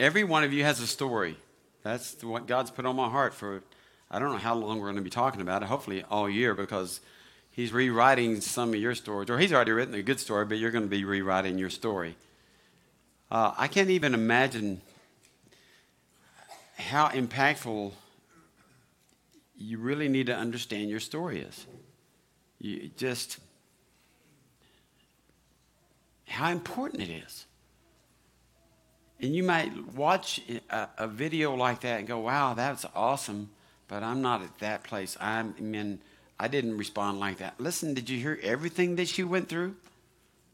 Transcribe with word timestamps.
Every 0.00 0.24
one 0.24 0.44
of 0.44 0.52
you 0.54 0.64
has 0.64 0.80
a 0.80 0.86
story. 0.86 1.36
That's 1.82 2.24
what 2.24 2.46
God's 2.46 2.70
put 2.70 2.86
on 2.86 2.96
my 2.96 3.10
heart 3.10 3.34
for, 3.34 3.62
I 4.10 4.18
don't 4.18 4.32
know 4.32 4.38
how 4.38 4.54
long 4.54 4.78
we're 4.78 4.86
going 4.86 4.96
to 4.96 5.02
be 5.02 5.10
talking 5.10 5.42
about 5.42 5.62
it, 5.62 5.66
hopefully 5.66 6.02
all 6.10 6.28
year, 6.28 6.54
because 6.54 7.00
He's 7.50 7.70
rewriting 7.70 8.40
some 8.40 8.70
of 8.70 8.76
your 8.76 8.94
stories, 8.94 9.28
or 9.28 9.38
He's 9.38 9.52
already 9.52 9.72
written 9.72 9.94
a 9.94 10.02
good 10.02 10.18
story, 10.18 10.46
but 10.46 10.56
you're 10.56 10.70
going 10.70 10.84
to 10.84 10.90
be 10.90 11.04
rewriting 11.04 11.58
your 11.58 11.68
story. 11.68 12.16
Uh, 13.30 13.52
I 13.58 13.68
can't 13.68 13.90
even 13.90 14.14
imagine 14.14 14.80
how 16.78 17.08
impactful 17.08 17.92
you 19.58 19.78
really 19.78 20.08
need 20.08 20.26
to 20.26 20.34
understand 20.34 20.88
your 20.88 21.00
story 21.00 21.40
is. 21.40 21.66
You 22.58 22.90
just 22.96 23.38
how 26.24 26.50
important 26.50 27.02
it 27.02 27.10
is. 27.10 27.44
And 29.22 29.34
you 29.34 29.42
might 29.42 29.94
watch 29.94 30.40
a, 30.70 30.88
a, 30.96 31.06
video 31.06 31.54
like 31.54 31.80
that 31.80 31.98
and 31.98 32.08
go, 32.08 32.20
wow, 32.20 32.54
that's 32.54 32.86
awesome, 32.94 33.50
but 33.86 34.02
I'm 34.02 34.22
not 34.22 34.42
at 34.42 34.58
that 34.60 34.82
place. 34.82 35.16
I'm, 35.20 35.54
I 35.58 35.60
mean, 35.60 35.98
I 36.38 36.48
didn't 36.48 36.78
respond 36.78 37.20
like 37.20 37.36
that. 37.38 37.60
Listen, 37.60 37.92
did 37.92 38.08
you 38.08 38.18
hear 38.18 38.38
everything 38.42 38.96
that 38.96 39.08
she 39.08 39.22
went 39.22 39.48
through? 39.50 39.76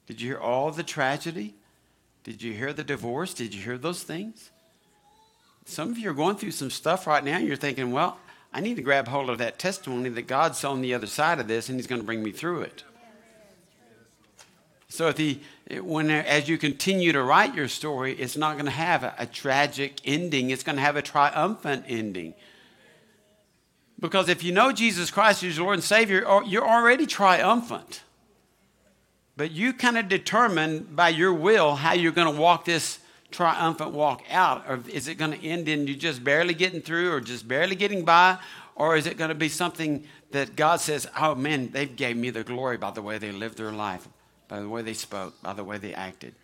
Did 0.08 0.20
you 0.20 0.30
hear 0.30 0.40
all 0.40 0.72
the 0.72 0.82
tragedy? 0.82 1.54
Did 2.24 2.42
you 2.42 2.54
hear 2.54 2.72
the 2.72 2.82
divorce? 2.82 3.34
Did 3.34 3.54
you 3.54 3.62
hear 3.62 3.78
those 3.78 4.02
things? 4.02 4.50
Some 5.64 5.90
of 5.90 5.98
you 5.98 6.10
are 6.10 6.14
going 6.14 6.36
through 6.36 6.50
some 6.52 6.70
stuff 6.70 7.06
right 7.06 7.22
now, 7.22 7.36
and 7.36 7.46
you're 7.46 7.56
thinking, 7.56 7.92
well, 7.92 8.18
I 8.52 8.60
need 8.60 8.76
to 8.76 8.82
grab 8.82 9.06
hold 9.06 9.30
of 9.30 9.38
that 9.38 9.60
testimony 9.60 10.08
that 10.08 10.26
God's 10.26 10.64
on 10.64 10.80
the 10.80 10.94
other 10.94 11.06
side 11.06 11.38
of 11.38 11.46
this, 11.46 11.68
and 11.68 11.78
He's 11.78 11.86
going 11.86 12.00
to 12.00 12.06
bring 12.06 12.22
me 12.22 12.32
through 12.32 12.62
it. 12.62 12.82
So, 14.88 15.08
if 15.08 15.18
he, 15.18 15.42
when, 15.70 16.10
as 16.10 16.48
you 16.48 16.58
continue 16.58 17.12
to 17.12 17.22
write 17.22 17.54
your 17.54 17.68
story, 17.68 18.14
it's 18.14 18.36
not 18.36 18.54
going 18.54 18.66
to 18.66 18.70
have 18.70 19.02
a, 19.02 19.14
a 19.18 19.26
tragic 19.26 20.00
ending, 20.04 20.50
it's 20.50 20.62
going 20.62 20.76
to 20.76 20.82
have 20.82 20.96
a 20.96 21.02
triumphant 21.02 21.84
ending. 21.88 22.34
Because 23.98 24.28
if 24.28 24.44
you 24.44 24.52
know 24.52 24.72
Jesus 24.72 25.10
Christ 25.10 25.42
as 25.42 25.56
your 25.56 25.64
Lord 25.64 25.76
and 25.76 25.84
Savior, 25.84 26.24
you're 26.46 26.68
already 26.68 27.06
triumphant. 27.06 28.02
But 29.36 29.50
you 29.50 29.72
kind 29.72 29.98
of 29.98 30.08
determine 30.08 30.88
by 30.92 31.10
your 31.10 31.32
will 31.32 31.76
how 31.76 31.92
you're 31.94 32.12
going 32.12 32.32
to 32.32 32.40
walk 32.40 32.64
this 32.64 32.98
triumphant 33.30 33.92
walk 33.92 34.22
out? 34.30 34.64
Or 34.68 34.80
is 34.88 35.08
it 35.08 35.16
going 35.16 35.32
to 35.32 35.46
end 35.46 35.68
in 35.68 35.86
you 35.86 35.94
just 35.94 36.22
barely 36.22 36.54
getting 36.54 36.80
through 36.80 37.12
or 37.12 37.20
just 37.20 37.46
barely 37.46 37.74
getting 37.74 38.04
by? 38.04 38.38
Or 38.74 38.96
is 38.96 39.06
it 39.06 39.16
going 39.16 39.28
to 39.30 39.34
be 39.34 39.48
something 39.48 40.04
that 40.30 40.56
God 40.56 40.80
says, 40.80 41.08
oh 41.18 41.34
man, 41.34 41.70
they 41.70 41.86
gave 41.86 42.16
me 42.16 42.30
the 42.30 42.44
glory 42.44 42.76
by 42.76 42.90
the 42.90 43.02
way 43.02 43.18
they 43.18 43.32
lived 43.32 43.58
their 43.58 43.72
life, 43.72 44.08
by 44.48 44.60
the 44.60 44.68
way 44.68 44.82
they 44.82 44.94
spoke, 44.94 45.40
by 45.42 45.52
the 45.52 45.64
way 45.64 45.78
they 45.78 45.94
acted? 45.94 46.34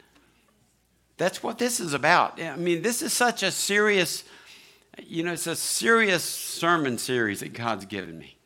That's 1.16 1.42
what 1.42 1.58
this 1.58 1.80
is 1.80 1.94
about. 1.94 2.40
I 2.40 2.56
mean, 2.56 2.82
this 2.82 3.02
is 3.02 3.12
such 3.12 3.42
a 3.42 3.50
serious, 3.50 4.24
you 4.98 5.22
know, 5.22 5.32
it's 5.32 5.46
a 5.46 5.54
serious 5.54 6.24
sermon 6.24 6.98
series 6.98 7.40
that 7.40 7.52
God's 7.52 7.84
given 7.86 8.18
me. 8.18 8.36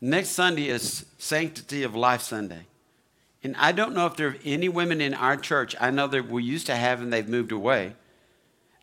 Next 0.00 0.30
Sunday 0.30 0.68
is 0.68 1.06
Sanctity 1.18 1.82
of 1.82 1.94
Life 1.94 2.22
Sunday. 2.22 2.66
And 3.44 3.56
I 3.56 3.72
don't 3.72 3.94
know 3.94 4.06
if 4.06 4.16
there 4.16 4.28
are 4.28 4.36
any 4.44 4.68
women 4.68 5.00
in 5.00 5.14
our 5.14 5.36
church, 5.36 5.74
I 5.80 5.90
know 5.90 6.06
that 6.08 6.28
we 6.28 6.44
used 6.44 6.66
to 6.66 6.76
have 6.76 7.00
and 7.00 7.12
they've 7.12 7.28
moved 7.28 7.52
away, 7.52 7.94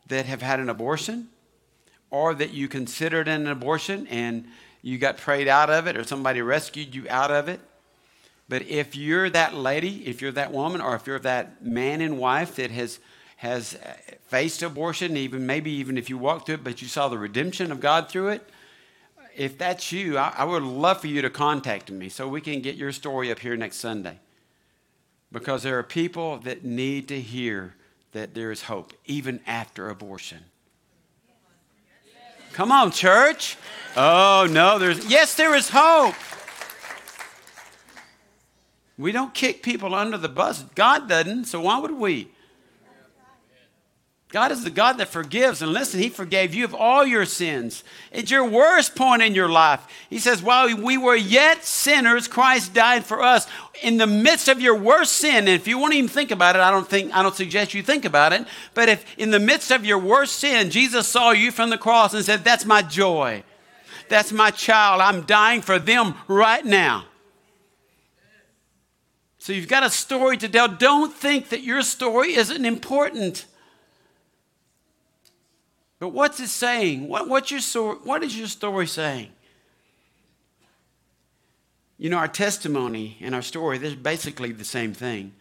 that 0.07 0.25
have 0.25 0.41
had 0.41 0.59
an 0.59 0.69
abortion 0.69 1.29
or 2.09 2.33
that 2.33 2.51
you 2.51 2.67
considered 2.67 3.27
an 3.27 3.47
abortion 3.47 4.07
and 4.07 4.45
you 4.81 4.97
got 4.97 5.17
prayed 5.17 5.47
out 5.47 5.69
of 5.69 5.87
it 5.87 5.95
or 5.95 6.03
somebody 6.03 6.41
rescued 6.41 6.95
you 6.95 7.05
out 7.09 7.31
of 7.31 7.47
it. 7.47 7.59
But 8.49 8.63
if 8.63 8.95
you're 8.95 9.29
that 9.29 9.53
lady, 9.53 10.07
if 10.07 10.21
you're 10.21 10.31
that 10.31 10.51
woman, 10.51 10.81
or 10.81 10.95
if 10.95 11.05
you're 11.05 11.19
that 11.19 11.63
man 11.63 12.01
and 12.01 12.17
wife 12.17 12.55
that 12.55 12.71
has 12.71 12.99
has 13.37 13.75
uh, 13.75 13.93
faced 14.27 14.61
abortion, 14.63 15.15
even 15.15 15.45
maybe 15.45 15.71
even 15.71 15.97
if 15.97 16.09
you 16.09 16.17
walked 16.17 16.47
through 16.47 16.55
it, 16.55 16.63
but 16.63 16.81
you 16.81 16.89
saw 16.89 17.07
the 17.07 17.17
redemption 17.17 17.71
of 17.71 17.79
God 17.79 18.09
through 18.09 18.29
it, 18.29 18.49
if 19.33 19.57
that's 19.57 19.93
you, 19.93 20.17
I, 20.17 20.33
I 20.39 20.43
would 20.43 20.61
love 20.63 20.99
for 20.99 21.07
you 21.07 21.21
to 21.21 21.29
contact 21.29 21.89
me 21.89 22.09
so 22.09 22.27
we 22.27 22.41
can 22.41 22.59
get 22.59 22.75
your 22.75 22.91
story 22.91 23.31
up 23.31 23.39
here 23.39 23.55
next 23.55 23.77
Sunday 23.77 24.19
because 25.31 25.63
there 25.63 25.77
are 25.77 25.83
people 25.83 26.39
that 26.39 26.65
need 26.65 27.07
to 27.07 27.21
hear 27.21 27.75
that 28.11 28.33
there 28.33 28.51
is 28.51 28.63
hope 28.63 28.91
even 29.05 29.39
after 29.47 29.89
abortion. 29.89 30.39
Come 32.51 32.73
on, 32.73 32.91
church. 32.91 33.55
Oh, 33.95 34.47
no, 34.51 34.79
there's, 34.79 35.09
yes, 35.09 35.35
there 35.35 35.55
is 35.55 35.69
hope. 35.69 36.15
We 38.99 39.13
don't 39.13 39.33
kick 39.33 39.63
people 39.63 39.95
under 39.95 40.17
the 40.17 40.27
bus. 40.27 40.65
God 40.75 41.07
doesn't, 41.07 41.45
so 41.45 41.61
why 41.61 41.79
would 41.79 41.93
we? 41.93 42.29
God 44.31 44.51
is 44.51 44.63
the 44.63 44.69
God 44.69 44.97
that 44.97 45.07
forgives. 45.07 45.61
And 45.61 45.71
listen, 45.71 46.01
He 46.01 46.09
forgave 46.09 46.53
you 46.53 46.65
of 46.65 46.75
all 46.75 47.03
your 47.05 47.25
sins. 47.25 47.83
It's 48.11 48.29
your 48.29 48.47
worst 48.47 48.95
point 48.95 49.23
in 49.23 49.33
your 49.33 49.49
life. 49.49 49.87
He 50.09 50.19
says, 50.19 50.43
While 50.43 50.75
we 50.75 50.97
were 50.97 51.15
yet 51.15 51.63
sinners, 51.63 52.27
Christ 52.27 52.73
died 52.73 53.05
for 53.05 53.23
us. 53.23 53.47
In 53.81 53.97
the 53.97 54.05
midst 54.05 54.49
of 54.49 54.61
your 54.61 54.75
worst 54.75 55.13
sin, 55.13 55.47
and 55.47 55.49
if 55.49 55.67
you 55.67 55.79
won't 55.79 55.95
even 55.95 56.09
think 56.09 56.29
about 56.29 56.57
it, 56.57 56.61
I 56.61 56.69
don't 56.69 56.87
think 56.87 57.15
I 57.15 57.23
don't 57.23 57.35
suggest 57.35 57.73
you 57.73 57.81
think 57.81 58.05
about 58.05 58.33
it. 58.33 58.45
But 58.75 58.89
if 58.89 59.17
in 59.17 59.31
the 59.31 59.39
midst 59.39 59.71
of 59.71 59.83
your 59.83 59.97
worst 59.97 60.35
sin, 60.35 60.69
Jesus 60.69 61.07
saw 61.07 61.31
you 61.31 61.51
from 61.51 61.71
the 61.71 61.77
cross 61.77 62.13
and 62.13 62.23
said, 62.23 62.43
That's 62.43 62.65
my 62.65 62.83
joy. 62.83 63.43
That's 64.09 64.31
my 64.31 64.51
child. 64.51 65.01
I'm 65.01 65.21
dying 65.21 65.61
for 65.61 65.79
them 65.79 66.15
right 66.27 66.65
now. 66.65 67.05
So 69.39 69.53
you've 69.53 69.69
got 69.69 69.83
a 69.83 69.89
story 69.89 70.37
to 70.37 70.49
tell. 70.49 70.67
Don't 70.67 71.13
think 71.13 71.49
that 71.49 71.63
your 71.63 71.81
story 71.81 72.35
isn't 72.35 72.65
important. 72.65 73.45
But 75.97 76.09
what's 76.09 76.39
it 76.41 76.49
saying? 76.49 77.07
What, 77.07 77.27
what's 77.27 77.49
your 77.49 77.61
story, 77.61 77.97
what 78.03 78.21
is 78.21 78.37
your 78.37 78.47
story 78.47 78.85
saying? 78.85 79.31
You 81.97 82.09
know, 82.09 82.17
our 82.17 82.27
testimony 82.27 83.17
and 83.21 83.33
our 83.33 83.41
story, 83.41 83.77
they're 83.77 83.95
basically 83.95 84.51
the 84.51 84.63
same 84.65 84.93
thing. 84.93 85.33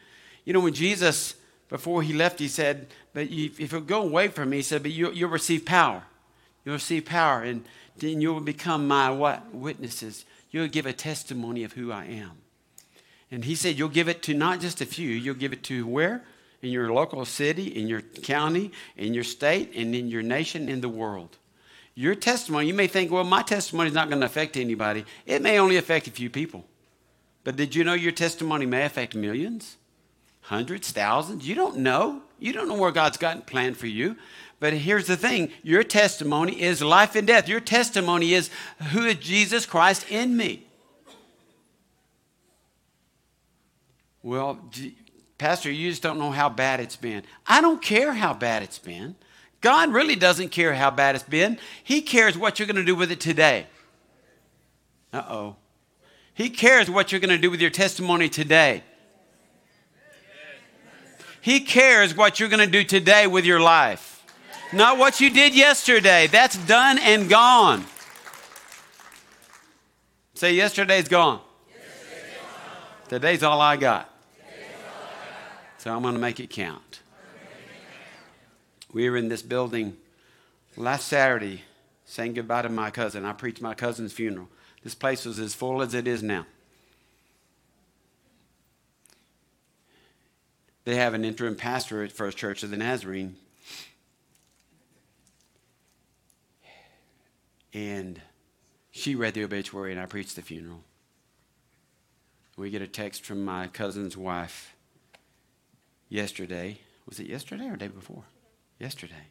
You 0.45 0.53
know, 0.53 0.61
when 0.61 0.75
Jesus, 0.75 1.35
before 1.69 2.03
he 2.03 2.13
left, 2.13 2.39
he 2.39 2.49
said, 2.49 2.89
But 3.13 3.29
if 3.31 3.73
you 3.73 3.81
go 3.81 4.03
away 4.03 4.29
from 4.29 4.51
me, 4.51 4.59
he 4.59 4.63
said, 4.63 4.83
But 4.83 4.93
you, 4.93 5.11
will 5.11 5.33
receive 5.33 5.65
power. 5.65 6.03
You'll 6.65 6.75
receive 6.75 7.05
power, 7.05 7.43
and 7.43 7.65
then 7.97 8.21
you 8.21 8.33
will 8.33 8.41
become 8.41 8.89
my 8.89 9.11
what? 9.11 9.55
Witnesses. 9.55 10.25
You'll 10.51 10.69
give 10.69 10.87
a 10.87 10.93
testimony 10.93 11.63
of 11.63 11.75
who 11.75 11.93
I 11.93 12.07
am. 12.07 12.33
And 13.31 13.44
he 13.44 13.55
said, 13.55 13.78
You'll 13.78 13.89
give 13.89 14.09
it 14.09 14.22
to 14.22 14.34
not 14.34 14.61
just 14.61 14.81
a 14.81 14.87
few, 14.87 15.09
you'll 15.09 15.34
give 15.34 15.53
it 15.53 15.62
to 15.65 15.87
where? 15.87 16.25
in 16.62 16.71
your 16.71 16.93
local 16.93 17.25
city, 17.25 17.66
in 17.66 17.87
your 17.87 18.00
county, 18.00 18.72
in 18.97 19.15
your 19.15 19.25
state, 19.25 19.72
and 19.75 19.94
in 19.94 20.09
your 20.09 20.22
nation, 20.22 20.69
in 20.69 20.81
the 20.81 20.89
world. 20.89 21.37
Your 21.94 22.15
testimony, 22.15 22.67
you 22.67 22.75
may 22.75 22.87
think, 22.87 23.11
well, 23.11 23.25
my 23.25 23.43
testimony 23.43 23.88
is 23.88 23.94
not 23.94 24.09
going 24.09 24.21
to 24.21 24.27
affect 24.27 24.56
anybody. 24.56 25.05
It 25.27 25.43
may 25.43 25.59
only 25.59 25.77
affect 25.77 26.06
a 26.06 26.12
few 26.12 26.31
people. 26.31 26.65
But 27.44 27.56
did 27.56 27.75
you 27.75 27.84
know 27.84 27.94
your 27.94 28.12
testimony 28.12 28.67
may 28.67 28.84
affect 28.84 29.15
millions, 29.15 29.77
hundreds, 30.43 30.91
thousands? 30.91 31.47
You 31.47 31.55
don't 31.55 31.78
know. 31.78 32.22
You 32.38 32.53
don't 32.53 32.69
know 32.69 32.77
where 32.77 32.93
God's 32.93 33.17
got 33.17 33.47
planned 33.47 33.77
for 33.77 33.87
you. 33.87 34.17
But 34.61 34.72
here's 34.72 35.06
the 35.06 35.17
thing 35.17 35.50
your 35.62 35.84
testimony 35.84 36.61
is 36.61 36.83
life 36.83 37.15
and 37.15 37.27
death. 37.27 37.49
Your 37.49 37.61
testimony 37.61 38.34
is 38.34 38.50
who 38.91 39.05
is 39.05 39.17
Jesus 39.17 39.67
Christ 39.67 40.11
in 40.11 40.37
me? 40.37 40.68
Well, 44.23 44.59
Pastor, 45.39 45.71
you 45.71 45.91
just 45.91 46.03
don't 46.03 46.19
know 46.19 46.31
how 46.31 46.49
bad 46.49 46.81
it's 46.81 46.97
been. 46.97 47.23
I 47.47 47.61
don't 47.61 47.81
care 47.81 48.12
how 48.12 48.34
bad 48.34 48.62
it's 48.62 48.79
been. 48.79 49.15
God 49.61 49.93
really 49.93 50.17
doesn't 50.17 50.51
care 50.51 50.75
how 50.75 50.91
bad 50.91 51.15
it's 51.15 51.25
been. 51.25 51.59
He 51.83 52.01
cares 52.03 52.37
what 52.37 52.59
you're 52.59 52.67
going 52.67 52.77
to 52.77 52.84
do 52.84 52.97
with 52.97 53.11
it 53.11 53.21
today. 53.21 53.67
Uh 55.12 55.23
oh. 55.29 55.56
He 56.34 56.51
cares 56.51 56.89
what 56.89 57.11
you're 57.11 57.21
going 57.21 57.34
to 57.34 57.39
do 57.39 57.51
with 57.51 57.61
your 57.61 57.71
testimony 57.71 58.29
today. 58.29 58.84
He 61.41 61.61
cares 61.61 62.15
what 62.15 62.39
you're 62.39 62.49
going 62.49 62.65
to 62.65 62.70
do 62.70 62.85
today 62.85 63.26
with 63.26 63.44
your 63.44 63.61
life. 63.61 64.25
Not 64.73 64.99
what 64.99 65.20
you 65.20 65.31
did 65.31 65.55
yesterday. 65.55 66.26
That's 66.26 66.56
done 66.67 66.99
and 66.99 67.29
gone. 67.29 67.85
Say, 70.35 70.55
yesterday's 70.55 71.09
gone. 71.09 71.41
Today's 73.08 73.43
all 73.43 73.58
I 73.58 73.78
got. 73.78 74.12
So 75.78 75.94
I'm 75.94 76.02
going 76.02 76.12
to 76.12 76.20
make 76.20 76.40
it 76.40 76.50
count. 76.50 77.00
We 78.93 79.08
were 79.08 79.16
in 79.16 79.28
this 79.28 79.40
building 79.40 79.96
last 80.76 81.08
Saturday 81.08 81.62
saying 82.05 82.34
goodbye 82.34 82.62
to 82.62 82.69
my 82.69 82.90
cousin. 82.90 83.25
I 83.25 83.32
preached 83.32 83.62
my 83.62 83.72
cousin's 83.72 84.12
funeral. 84.12 84.49
This 84.82 84.94
place 84.94 85.25
was 85.25 85.38
as 85.38 85.55
full 85.55 85.81
as 85.81 85.94
it 85.94 86.06
is 86.06 86.22
now. 86.22 86.44
They 90.84 90.96
have 90.96 91.14
an 91.14 91.25
interim 91.25 91.56
pastor 91.56 92.02
at 92.02 92.12
First 92.12 92.37
Church 92.37 92.62
of 92.62 92.70
the 92.70 92.76
Nazarene. 92.76 93.37
And 97.72 98.20
she 98.90 99.14
read 99.14 99.32
the 99.32 99.44
obituary 99.44 99.93
and 99.93 100.00
I 100.00 100.05
preached 100.05 100.37
the 100.37 100.43
funeral. 100.43 100.82
We 102.58 102.70
get 102.70 102.82
a 102.82 102.88
text 102.88 103.25
from 103.25 103.44
my 103.44 103.69
cousin's 103.69 104.16
wife 104.16 104.75
yesterday. 106.08 106.81
Was 107.06 107.20
it 107.20 107.28
yesterday 107.28 107.69
or 107.69 107.76
day 107.76 107.87
before? 107.87 108.25
Yesterday. 108.81 109.28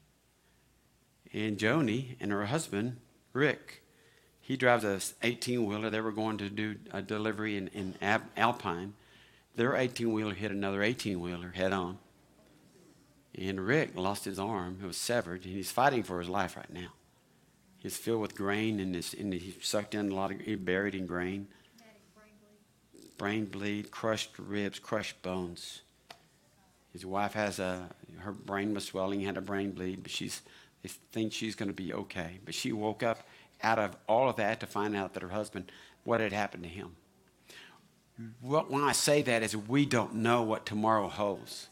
And 1.33 1.57
Joni 1.57 2.15
and 2.21 2.31
her 2.31 2.45
husband, 2.45 3.01
Rick, 3.33 3.83
he 4.39 4.56
drives 4.56 4.85
a 4.85 5.01
18 5.24 5.65
wheeler. 5.65 5.89
They 5.89 6.00
were 6.00 6.13
going 6.13 6.38
to 6.38 6.50
do 6.50 6.77
a 6.91 7.01
delivery 7.01 7.57
in, 7.57 7.68
in 7.74 7.95
Alpine. 8.38 8.94
Their 9.57 9.75
18 9.75 10.13
wheeler 10.13 10.33
hit 10.33 10.51
another 10.51 10.81
18 10.81 11.19
wheeler 11.19 11.51
head 11.51 11.74
on. 11.74 11.97
And 13.38 13.59
Rick 13.59 13.97
lost 13.97 14.24
his 14.24 14.39
arm. 14.39 14.79
It 14.81 14.88
was 14.88 14.95
severed. 14.95 15.44
And 15.44 15.53
he's 15.53 15.69
fighting 15.69 16.03
for 16.03 16.21
his 16.21 16.29
life 16.29 16.56
right 16.56 16.71
now. 16.71 16.94
He's 17.75 17.97
filled 17.97 18.21
with 18.21 18.35
grain 18.35 18.79
and, 18.79 18.95
and 18.95 19.33
he 19.33 19.53
sucked 19.62 19.95
in 19.95 20.12
a 20.12 20.15
lot 20.15 20.31
of, 20.31 20.39
he 20.39 20.56
buried 20.56 20.95
in 20.95 21.06
grain. 21.06 21.50
Brain 23.18 23.46
bleed, 23.46 23.92
crushed 23.92 24.31
ribs, 24.38 24.80
crushed 24.80 25.22
bones. 25.22 25.81
His 26.94 27.06
wife 27.06 27.34
has 27.34 27.60
a, 27.60 27.90
her 28.19 28.31
brain 28.31 28.74
was 28.74 28.86
swelling, 28.86 29.22
had 29.22 29.38
a 29.38 29.42
brain 29.42 29.72
bleed, 29.72 30.04
but 30.04 30.12
she's, 30.12 30.42
they 30.84 30.90
think 31.12 31.34
she's 31.34 31.56
going 31.56 31.69
to 31.69 31.75
be 31.75 31.94
okay. 31.94 32.40
But 32.46 32.54
she 32.54 32.72
woke 32.72 33.04
up 33.04 33.28
out 33.64 33.80
of 33.80 33.96
all 34.08 34.30
of 34.30 34.36
that 34.38 34.60
to 34.60 34.68
find 34.68 34.96
out 34.96 35.14
that 35.14 35.24
her 35.24 35.30
husband, 35.30 35.72
what 36.04 36.22
had 36.22 36.31
happened 36.31 36.64
to 36.64 36.69
him. 36.69 36.96
What, 38.42 38.72
when 38.72 38.84
I 38.84 38.94
say 38.94 39.22
that 39.24 39.44
is 39.44 39.56
we 39.56 39.86
don't 39.86 40.16
know 40.16 40.42
what 40.42 40.66
tomorrow 40.66 41.08
holds. 41.08 41.68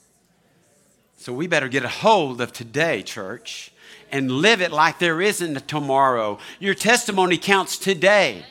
So 1.18 1.34
we 1.34 1.48
better 1.48 1.70
get 1.70 1.84
a 1.84 1.90
hold 1.90 2.42
of 2.42 2.52
today, 2.54 3.02
church, 3.02 3.72
and 4.12 4.30
live 4.30 4.62
it 4.62 4.72
like 4.72 5.00
there 5.00 5.22
isn't 5.22 5.58
a 5.58 5.62
tomorrow. 5.62 6.38
Your 6.60 6.76
testimony 6.76 7.38
counts 7.38 7.78
today. 7.78 8.46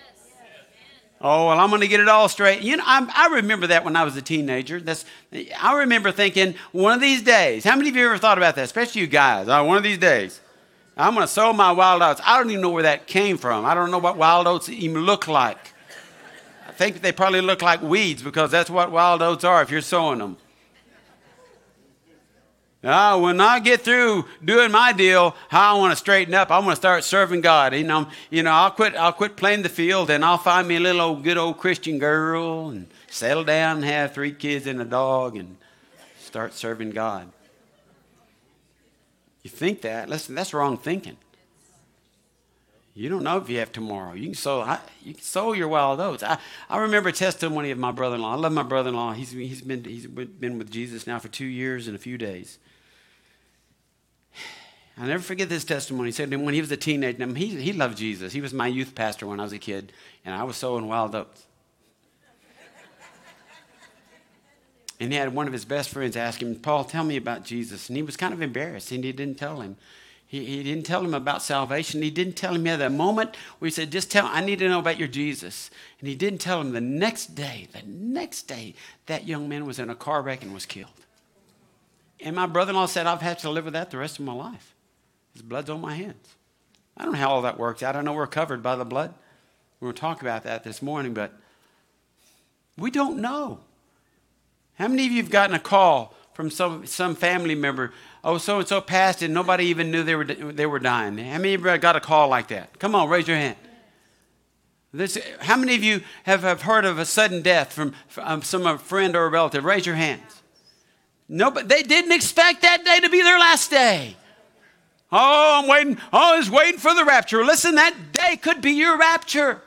Oh, 1.27 1.47
well, 1.47 1.59
I'm 1.59 1.71
going 1.71 1.81
to 1.81 1.89
get 1.89 2.01
it 2.01 2.09
all 2.09 2.29
straight. 2.29 2.61
You 2.61 2.77
know, 2.77 2.85
I, 2.87 3.11
I, 3.15 3.37
remember 3.37 3.69
that 3.69 3.83
when 3.83 3.97
I 3.97 4.05
was 4.05 4.15
a 4.15 4.21
teenager. 4.21 4.79
That's, 4.79 5.07
I 5.59 5.79
remember 5.79 6.13
thinking, 6.13 6.55
one 6.71 6.93
of 6.93 7.01
these 7.01 7.23
days, 7.23 7.65
how 7.65 7.75
many 7.77 7.89
of 7.89 7.97
you 7.97 8.05
ever 8.05 8.19
thought 8.19 8.37
about 8.37 8.57
that, 8.57 8.65
especially 8.65 9.01
you 9.01 9.07
guys? 9.07 9.49
Oh, 9.49 9.65
one 9.65 9.79
of 9.79 9.83
these 9.83 9.97
days, 9.97 10.43
I'm 10.99 11.15
going 11.15 11.27
to 11.27 11.33
sow 11.33 11.55
my 11.55 11.73
wild 11.73 12.03
oats. 12.03 12.21
I 12.27 12.37
don't 12.37 12.51
even 12.51 12.61
know 12.61 12.69
where 12.69 12.83
that 12.83 13.07
came 13.07 13.39
from. 13.39 13.65
I 13.65 13.73
don't 13.73 13.91
know 13.91 13.97
what 13.97 14.19
wild 14.19 14.47
oats 14.47 14.69
even 14.69 15.01
look 15.07 15.27
like. 15.27 15.73
I 16.69 16.73
think 16.73 17.01
they 17.01 17.11
probably 17.11 17.41
look 17.41 17.63
like 17.63 17.81
weeds 17.81 18.23
because 18.23 18.51
that's 18.51 18.69
what 18.69 18.93
wild 18.93 19.23
oats 19.23 19.45
are 19.45 19.63
if 19.63 19.71
you're 19.71 19.81
sowing 19.81 20.19
them. 20.19 20.37
Uh, 22.85 23.19
when 23.19 23.41
I 23.41 23.61
get 23.61 23.81
through 23.81 24.27
doing 24.45 24.71
my 24.71 24.93
deal, 24.93 25.35
how 25.49 25.75
I 25.75 25.79
want 25.79 25.93
to 25.93 25.97
straighten 25.97 26.35
up, 26.35 26.51
I 26.51 26.59
want 26.59 26.73
to 26.73 26.77
start 26.77 27.03
serving 27.03 27.41
God. 27.41 27.75
You 27.75 27.85
know, 27.85 28.09
you 28.29 28.43
know, 28.43 28.53
I'll 28.53 28.71
quit. 28.71 28.95
I'll 28.95 29.13
quit 29.13 29.37
playing 29.37 29.63
the 29.63 29.71
field, 29.71 30.11
and 30.11 30.23
I'll 30.23 30.37
find 30.37 30.69
me 30.69 30.77
a 30.77 30.81
little 30.81 31.01
old, 31.01 31.25
good 31.25 31.39
old 31.39 31.57
Christian 31.57 31.99
girl, 31.99 32.69
and 32.69 32.87
settle 33.09 33.43
down, 33.43 33.77
and 33.77 33.85
have 33.87 34.13
three 34.13 34.33
kids 34.33 34.67
and 34.67 34.83
a 34.83 34.85
dog, 34.85 35.37
and 35.37 35.57
start 36.21 36.53
serving 36.53 36.91
God. 36.91 37.33
You 39.43 39.51
think 39.51 39.81
that? 39.81 40.11
Listen, 40.11 40.35
that's 40.35 40.53
wrong 40.53 40.77
thinking. 40.77 41.17
You 42.95 43.09
don't 43.09 43.25
know 43.25 43.39
if 43.39 43.49
you 43.49 43.59
have 43.59 43.73
tomorrow. 43.73 44.13
You 44.13 44.27
can 44.27 44.35
sow, 44.35 44.79
you 45.03 45.15
can 45.15 45.23
sow 45.23 45.53
your 45.53 45.69
wild 45.69 46.01
oats. 46.01 46.23
I, 46.23 46.39
I 46.69 46.79
remember 46.79 47.09
a 47.09 47.13
testimony 47.13 47.71
of 47.71 47.79
my 47.79 47.91
brother-in-law. 47.91 48.33
I 48.33 48.37
love 48.37 48.53
my 48.53 48.63
brother-in-law. 48.63 49.15
He's, 49.15 49.33
he's, 49.33 49.63
been, 49.63 49.85
he's 49.85 50.07
been 50.07 50.59
with 50.59 50.71
Jesus 50.71 51.07
now 51.07 51.19
for 51.19 51.29
two 51.29 51.47
years 51.47 51.89
and 51.89 51.97
a 51.97 51.99
few 51.99 52.17
days. 52.17 52.59
I'll 54.97 55.09
never 55.09 55.23
forget 55.23 55.49
this 55.49 55.65
testimony. 55.65 56.09
He 56.09 56.13
said 56.13 56.33
when 56.33 56.55
he 56.55 56.61
was 56.61 56.71
a 56.71 56.77
teenager, 56.77 57.27
he, 57.35 57.49
he 57.49 57.73
loved 57.73 57.99
Jesus. 57.99 58.33
He 58.33 58.41
was 58.41 58.55
my 58.55 58.69
youth 58.69 58.95
pastor 58.95 59.27
when 59.27 59.41
I 59.41 59.43
was 59.43 59.53
a 59.53 59.59
kid, 59.59 59.93
and 60.25 60.35
I 60.35 60.45
was 60.45 60.57
sowing 60.57 60.87
wild 60.87 61.15
oats. 61.15 61.47
and 65.01 65.11
he 65.11 65.19
had 65.19 65.35
one 65.35 65.49
of 65.49 65.53
his 65.53 65.65
best 65.65 65.91
friends 65.91 66.17
ask 66.17 66.41
him, 66.41 66.55
Paul, 66.55 66.85
tell 66.85 67.03
me 67.03 67.17
about 67.17 67.45
Jesus. 67.45 67.89
And 67.89 67.97
he 67.97 68.05
was 68.05 68.17
kind 68.17 68.33
of 68.33 68.41
embarrassed, 68.41 68.93
and 68.93 69.03
he 69.03 69.11
didn't 69.11 69.37
tell 69.37 69.61
him. 69.61 69.77
He, 70.29 70.45
he 70.45 70.63
didn't 70.63 70.87
tell 70.87 71.05
him 71.05 71.15
about 71.15 71.43
salvation. 71.43 72.01
He 72.01 72.11
didn't 72.11 72.35
tell 72.35 72.55
him 72.55 72.67
at 72.69 72.79
that 72.79 72.93
moment 72.93 73.37
where 73.59 73.67
he 73.67 73.73
said, 73.73 73.91
just 73.91 74.13
tell, 74.13 74.27
I 74.27 74.45
need 74.45 74.61
to 74.61 74.69
know 74.69 74.79
about 74.79 74.99
your 74.99 75.09
Jesus. 75.09 75.71
And 75.99 76.09
he 76.09 76.15
didn't 76.15 76.41
tell 76.41 76.61
him 76.61 76.73
the 76.73 76.81
next 76.81 77.35
day, 77.35 77.69
the 77.73 77.83
next 77.87 78.43
day, 78.43 78.75
that 79.07 79.27
young 79.27 79.49
man 79.49 79.67
was 79.67 79.81
in 79.81 79.91
a 79.91 79.95
car 79.95 80.23
wreck 80.23 80.43
and 80.43 80.55
was 80.55 80.67
killed. 80.67 80.91
And 82.21 82.35
my 82.37 82.47
brother 82.47 82.71
in 82.71 82.77
law 82.77 82.87
said, 82.87 83.07
I've 83.07 83.21
had 83.21 83.41
to 83.41 83.51
live 83.51 83.65
with 83.65 83.75
that 83.75 83.91
the 83.91 83.99
rest 83.99 84.19
of 84.19 84.25
my 84.25 84.33
life. 84.33 84.74
His 85.35 85.43
blood's 85.43 85.69
on 85.69 85.81
my 85.81 85.95
hands. 85.95 86.35
I 86.97 87.05
don't 87.05 87.13
know 87.13 87.19
how 87.19 87.31
all 87.31 87.43
that 87.43 87.59
works 87.59 87.83
out. 87.83 87.97
I 87.97 88.03
know 88.03 88.13
we're 88.13 88.27
covered 88.27 88.63
by 88.63 88.77
the 88.77 88.85
blood. 88.85 89.13
We 89.81 89.87
were 89.87 89.93
talking 89.93 90.27
about 90.27 90.45
that 90.45 90.65
this 90.65 90.81
morning, 90.81 91.13
but 91.13 91.33
we 92.79 92.91
don't 92.91 93.19
know. 93.19 93.61
How 94.75 94.89
many 94.89 95.07
of 95.07 95.13
you 95.13 95.23
have 95.23 95.31
gotten 95.31 95.55
a 95.55 95.61
call 95.61 96.15
from 96.33 96.51
some, 96.51 96.87
some 96.87 97.15
family 97.15 97.55
member? 97.55 97.93
Oh, 98.23 98.39
so 98.39 98.61
and 98.61 98.69
so 98.69 98.81
passed 98.81 99.23
and 99.23 99.35
nobody 99.35 99.67
even 99.67 99.91
knew 99.91 100.03
they 100.03 100.15
were, 100.15 100.25
they 100.25 100.67
were 100.67 100.79
dying. 100.79 101.19
How 101.19 101.39
many 101.39 101.55
of 101.55 101.65
you 101.65 101.79
got 101.79 101.97
a 101.97 102.01
call 102.01 102.29
like 102.29 102.49
that? 102.49 102.79
Come 102.79 102.95
on, 102.95 103.09
raise 103.09 103.29
your 103.29 103.37
hand. 103.37 103.57
This, 104.93 105.19
how 105.41 105.57
many 105.57 105.75
of 105.75 105.83
you 105.83 106.03
have, 106.23 106.43
have 106.43 106.63
heard 106.63 106.85
of 106.85 107.01
a 107.01 107.05
sudden 107.05 107.43
death 107.43 107.73
from, 107.73 107.95
from 108.07 108.43
some 108.43 108.79
friend 108.79 109.17
or 109.17 109.27
a 109.27 109.29
relative? 109.29 109.65
Raise 109.65 109.85
your 109.85 109.97
hands. 109.97 110.43
No, 111.29 111.51
but 111.51 111.69
they 111.69 111.83
didn't 111.83 112.13
expect 112.13 112.63
that 112.63 112.85
day 112.85 113.01
to 113.01 113.11
be 113.11 113.21
their 113.21 113.39
last 113.39 113.71
day. 113.71 114.17
Oh, 115.17 115.61
I'm 115.63 115.69
waiting. 115.69 115.97
Oh, 116.13 116.37
was 116.37 116.51
waiting 116.51 116.81
for 116.81 116.93
the 116.93 117.05
rapture. 117.05 117.45
Listen, 117.45 117.77
that 117.77 117.95
day 118.13 118.37
could 118.37 118.61
be 118.61 118.73
your 118.73 118.99
rapture. 118.99 119.63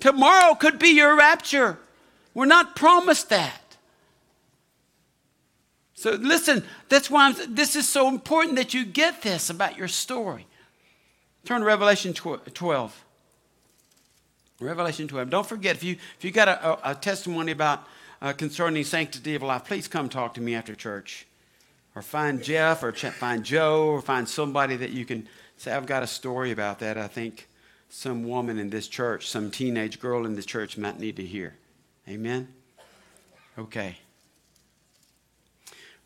Tomorrow 0.00 0.54
could 0.54 0.78
be 0.78 0.88
your 0.88 1.14
rapture. 1.14 1.78
We're 2.32 2.46
not 2.46 2.74
promised 2.74 3.28
that. 3.28 3.76
So 5.92 6.12
listen, 6.12 6.64
that's 6.88 7.10
why 7.10 7.26
I'm, 7.26 7.54
this 7.54 7.76
is 7.76 7.86
so 7.86 8.08
important 8.08 8.56
that 8.56 8.72
you 8.72 8.86
get 8.86 9.20
this 9.20 9.50
about 9.50 9.76
your 9.76 9.88
story. 9.88 10.46
Turn 11.44 11.60
to 11.60 11.66
Revelation 11.66 12.14
12. 12.14 13.04
Revelation 14.60 15.08
12. 15.08 15.28
Don't 15.28 15.46
forget, 15.46 15.76
if 15.76 15.84
you, 15.84 15.96
if 16.16 16.24
you 16.24 16.30
got 16.30 16.48
a, 16.48 16.92
a 16.92 16.94
testimony 16.94 17.52
about 17.52 17.86
uh, 18.22 18.32
concerning 18.32 18.82
sanctity 18.82 19.34
of 19.34 19.42
life, 19.42 19.66
please 19.66 19.88
come 19.88 20.08
talk 20.08 20.32
to 20.34 20.40
me 20.40 20.54
after 20.54 20.74
church 20.74 21.26
or 21.94 22.02
find 22.02 22.42
Jeff 22.42 22.82
or 22.82 22.92
find 22.92 23.44
Joe 23.44 23.88
or 23.88 24.02
find 24.02 24.28
somebody 24.28 24.76
that 24.76 24.90
you 24.90 25.04
can 25.04 25.28
say, 25.56 25.72
I've 25.72 25.86
got 25.86 26.02
a 26.02 26.06
story 26.06 26.50
about 26.50 26.78
that. 26.78 26.96
I 26.96 27.08
think 27.08 27.48
some 27.88 28.24
woman 28.24 28.58
in 28.58 28.70
this 28.70 28.88
church, 28.88 29.28
some 29.28 29.50
teenage 29.50 30.00
girl 30.00 30.24
in 30.24 30.36
this 30.36 30.46
church 30.46 30.78
might 30.78 30.98
need 30.98 31.16
to 31.16 31.24
hear. 31.24 31.56
Amen? 32.08 32.48
Okay. 33.58 33.98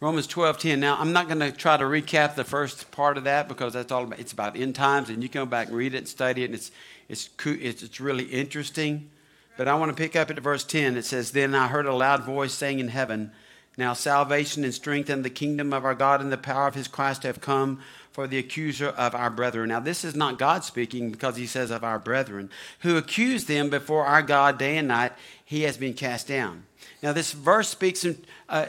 Romans 0.01 0.27
12, 0.27 0.59
10. 0.59 0.81
Now, 0.81 0.97
I'm 0.99 1.13
not 1.13 1.29
going 1.29 1.41
to 1.41 1.53
try 1.53 1.77
to 1.77 1.85
recap 1.85 2.35
the 2.35 2.45
first 2.45 2.91
part 2.91 3.17
of 3.17 3.25
that 3.25 3.49
because 3.49 3.75
that's 3.75 3.93
all 3.93 4.05
about, 4.05 4.19
it's 4.19 4.33
about 4.33 4.57
end 4.57 4.75
times, 4.75 5.09
and 5.09 5.23
you 5.23 5.29
can 5.29 5.43
go 5.43 5.47
back 5.47 5.69
and 5.69 5.77
read 5.77 5.95
it 5.95 5.99
and 5.99 6.09
study 6.09 6.43
it, 6.43 6.47
and 6.47 6.55
it's, 6.55 6.71
it's, 7.09 7.31
it's, 7.47 7.83
it's 7.83 8.01
really 8.01 8.25
interesting. 8.25 9.11
But 9.57 9.69
I 9.69 9.75
want 9.77 9.91
to 9.91 9.97
pick 9.97 10.17
up 10.17 10.31
at 10.31 10.39
verse 10.41 10.65
10. 10.65 10.97
It 10.97 11.05
says, 11.05 11.31
Then 11.31 11.55
I 11.55 11.69
heard 11.69 11.87
a 11.87 11.95
loud 11.95 12.25
voice 12.25 12.53
saying 12.53 12.81
in 12.81 12.89
heaven, 12.89 13.31
now 13.77 13.93
salvation 13.93 14.65
and 14.65 14.75
strength 14.75 15.11
and 15.11 15.25
the 15.25 15.31
kingdom 15.31 15.73
of 15.73 15.85
our 15.85 15.95
God 15.95 16.21
and 16.21 16.31
the 16.31 16.39
power 16.39 16.67
of 16.67 16.75
his 16.75 16.89
Christ 16.89 17.23
have 17.25 17.41
come 17.41 17.81
for 18.13 18.27
the 18.29 18.39
accuser 18.39 18.89
of 18.89 19.15
our 19.15 19.31
brethren. 19.31 19.71
Now 19.71 19.81
this 19.81 20.05
is 20.05 20.15
not 20.15 20.39
God 20.39 20.63
speaking 20.63 21.11
because 21.11 21.37
he 21.37 21.47
says 21.47 21.71
of 21.71 21.83
our 21.83 21.99
brethren, 21.99 22.51
who 22.81 22.97
accuse 22.97 23.45
them 23.47 23.71
before 23.71 24.07
our 24.07 24.23
God 24.23 24.59
day 24.59 24.77
and 24.77 24.89
night, 24.89 25.13
he 25.45 25.63
has 25.63 25.77
been 25.77 25.95
cast 25.95 26.29
down. 26.29 26.65
Now 27.03 27.13
this 27.13 27.33
verse 27.33 27.69
speaks 27.69 28.05
in, 28.05 28.25
uh, 28.49 28.67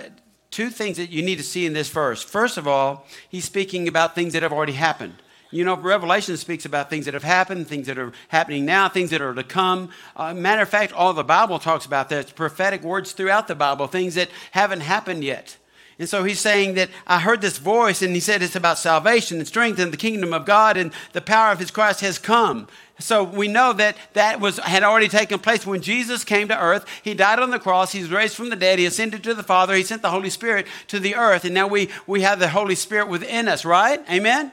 two 0.50 0.69
things 0.69 0.97
that 0.97 1.09
you 1.09 1.21
need 1.21 1.35
to 1.35 1.43
see 1.43 1.65
in 1.65 1.74
this 1.74 1.89
verse. 1.89 2.24
First 2.24 2.57
of 2.57 2.67
all, 2.67 3.05
he's 3.29 3.45
speaking 3.45 3.88
about 3.88 4.15
things 4.15 4.33
that 4.33 4.41
have 4.41 4.53
already 4.53 4.74
happened. 4.74 5.15
You 5.55 5.63
know, 5.63 5.77
Revelation 5.77 6.35
speaks 6.35 6.65
about 6.65 6.89
things 6.89 7.05
that 7.05 7.13
have 7.13 7.24
happened, 7.24 7.67
things 7.67 7.88
that 7.88 7.97
are 7.97 8.12
happening 8.27 8.65
now, 8.65 8.89
things 8.89 9.09
that 9.12 9.21
are 9.21 9.33
to 9.33 9.43
come. 9.43 9.89
Uh, 10.13 10.33
matter 10.33 10.62
of 10.62 10.67
fact, 10.67 10.91
all 10.91 11.13
the 11.13 11.24
Bible 11.24 11.59
talks 11.59 11.85
about 11.85 12.09
that. 12.09 12.19
It's 12.19 12.31
prophetic 12.33 12.83
words 12.83 13.13
throughout 13.13 13.47
the 13.47 13.55
Bible, 13.55 13.88
things 13.88 14.15
that 14.15 14.27
haven't 14.51 14.81
happened 14.81 15.24
yet. 15.24 15.55
And 15.97 16.09
so 16.09 16.25
he's 16.25 16.41
saying 16.41 16.74
that 16.74 16.89
I 17.07 17.21
heard 17.21 17.39
this 17.39 17.57
voice, 17.57 18.01
and 18.01 18.13
he 18.13 18.19
said 18.19 18.41
it's 18.41 18.57
about 18.57 18.77
salvation 18.77 19.38
and 19.38 19.47
strength 19.47 19.79
and 19.79 19.93
the 19.93 19.97
kingdom 19.97 20.33
of 20.33 20.45
God, 20.45 20.75
and 20.75 20.91
the 21.13 21.21
power 21.21 21.53
of 21.53 21.59
his 21.59 21.71
Christ 21.71 22.01
has 22.01 22.19
come. 22.19 22.67
So 23.00 23.24
we 23.24 23.47
know 23.47 23.71
that 23.71 23.95
that 24.12 24.41
was 24.41 24.57
had 24.57 24.83
already 24.83 25.07
taken 25.07 25.39
place 25.39 25.65
when 25.65 25.81
Jesus 25.81 26.25
came 26.25 26.50
to 26.50 26.62
earth. 26.62 26.85
He 27.01 27.13
died 27.13 27.39
on 27.39 27.51
the 27.51 27.59
cross. 27.59 27.93
He 27.93 28.01
was 28.01 28.12
raised 28.12 28.35
from 28.35 28.50
the 28.50 28.57
dead. 28.57 28.77
He 28.77 28.85
ascended 28.85 29.24
to 29.24 29.33
the 29.33 29.41
Father. 29.41 29.74
He 29.74 29.83
sent 29.83 30.01
the 30.01 30.12
Holy 30.12 30.29
Spirit 30.29 30.67
to 30.88 31.00
the 31.00 31.15
earth, 31.15 31.45
and 31.45 31.53
now 31.53 31.67
we 31.67 31.89
we 32.07 32.24
have 32.24 32.39
the 32.39 32.50
Holy 32.50 32.75
Spirit 32.75 33.07
within 33.07 33.47
us. 33.47 33.63
Right? 33.63 34.03
Amen. 34.09 34.51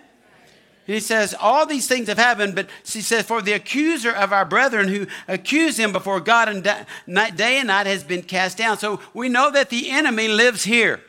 He 0.86 1.00
says, 1.00 1.34
All 1.38 1.66
these 1.66 1.86
things 1.86 2.08
have 2.08 2.18
happened, 2.18 2.54
but 2.54 2.68
he 2.84 3.00
says, 3.00 3.24
For 3.24 3.40
the 3.40 3.52
accuser 3.52 4.10
of 4.10 4.32
our 4.32 4.44
brethren 4.44 4.88
who 4.88 5.06
accuse 5.28 5.78
him 5.78 5.92
before 5.92 6.20
God 6.20 6.48
and 6.48 6.64
day 6.64 7.58
and 7.58 7.68
night 7.68 7.86
has 7.86 8.04
been 8.04 8.22
cast 8.22 8.58
down. 8.58 8.78
So 8.78 9.00
we 9.14 9.28
know 9.28 9.50
that 9.50 9.70
the 9.70 9.90
enemy 9.90 10.28
lives 10.28 10.64
here. 10.64 11.00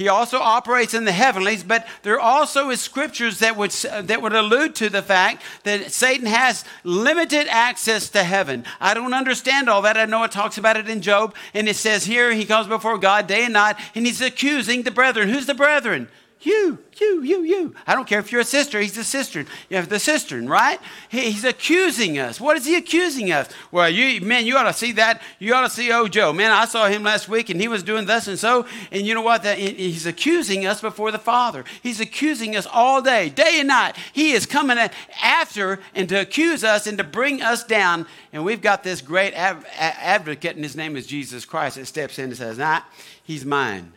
He 0.00 0.08
also 0.08 0.38
operates 0.38 0.94
in 0.94 1.04
the 1.04 1.12
heavenlies, 1.12 1.62
but 1.62 1.86
there 2.04 2.18
also 2.18 2.70
is 2.70 2.80
scriptures 2.80 3.40
that 3.40 3.58
would, 3.58 3.74
uh, 3.84 4.00
that 4.02 4.22
would 4.22 4.32
allude 4.32 4.74
to 4.76 4.88
the 4.88 5.02
fact 5.02 5.42
that 5.64 5.92
Satan 5.92 6.26
has 6.26 6.64
limited 6.84 7.46
access 7.50 8.08
to 8.10 8.24
heaven. 8.24 8.64
I 8.80 8.94
don't 8.94 9.12
understand 9.12 9.68
all 9.68 9.82
that. 9.82 9.98
I 9.98 10.06
know 10.06 10.24
it 10.24 10.32
talks 10.32 10.56
about 10.56 10.78
it 10.78 10.88
in 10.88 11.02
Job, 11.02 11.34
and 11.52 11.68
it 11.68 11.76
says 11.76 12.06
here 12.06 12.32
he 12.32 12.46
comes 12.46 12.66
before 12.66 12.96
God 12.96 13.26
day 13.26 13.44
and 13.44 13.52
night, 13.52 13.76
and 13.94 14.06
he's 14.06 14.22
accusing 14.22 14.84
the 14.84 14.90
brethren. 14.90 15.28
Who's 15.28 15.44
the 15.44 15.54
brethren? 15.54 16.08
You, 16.42 16.78
you, 16.98 17.22
you, 17.22 17.42
you. 17.42 17.74
I 17.86 17.94
don't 17.94 18.06
care 18.06 18.18
if 18.18 18.32
you're 18.32 18.40
a 18.40 18.44
sister, 18.44 18.80
he's 18.80 18.96
a 18.96 19.04
cistern. 19.04 19.46
You 19.68 19.76
have 19.76 19.90
the 19.90 19.98
cistern, 19.98 20.48
right? 20.48 20.80
he's 21.10 21.44
accusing 21.44 22.18
us. 22.18 22.40
What 22.40 22.56
is 22.56 22.64
he 22.64 22.76
accusing 22.76 23.30
us? 23.30 23.48
Well, 23.70 23.90
you 23.90 24.22
man, 24.22 24.46
you 24.46 24.56
ought 24.56 24.62
to 24.62 24.72
see 24.72 24.92
that. 24.92 25.20
You 25.38 25.52
ought 25.54 25.64
to 25.64 25.70
see 25.70 25.92
oh 25.92 26.08
Joe. 26.08 26.32
Man, 26.32 26.50
I 26.50 26.64
saw 26.64 26.88
him 26.88 27.02
last 27.02 27.28
week 27.28 27.50
and 27.50 27.60
he 27.60 27.68
was 27.68 27.82
doing 27.82 28.06
this 28.06 28.26
and 28.26 28.38
so. 28.38 28.66
And 28.90 29.06
you 29.06 29.14
know 29.14 29.20
what? 29.20 29.44
he's 29.44 30.06
accusing 30.06 30.64
us 30.64 30.80
before 30.80 31.10
the 31.10 31.18
Father. 31.18 31.64
He's 31.82 32.00
accusing 32.00 32.56
us 32.56 32.66
all 32.72 33.02
day, 33.02 33.28
day 33.28 33.56
and 33.58 33.68
night. 33.68 33.96
He 34.12 34.32
is 34.32 34.46
coming 34.46 34.78
after 35.22 35.78
and 35.94 36.08
to 36.08 36.20
accuse 36.20 36.64
us 36.64 36.86
and 36.86 36.96
to 36.96 37.04
bring 37.04 37.42
us 37.42 37.64
down. 37.64 38.06
And 38.32 38.44
we've 38.44 38.62
got 38.62 38.82
this 38.82 39.02
great 39.02 39.34
advocate, 39.34 40.54
and 40.54 40.64
his 40.64 40.76
name 40.76 40.96
is 40.96 41.06
Jesus 41.06 41.44
Christ, 41.44 41.76
that 41.76 41.86
steps 41.86 42.18
in 42.18 42.26
and 42.26 42.36
says, 42.36 42.56
Nah, 42.56 42.80
he's 43.24 43.44
mine. 43.44 43.92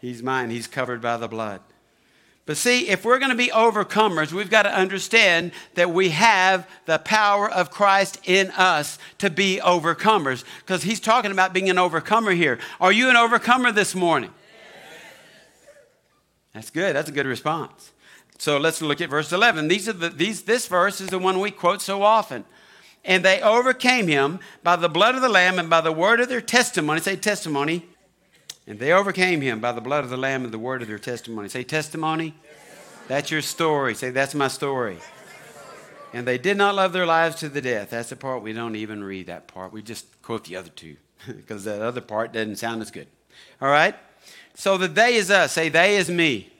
He's 0.00 0.22
mine. 0.22 0.50
He's 0.50 0.66
covered 0.66 1.02
by 1.02 1.16
the 1.16 1.28
blood. 1.28 1.60
But 2.46 2.56
see, 2.56 2.88
if 2.88 3.04
we're 3.04 3.18
going 3.18 3.30
to 3.30 3.36
be 3.36 3.48
overcomers, 3.48 4.32
we've 4.32 4.50
got 4.50 4.62
to 4.62 4.74
understand 4.74 5.52
that 5.74 5.90
we 5.92 6.08
have 6.08 6.68
the 6.86 6.98
power 6.98 7.48
of 7.48 7.70
Christ 7.70 8.18
in 8.24 8.50
us 8.52 8.98
to 9.18 9.30
be 9.30 9.60
overcomers. 9.62 10.42
Because 10.60 10.82
he's 10.82 11.00
talking 11.00 11.30
about 11.30 11.52
being 11.52 11.70
an 11.70 11.78
overcomer 11.78 12.32
here. 12.32 12.58
Are 12.80 12.90
you 12.90 13.08
an 13.08 13.16
overcomer 13.16 13.70
this 13.70 13.94
morning? 13.94 14.30
That's 16.54 16.70
good. 16.70 16.96
That's 16.96 17.08
a 17.08 17.12
good 17.12 17.26
response. 17.26 17.92
So 18.38 18.56
let's 18.56 18.82
look 18.82 19.00
at 19.00 19.10
verse 19.10 19.32
11. 19.32 19.68
These 19.68 19.88
are 19.88 19.92
the, 19.92 20.08
these, 20.08 20.42
this 20.42 20.66
verse 20.66 21.00
is 21.00 21.08
the 21.08 21.18
one 21.18 21.38
we 21.38 21.50
quote 21.50 21.82
so 21.82 22.02
often. 22.02 22.44
And 23.04 23.24
they 23.24 23.40
overcame 23.42 24.08
him 24.08 24.40
by 24.62 24.76
the 24.76 24.88
blood 24.88 25.14
of 25.14 25.22
the 25.22 25.28
Lamb 25.28 25.58
and 25.58 25.70
by 25.70 25.82
the 25.82 25.92
word 25.92 26.20
of 26.20 26.28
their 26.28 26.40
testimony. 26.40 27.00
Say 27.00 27.16
testimony. 27.16 27.86
And 28.70 28.78
they 28.78 28.92
overcame 28.92 29.40
him 29.40 29.58
by 29.58 29.72
the 29.72 29.80
blood 29.80 30.04
of 30.04 30.10
the 30.10 30.16
Lamb 30.16 30.44
and 30.44 30.54
the 30.54 30.58
word 30.58 30.80
of 30.80 30.86
their 30.86 30.96
testimony. 30.96 31.48
Say, 31.48 31.64
testimony. 31.64 32.36
That's 33.08 33.28
your 33.28 33.42
story. 33.42 33.96
Say, 33.96 34.10
that's 34.10 34.32
my 34.32 34.46
story. 34.46 34.98
And 36.12 36.24
they 36.24 36.38
did 36.38 36.56
not 36.56 36.76
love 36.76 36.92
their 36.92 37.04
lives 37.04 37.34
to 37.40 37.48
the 37.48 37.60
death. 37.60 37.90
That's 37.90 38.10
the 38.10 38.16
part 38.16 38.44
we 38.44 38.52
don't 38.52 38.76
even 38.76 39.02
read 39.02 39.26
that 39.26 39.48
part. 39.48 39.72
We 39.72 39.82
just 39.82 40.22
quote 40.22 40.44
the 40.44 40.54
other 40.54 40.68
two 40.68 40.96
because 41.26 41.64
that 41.64 41.82
other 41.82 42.00
part 42.00 42.32
doesn't 42.32 42.56
sound 42.56 42.80
as 42.80 42.92
good. 42.92 43.08
All 43.60 43.68
right? 43.68 43.96
So 44.54 44.78
the 44.78 44.86
they 44.86 45.16
is 45.16 45.32
us. 45.32 45.50
Say, 45.50 45.68
they 45.68 45.96
is 45.96 46.08
me. 46.08 46.52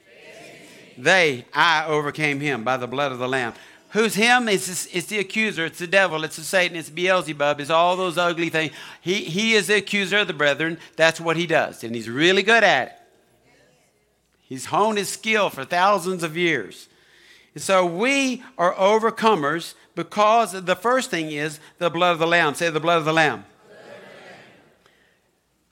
They, 0.99 1.45
I 1.55 1.87
overcame 1.87 2.40
him 2.40 2.64
by 2.64 2.76
the 2.76 2.88
blood 2.88 3.12
of 3.12 3.21
the 3.21 3.29
Lamb. 3.29 3.55
Who's 3.91 4.15
him? 4.15 4.49
It's, 4.49 4.87
it's 4.87 5.07
the 5.07 5.19
accuser. 5.19 5.65
It's 5.65 5.81
the 5.81 5.87
devil. 5.87 6.23
It's 6.23 6.37
the 6.37 6.43
Satan. 6.43 6.77
It's 6.77 6.91
Beelzebub. 6.91 7.61
It's 7.61 7.71
all 7.71 7.97
those 7.97 8.19
ugly 8.19 8.49
things. 8.49 8.73
He, 9.01 9.25
he 9.25 9.55
is 9.55 9.67
the 9.67 9.77
accuser 9.77 10.19
of 10.19 10.29
the 10.29 10.33
brethren. 10.33 10.79
That's 10.97 11.21
what 11.21 11.37
he 11.37 11.47
does. 11.47 11.83
And 11.83 11.95
he's 11.95 12.09
really 12.09 12.43
good 12.43 12.63
at 12.63 12.89
it. 12.89 12.93
He's 14.43 14.67
honed 14.67 14.99
his 14.99 15.09
skill 15.09 15.51
for 15.51 15.65
thousands 15.65 16.23
of 16.23 16.37
years. 16.37 16.89
And 17.55 17.63
so 17.63 17.85
we 17.85 18.43
are 18.59 18.75
overcomers 18.75 19.75
because 19.95 20.53
the 20.53 20.77
first 20.77 21.11
thing 21.11 21.33
is 21.33 21.59
the 21.79 21.91
blood 21.91 22.13
of 22.13 22.19
the 22.21 22.27
Lamb. 22.27 22.55
Say 22.55 22.71
the 22.71 22.81
blood 22.81 22.99
of 22.99 23.05
the 23.05 23.13
Lamb. 23.13 23.45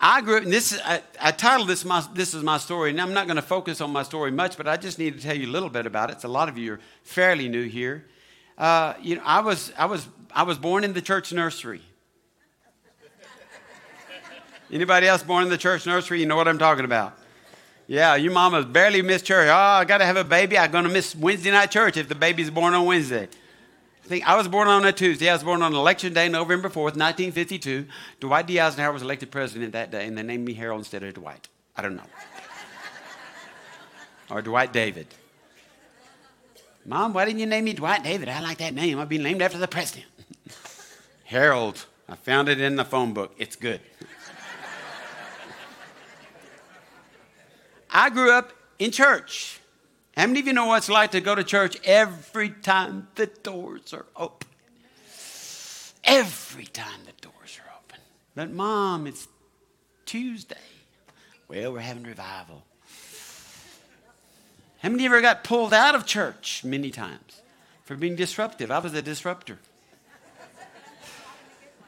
I 0.01 0.21
grew 0.21 0.37
up, 0.37 0.45
and 0.45 0.53
this 0.53 0.79
I, 0.85 1.03
I 1.21 1.33
titled 1.33 1.69
this 1.69 1.85
my, 1.85 2.05
"This 2.15 2.33
is 2.33 2.45
my 2.45 2.59
story," 2.59 2.91
and 2.91 3.01
I'm 3.01 3.13
not 3.13 3.27
going 3.27 3.37
to 3.37 3.43
focus 3.43 3.81
on 3.81 3.91
my 3.91 4.05
story 4.05 4.31
much, 4.31 4.57
but 4.57 4.69
I 4.69 4.77
just 4.77 4.99
need 4.99 5.15
to 5.15 5.21
tell 5.21 5.37
you 5.37 5.49
a 5.49 5.51
little 5.51 5.69
bit 5.69 5.87
about 5.87 6.11
it. 6.11 6.21
So 6.21 6.29
a 6.29 6.31
lot 6.31 6.49
of 6.49 6.57
you 6.57 6.75
are 6.75 6.81
fairly 7.03 7.49
new 7.49 7.67
here. 7.67 8.07
Uh, 8.57 8.95
you 9.03 9.17
know, 9.17 9.23
I 9.25 9.41
was 9.41 9.73
I 9.77 9.87
was 9.87 10.07
I 10.33 10.45
was 10.45 10.57
born 10.57 10.85
in 10.85 10.93
the 10.93 11.03
church 11.03 11.33
nursery. 11.33 11.83
Anybody 14.71 15.09
else 15.09 15.23
born 15.23 15.45
in 15.45 15.49
the 15.49 15.59
church 15.59 15.87
nursery? 15.87 16.21
You 16.21 16.27
know 16.27 16.37
what 16.37 16.47
I'm 16.47 16.59
talking 16.59 16.85
about. 16.85 17.19
Yeah, 17.87 18.17
your 18.17 18.33
mama's 18.33 18.67
barely 18.67 19.01
missed 19.01 19.25
church. 19.25 19.49
Oh, 19.49 19.55
I 19.55 19.85
got 19.87 19.99
to 19.99 20.05
have 20.05 20.19
a 20.19 20.25
baby. 20.25 20.59
I'm 20.59 20.71
going 20.71 20.85
to 20.85 20.91
miss 20.91 21.17
Wednesday 21.17 21.51
night 21.51 21.71
church 21.71 21.97
if 21.97 22.07
the 22.07 22.15
baby's 22.15 22.51
born 22.51 22.75
on 22.75 22.85
Wednesday 22.85 23.29
think 24.09 24.27
I 24.27 24.37
was 24.37 24.49
born 24.49 24.67
on 24.67 24.85
a 24.85 24.93
Tuesday. 24.93 25.29
I 25.29 25.35
was 25.35 25.45
born 25.45 25.63
on 25.63 25.75
election 25.75 26.13
day, 26.13 26.29
November 26.29 26.69
4th, 26.69 26.97
1952. 26.97 27.87
Dwight 28.21 28.47
D. 28.47 28.59
Eisenhower 28.59 28.93
was 28.93 29.03
elected 29.03 29.31
president 29.31 29.73
that 29.73 29.91
day, 29.91 30.07
and 30.07 30.17
they 30.19 30.23
named 30.23 30.45
me 30.45 30.55
Harold 30.55 30.81
instead 30.81 31.03
of 31.03 31.15
Dwight. 31.15 31.47
I 31.77 31.83
don't 31.83 31.95
know. 31.95 32.03
or 34.31 34.43
Dwight 34.43 34.73
David. 34.73 35.07
Mom, 36.85 37.13
why 37.13 37.27
didn't 37.27 37.39
you 37.39 37.47
name 37.47 37.65
me 37.65 37.75
Dwight 37.75 38.03
David? 38.03 38.29
I 38.29 38.41
like 38.41 38.59
that 38.59 38.75
name. 38.75 38.99
I've 38.99 39.09
been 39.09 39.23
named 39.23 39.43
after 39.43 39.59
the 39.59 39.69
president. 39.69 40.07
Harold. 41.25 41.85
I 42.09 42.17
found 42.17 42.49
it 42.49 42.61
in 42.61 42.77
the 42.77 42.85
phone 42.87 43.13
book. 43.13 43.35
It's 43.37 43.57
good. 43.57 43.81
I 47.91 48.09
grew 48.09 48.33
up 48.33 48.53
in 48.79 48.91
church. 48.91 49.61
How 50.19 50.27
many 50.27 50.41
of 50.41 50.49
you 50.49 50.53
know 50.53 50.67
what 50.67 50.79
it's 50.79 50.89
like 50.89 51.13
to 51.13 51.21
go 51.21 51.37
to 51.37 51.45
church 51.45 51.77
every 51.85 52.51
time 52.51 53.07
the 53.15 53.27
doors 53.27 53.95
are 53.95 54.07
open? 54.17 54.49
Every 56.03 56.65
time 56.65 57.03
the 57.07 57.13
doors 57.21 57.61
are 57.65 57.73
open. 57.79 58.01
But, 58.35 58.51
Mom, 58.51 59.07
it's 59.07 59.29
Tuesday. 60.07 60.57
Well, 61.47 61.73
we're 61.73 61.79
having 61.79 62.03
revival. 62.03 62.65
How 64.79 64.89
many 64.89 65.07
of 65.07 65.13
you 65.13 65.17
ever 65.17 65.21
got 65.23 65.45
pulled 65.45 65.73
out 65.73 65.95
of 65.95 66.05
church 66.05 66.65
many 66.65 66.91
times 66.91 67.41
for 67.85 67.95
being 67.95 68.17
disruptive? 68.17 68.73
I 68.73 68.81
was 68.81 68.95
a 68.95 69.03
disruptor. 69.03 69.61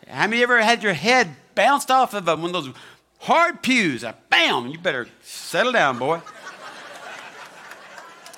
How 0.07 0.29
many 0.29 0.37
of 0.37 0.39
you 0.39 0.55
ever 0.55 0.63
had 0.63 0.85
your 0.85 0.95
head 0.95 1.31
bounced 1.57 1.91
off 1.91 2.15
of 2.15 2.29
one 2.29 2.45
of 2.45 2.53
those 2.53 2.71
hard 3.19 3.61
pews? 3.61 4.05
Bam! 4.29 4.69
You 4.69 4.79
better 4.79 5.09
settle 5.21 5.73
down, 5.73 5.99
boy. 5.99 6.21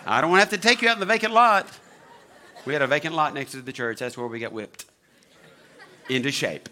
I 0.05 0.21
don't 0.21 0.31
want 0.31 0.43
to 0.43 0.51
have 0.51 0.61
to 0.61 0.69
take 0.69 0.83
you 0.83 0.89
out 0.89 0.95
in 0.95 1.01
the 1.01 1.07
vacant 1.07 1.33
lot. 1.33 1.67
We 2.65 2.73
had 2.73 2.83
a 2.83 2.87
vacant 2.87 3.15
lot 3.15 3.35
next 3.35 3.53
to 3.53 3.63
the 3.63 3.73
church. 3.73 3.99
That's 3.99 4.17
where 4.17 4.27
we 4.27 4.39
got 4.39 4.53
whipped 4.53 4.85
into 6.09 6.31
shape 6.31 6.69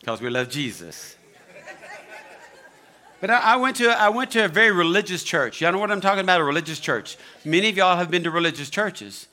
because 0.00 0.20
we 0.20 0.30
love 0.30 0.48
Jesus. 0.48 1.16
But 3.20 3.30
I, 3.30 3.56
went 3.56 3.76
to 3.76 3.88
I 3.88 4.08
went 4.10 4.30
to 4.32 4.44
a 4.44 4.48
very 4.48 4.70
religious 4.70 5.24
church. 5.24 5.60
Y'all 5.60 5.72
know 5.72 5.78
what 5.78 5.90
I'm 5.90 6.00
talking 6.00 6.20
about? 6.20 6.40
A 6.40 6.44
religious 6.44 6.78
church. 6.78 7.16
Many 7.44 7.68
of 7.68 7.76
y'all 7.76 7.96
have 7.96 8.10
been 8.10 8.22
to 8.22 8.30
religious 8.30 8.70
churches. 8.70 9.26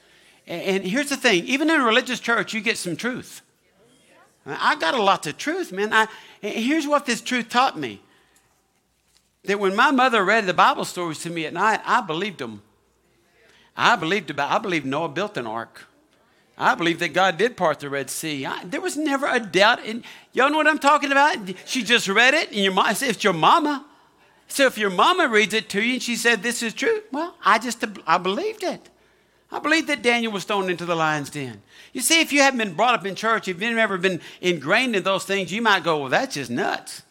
And, 0.48 0.62
and 0.62 0.84
here's 0.84 1.10
the 1.10 1.15
thing: 1.15 1.45
even 1.45 1.69
in 1.69 1.79
a 1.79 1.84
religious 1.84 2.19
church, 2.19 2.53
you 2.53 2.62
get 2.62 2.77
some 2.77 2.95
truth. 2.95 3.41
I 4.45 4.75
got 4.75 4.95
a 4.95 5.01
lot 5.01 5.25
of 5.27 5.38
truth, 5.38 5.72
man. 5.72 5.93
I, 5.93 6.07
here's 6.41 6.88
what 6.88 7.05
this 7.05 7.22
truth 7.22 7.50
taught 7.50 7.77
me: 7.77 8.01
that 9.48 9.60
when 9.60 9.75
my 9.75 9.92
mother 9.92 10.24
read 10.24 10.46
the 10.46 10.54
Bible 10.54 10.86
stories 10.86 11.20
to 11.20 11.30
me 11.30 11.46
at 11.46 11.54
night, 11.54 11.82
I 11.86 12.02
believed 12.02 12.40
them. 12.40 12.62
I 13.75 13.96
believed 13.96 14.30
about, 14.30 14.52
I 14.52 14.58
believed 14.58 14.86
Noah 14.86 15.10
built 15.10 15.38
an 15.38 15.48
ark. 15.48 15.88
I 16.58 16.75
believe 16.75 17.00
that 17.00 17.14
God 17.14 17.38
did 17.38 17.58
part 17.58 17.80
the 17.80 17.90
Red 17.90 18.10
Sea. 18.10 18.46
I, 18.46 18.64
there 18.64 18.80
was 18.80 18.96
never 18.96 19.28
a 19.28 19.40
doubt. 19.40 19.84
In, 19.84 20.04
y'all 20.32 20.50
know 20.50 20.58
what 20.58 20.68
I'm 20.68 20.80
talking 20.80 21.12
about? 21.12 21.38
She 21.66 21.84
just 21.84 22.08
read 22.08 22.34
it, 22.34 22.48
and 22.50 22.58
your 22.58 22.72
mom, 22.72 22.96
said, 22.96 23.10
it's 23.10 23.24
your 23.24 23.34
mama. 23.34 23.86
So 24.48 24.66
if 24.66 24.78
your 24.78 24.90
mama 24.90 25.28
reads 25.28 25.54
it 25.54 25.70
to 25.70 25.82
you 25.82 25.94
and 25.94 26.04
she 26.04 26.16
said 26.16 26.44
this 26.44 26.62
is 26.64 26.74
true, 26.74 27.02
well, 27.12 27.36
I 27.44 27.60
just 27.60 27.84
I 28.06 28.18
believed 28.18 28.64
it. 28.64 28.90
I 29.52 29.60
believed 29.60 29.88
that 29.88 30.02
Daniel 30.02 30.32
was 30.32 30.44
thrown 30.44 30.70
into 30.70 30.86
the 30.86 30.96
lion's 30.96 31.30
den. 31.30 31.62
You 31.94 32.02
see, 32.02 32.22
if 32.22 32.32
you 32.32 32.42
haven't 32.42 32.60
been 32.60 32.74
brought 32.74 32.94
up 32.96 33.06
in 33.06 33.16
church, 33.16 33.48
if 33.48 33.62
you've 33.62 33.75
never 33.75 33.98
been 33.98 34.22
ingrained 34.42 34.96
in 34.96 35.04
those 35.04 35.25
things, 35.25 35.52
you 35.52 35.62
might 35.62 35.84
go, 35.84 36.00
well, 36.00 36.10
that's 36.10 36.36
just 36.36 36.52
nuts. 36.52 37.04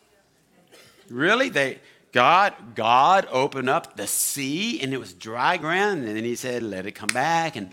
Really? 1.09 1.49
They 1.49 1.79
God, 2.14 2.76
God 2.76 3.26
opened 3.33 3.68
up 3.68 3.97
the 3.97 4.06
sea 4.06 4.80
and 4.80 4.94
it 4.94 5.00
was 5.00 5.12
dry 5.12 5.56
ground, 5.56 6.04
and 6.04 6.16
then 6.16 6.23
he 6.23 6.37
said, 6.37 6.62
Let 6.62 6.87
it 6.87 6.92
come 6.92 7.09
back. 7.09 7.56
And 7.56 7.71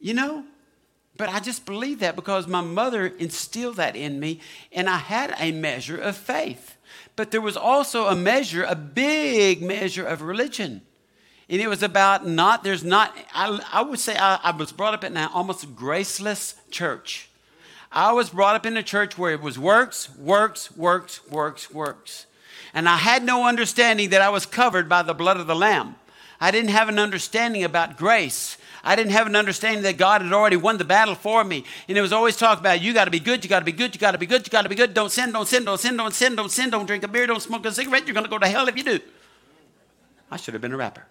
you 0.00 0.14
know, 0.14 0.44
but 1.18 1.28
I 1.28 1.40
just 1.40 1.66
believe 1.66 1.98
that 1.98 2.16
because 2.16 2.46
my 2.46 2.62
mother 2.62 3.06
instilled 3.06 3.76
that 3.76 3.96
in 3.96 4.18
me, 4.18 4.40
and 4.72 4.88
I 4.88 4.96
had 4.96 5.34
a 5.38 5.52
measure 5.52 5.98
of 5.98 6.16
faith. 6.16 6.76
But 7.16 7.32
there 7.32 7.42
was 7.42 7.58
also 7.58 8.06
a 8.06 8.16
measure, 8.16 8.64
a 8.64 8.74
big 8.74 9.60
measure 9.60 10.06
of 10.06 10.22
religion. 10.22 10.80
And 11.50 11.60
it 11.60 11.68
was 11.68 11.82
about 11.82 12.26
not, 12.26 12.64
there's 12.64 12.82
not, 12.82 13.14
I, 13.34 13.60
I 13.74 13.82
would 13.82 14.00
say 14.00 14.16
I, 14.16 14.40
I 14.42 14.52
was 14.52 14.72
brought 14.72 14.94
up 14.94 15.04
in 15.04 15.18
an 15.18 15.28
almost 15.34 15.76
graceless 15.76 16.54
church. 16.70 17.28
I 17.92 18.12
was 18.12 18.30
brought 18.30 18.56
up 18.56 18.64
in 18.64 18.78
a 18.78 18.82
church 18.82 19.18
where 19.18 19.34
it 19.34 19.42
was 19.42 19.58
works, 19.58 20.16
works, 20.16 20.74
works, 20.74 21.20
works, 21.28 21.70
works 21.70 22.26
and 22.74 22.88
I 22.88 22.96
had 22.96 23.24
no 23.24 23.46
understanding 23.46 24.10
that 24.10 24.20
I 24.20 24.28
was 24.28 24.44
covered 24.44 24.88
by 24.88 25.02
the 25.02 25.14
blood 25.14 25.38
of 25.38 25.46
the 25.46 25.54
Lamb. 25.54 25.94
I 26.40 26.50
didn't 26.50 26.70
have 26.70 26.88
an 26.88 26.98
understanding 26.98 27.62
about 27.62 27.96
grace. 27.96 28.58
I 28.82 28.96
didn't 28.96 29.12
have 29.12 29.28
an 29.28 29.36
understanding 29.36 29.84
that 29.84 29.96
God 29.96 30.20
had 30.20 30.32
already 30.32 30.56
won 30.56 30.76
the 30.76 30.84
battle 30.84 31.14
for 31.14 31.44
me. 31.44 31.64
And 31.88 31.96
it 31.96 32.02
was 32.02 32.12
always 32.12 32.36
talk 32.36 32.58
about 32.58 32.82
you 32.82 32.92
got 32.92 33.06
to 33.06 33.10
be 33.10 33.20
good, 33.20 33.44
you 33.44 33.48
got 33.48 33.60
to 33.60 33.64
be 33.64 33.72
good, 33.72 33.94
you 33.94 34.00
got 34.00 34.10
to 34.10 34.18
be 34.18 34.26
good, 34.26 34.44
you 34.46 34.50
got 34.50 34.62
to 34.62 34.68
be 34.68 34.74
good. 34.74 34.92
Don't 34.92 35.10
sin, 35.10 35.32
don't 35.32 35.46
sin, 35.46 35.64
don't 35.64 35.78
sin, 35.78 35.96
don't 35.96 36.12
sin, 36.12 36.36
don't 36.36 36.50
sin, 36.50 36.68
don't 36.68 36.84
drink 36.84 37.04
a 37.04 37.08
beer, 37.08 37.26
don't 37.26 37.40
smoke 37.40 37.64
a 37.64 37.72
cigarette. 37.72 38.06
You're 38.06 38.14
going 38.14 38.24
to 38.24 38.30
go 38.30 38.38
to 38.38 38.48
hell 38.48 38.68
if 38.68 38.76
you 38.76 38.82
do. 38.82 38.98
I 40.30 40.36
should 40.36 40.52
have 40.54 40.60
been 40.60 40.72
a 40.72 40.76
rapper. 40.76 41.06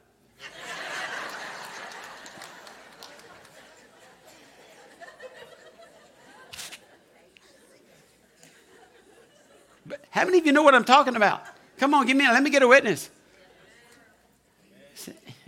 But 9.86 10.06
how 10.12 10.26
many 10.26 10.38
of 10.38 10.46
you 10.46 10.52
know 10.52 10.64
what 10.64 10.76
I'm 10.76 10.86
talking 10.86 11.16
about? 11.16 11.44
Come 11.78 11.94
on, 11.94 12.06
give 12.06 12.16
me, 12.16 12.28
let 12.28 12.44
me 12.44 12.50
get 12.50 12.62
a 12.64 12.68
witness. 12.68 13.10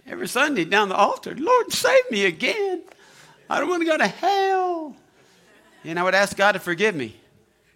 Every 0.07 0.27
Sunday 0.27 0.65
down 0.65 0.89
the 0.89 0.95
altar, 0.95 1.35
Lord, 1.35 1.71
save 1.71 2.11
me 2.11 2.25
again. 2.25 2.83
I 3.49 3.59
don't 3.59 3.69
want 3.69 3.81
to 3.81 3.87
go 3.87 3.97
to 3.97 4.07
hell. 4.07 4.95
And 5.83 5.99
I 5.99 6.03
would 6.03 6.15
ask 6.15 6.35
God 6.35 6.53
to 6.53 6.59
forgive 6.59 6.95
me. 6.95 7.15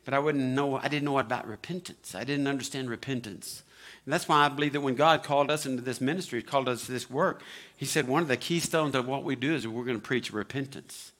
But 0.06 0.14
I 0.14 0.20
wouldn't 0.20 0.44
know, 0.44 0.78
I 0.78 0.88
didn't 0.88 1.06
know 1.06 1.20
about 1.20 1.48
repentance. 1.48 2.16
I 2.16 2.24
didn't 2.24 2.48
understand 2.48 2.90
repentance. 2.90 3.64
And 4.06 4.14
that's 4.14 4.28
why 4.28 4.46
I 4.46 4.50
believe 4.50 4.74
that 4.74 4.82
when 4.82 4.96
God 4.96 5.24
called 5.24 5.52
us 5.52 5.66
into 5.66 5.82
this 5.82 6.02
ministry, 6.02 6.42
called 6.42 6.68
us 6.68 6.86
to 6.86 6.92
this 6.92 7.10
work, 7.10 7.44
He 7.76 7.86
said 7.86 8.08
one 8.08 8.22
of 8.22 8.28
the 8.28 8.38
keystones 8.38 8.96
of 8.96 9.08
what 9.08 9.24
we 9.24 9.36
do 9.36 9.54
is 9.54 9.68
we're 9.68 9.86
going 9.86 10.00
to 10.00 10.08
preach 10.08 10.32
repentance. 10.32 11.12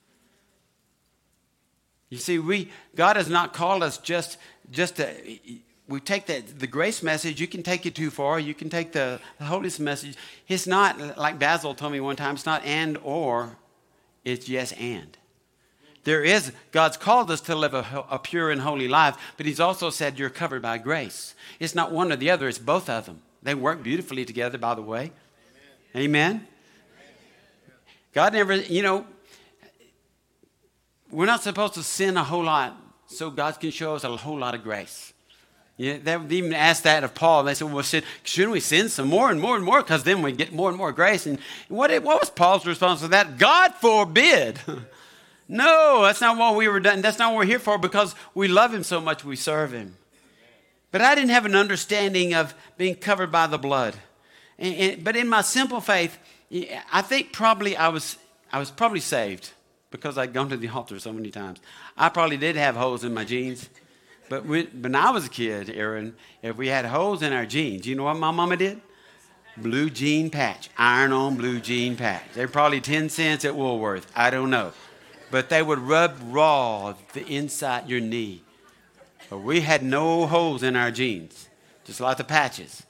You 2.10 2.18
see, 2.18 2.40
we 2.40 2.72
God 2.96 3.16
has 3.16 3.30
not 3.30 3.54
called 3.54 3.84
us 3.84 4.00
just 4.00 4.38
just 4.72 4.96
to 4.96 5.08
we 5.90 6.00
take 6.00 6.28
that 6.28 6.60
the 6.60 6.68
grace 6.68 7.02
message, 7.02 7.42
you 7.42 7.48
can 7.48 7.64
take 7.64 7.86
it 7.86 7.96
too 7.96 8.12
far. 8.12 8.40
You 8.40 8.54
can 8.54 8.70
take 8.70 8.92
the, 8.92 9.20
the 9.40 9.46
holiness 9.46 9.80
message. 9.80 10.16
It's 10.48 10.68
not 10.68 11.18
like 11.18 11.40
Basil 11.40 11.74
told 11.74 11.92
me 11.92 12.00
one 12.00 12.16
time, 12.16 12.36
it's 12.36 12.46
not 12.46 12.64
and 12.64 12.98
or, 13.04 13.58
it's 14.24 14.48
yes 14.48 14.72
and. 14.74 15.18
There 16.04 16.24
is, 16.24 16.54
God's 16.72 16.96
called 16.96 17.30
us 17.32 17.42
to 17.42 17.56
live 17.56 17.74
a, 17.74 18.06
a 18.10 18.20
pure 18.20 18.52
and 18.52 18.62
holy 18.62 18.88
life, 18.88 19.18
but 19.36 19.48
He's 19.48 19.60
also 19.60 19.90
said 19.90 20.20
you're 20.20 20.30
covered 20.30 20.62
by 20.62 20.78
grace. 20.78 21.34
It's 21.60 21.76
not 21.76 21.92
one 21.92 22.12
or 22.12 22.16
the 22.16 22.30
other, 22.30 22.48
it's 22.48 22.60
both 22.60 22.88
of 22.88 23.08
them. 23.08 23.22
They 23.42 23.56
work 23.56 23.82
beautifully 23.82 24.26
together, 24.26 24.58
by 24.58 24.76
the 24.76 24.82
way. 24.82 25.12
Amen. 25.96 26.06
Amen. 26.06 26.48
God 28.14 28.34
never, 28.34 28.56
you 28.56 28.84
know, 28.84 29.08
we're 31.12 31.26
not 31.26 31.42
supposed 31.42 31.74
to 31.74 31.84
sin 31.84 32.16
a 32.16 32.24
whole 32.24 32.44
lot 32.44 32.78
so 33.08 33.32
God 33.32 33.60
can 33.60 33.72
show 33.72 33.96
us 33.96 34.04
a 34.04 34.16
whole 34.16 34.38
lot 34.38 34.54
of 34.54 34.64
grace. 34.64 35.14
Yeah, 35.80 35.96
they 36.04 36.36
even 36.36 36.54
ask 36.54 36.84
that 36.84 37.06
of 37.06 37.16
Paul. 37.16 37.44
They 37.44 37.54
said, 37.54 37.72
well, 37.72 37.84
should, 37.84 38.04
shouldn't 38.24 38.52
we 38.52 38.60
sin 38.60 38.90
some 38.90 39.08
more 39.08 39.32
and 39.32 39.40
more 39.40 39.56
and 39.56 39.64
more? 39.64 39.82
Because 39.82 40.04
then 40.04 40.22
we 40.22 40.34
get 40.34 40.52
more 40.52 40.68
and 40.68 40.78
more 40.78 40.92
grace. 40.92 41.26
And 41.26 41.40
what, 41.70 41.90
what 42.04 42.20
was 42.20 42.30
Paul's 42.30 42.66
response 42.66 43.00
to 43.00 43.08
that? 43.08 43.38
God 43.38 43.74
forbid. 43.76 44.60
no, 45.48 46.02
that's 46.04 46.20
not 46.20 46.38
what 46.38 46.58
we 46.58 46.68
were 46.68 46.82
done. 46.82 47.00
That's 47.00 47.18
not 47.18 47.32
what 47.32 47.38
we're 47.38 47.46
here 47.46 47.60
for 47.60 47.78
because 47.78 48.14
we 48.36 48.50
love 48.50 48.74
him 48.74 48.84
so 48.84 49.00
much 49.00 49.24
we 49.24 49.38
serve 49.38 49.72
him. 49.72 49.96
But 50.92 51.00
I 51.00 51.16
didn't 51.16 51.30
have 51.30 51.46
an 51.46 51.56
understanding 51.56 52.34
of 52.34 52.54
being 52.78 52.96
covered 52.96 53.32
by 53.32 53.48
the 53.48 53.58
blood. 53.58 53.96
And, 54.58 54.76
and, 54.76 55.04
but 55.06 55.16
in 55.16 55.30
my 55.30 55.44
simple 55.44 55.80
faith, 55.80 56.18
I 56.92 57.02
think 57.02 57.32
probably 57.32 57.78
I 57.78 57.88
was, 57.88 58.18
I 58.52 58.60
was 58.60 58.70
probably 58.70 59.00
saved 59.00 59.52
because 59.92 60.18
I'd 60.18 60.34
gone 60.34 60.50
to 60.50 60.58
the 60.58 60.68
altar 60.68 61.00
so 61.00 61.14
many 61.14 61.32
times. 61.32 61.60
I 61.98 62.10
probably 62.10 62.36
did 62.36 62.58
have 62.58 62.76
holes 62.76 63.06
in 63.06 63.14
my 63.14 63.24
jeans. 63.24 63.70
But 64.30 64.46
when 64.46 64.96
I 64.96 65.10
was 65.10 65.26
a 65.26 65.30
kid, 65.30 65.72
Aaron, 65.72 66.16
if 66.44 66.56
we 66.56 66.68
had 66.68 66.86
holes 66.86 67.24
in 67.24 67.34
our 67.34 67.48
jeans, 67.48 67.88
you 67.88 67.96
know 67.96 68.04
what 68.04 68.18
my 68.18 68.30
mama 68.30 68.56
did? 68.56 68.80
Blue 69.58 69.90
jean 69.90 70.30
patch, 70.30 70.70
iron 70.78 71.12
on 71.12 71.36
blue 71.36 71.60
jean 71.60 71.98
patch. 71.98 72.24
They're 72.36 72.48
probably 72.48 72.80
10 72.80 73.10
cents 73.10 73.44
at 73.44 73.56
Woolworth. 73.56 74.10
I 74.16 74.30
don't 74.30 74.52
know. 74.52 74.72
But 75.32 75.50
they 75.50 75.64
would 75.64 75.80
rub 75.80 76.16
raw 76.24 76.94
the 77.14 77.26
inside 77.26 77.90
your 77.90 78.00
knee. 78.00 78.44
But 79.30 79.40
we 79.40 79.62
had 79.62 79.84
no 79.84 80.28
holes 80.28 80.64
in 80.64 80.76
our 80.76 80.92
jeans, 80.92 81.50
just 81.84 82.00
lots 82.00 82.20
of 82.20 82.28
patches. 82.28 82.84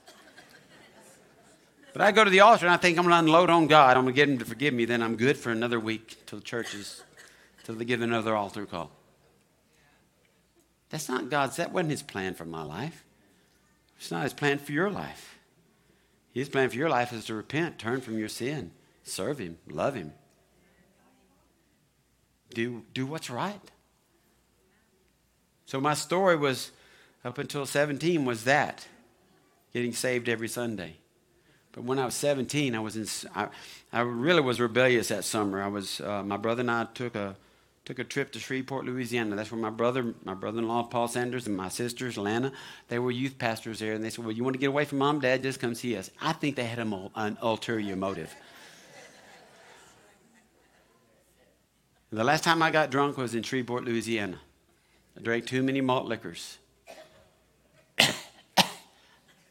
But 1.93 2.01
I 2.01 2.12
go 2.12 2.24
to 2.24 2.29
the 2.29 2.41
altar 2.41 2.65
and 2.65 2.74
I 2.74 2.77
think 2.77 2.98
I'm 2.98 3.05
going 3.05 3.13
to 3.13 3.19
unload 3.19 3.50
on 3.50 3.67
God. 3.67 3.98
I'm 3.98 4.03
going 4.03 4.13
to 4.13 4.15
get 4.15 4.29
Him 4.29 4.38
to 4.38 4.46
forgive 4.46 4.74
me. 4.74 4.86
Then 4.86 5.01
I'm 5.01 5.15
good 5.15 5.38
for 5.38 5.51
another 5.51 5.79
week 5.79 6.17
till 6.27 6.39
churches, 6.39 7.03
till 7.63 7.75
they 7.75 7.86
give 7.86 8.01
another 8.01 8.36
altar 8.36 8.65
call. 8.65 8.91
That's 10.89 11.08
not 11.08 11.29
God's, 11.29 11.58
that 11.58 11.72
wasn't 11.72 11.91
His 11.91 12.03
plan 12.03 12.34
for 12.34 12.46
my 12.46 12.63
life. 12.63 13.05
It's 13.98 14.12
not 14.12 14.24
His 14.24 14.34
plan 14.34 14.58
for 14.58 14.72
your 14.72 14.89
life. 14.89 15.38
His 16.31 16.50
plan 16.50 16.69
for 16.69 16.75
your 16.75 16.89
life 16.89 17.12
is 17.13 17.25
to 17.25 17.34
repent, 17.34 17.79
turn 17.79 18.01
from 18.01 18.18
your 18.18 18.29
sin, 18.29 18.72
serve 19.03 19.40
Him, 19.40 19.57
love 19.70 19.96
Him. 19.96 20.13
Do, 22.53 22.83
do 22.94 23.05
what's 23.05 23.29
right. 23.29 23.61
So 25.66 25.79
my 25.79 25.94
story 25.94 26.35
was, 26.35 26.72
up 27.24 27.37
until 27.37 27.66
17, 27.66 28.25
was 28.25 28.46
that 28.46 28.87
getting 29.74 29.94
saved 29.94 30.27
every 30.27 30.48
Sunday. 30.48 30.96
But 31.72 31.83
when 31.83 32.00
I 32.00 32.05
was 32.05 32.16
17, 32.16 32.74
I 32.74 32.79
was 32.79 32.96
in, 32.96 33.07
I, 33.35 33.50
I 33.94 34.01
really 34.01 34.42
was 34.42 34.59
rebellious 34.59 35.09
that 35.09 35.24
summer. 35.24 35.61
I 35.61 35.68
was, 35.68 36.01
uh, 36.01 36.24
my 36.24 36.37
brother 36.37 36.61
and 36.61 36.72
I 36.72 36.85
took 36.85 37.16
a, 37.16 37.35
took 37.89 37.97
a 37.97 38.03
trip 38.03 38.31
to 38.31 38.39
Shreveport, 38.39 38.85
Louisiana. 38.85 39.35
That's 39.35 39.51
where 39.51 39.59
my 39.59 39.71
brother, 39.71 40.13
my 40.23 40.35
brother-in-law 40.35 40.83
Paul 40.83 41.07
Sanders, 41.07 41.47
and 41.47 41.57
my 41.57 41.69
sisters 41.69 42.19
Lana, 42.19 42.51
they 42.87 42.99
were 42.99 43.09
youth 43.09 43.39
pastors 43.39 43.79
there. 43.79 43.93
And 43.93 44.03
they 44.03 44.11
said, 44.11 44.23
"Well, 44.23 44.31
you 44.31 44.43
want 44.43 44.53
to 44.53 44.59
get 44.59 44.67
away 44.67 44.85
from 44.85 44.99
mom, 44.99 45.21
dad? 45.21 45.41
Just 45.41 45.59
come 45.59 45.73
see 45.73 45.97
us." 45.97 46.11
I 46.21 46.33
think 46.33 46.55
they 46.55 46.65
had 46.65 46.77
an 46.77 47.37
ulterior 47.41 47.95
motive. 47.95 48.35
The 52.11 52.23
last 52.23 52.43
time 52.43 52.61
I 52.61 52.69
got 52.69 52.91
drunk 52.91 53.17
was 53.17 53.33
in 53.33 53.41
Shreveport, 53.41 53.85
Louisiana. 53.85 54.39
I 55.17 55.21
drank 55.21 55.47
too 55.47 55.63
many 55.63 55.81
malt 55.81 56.05
liquors. 56.05 56.59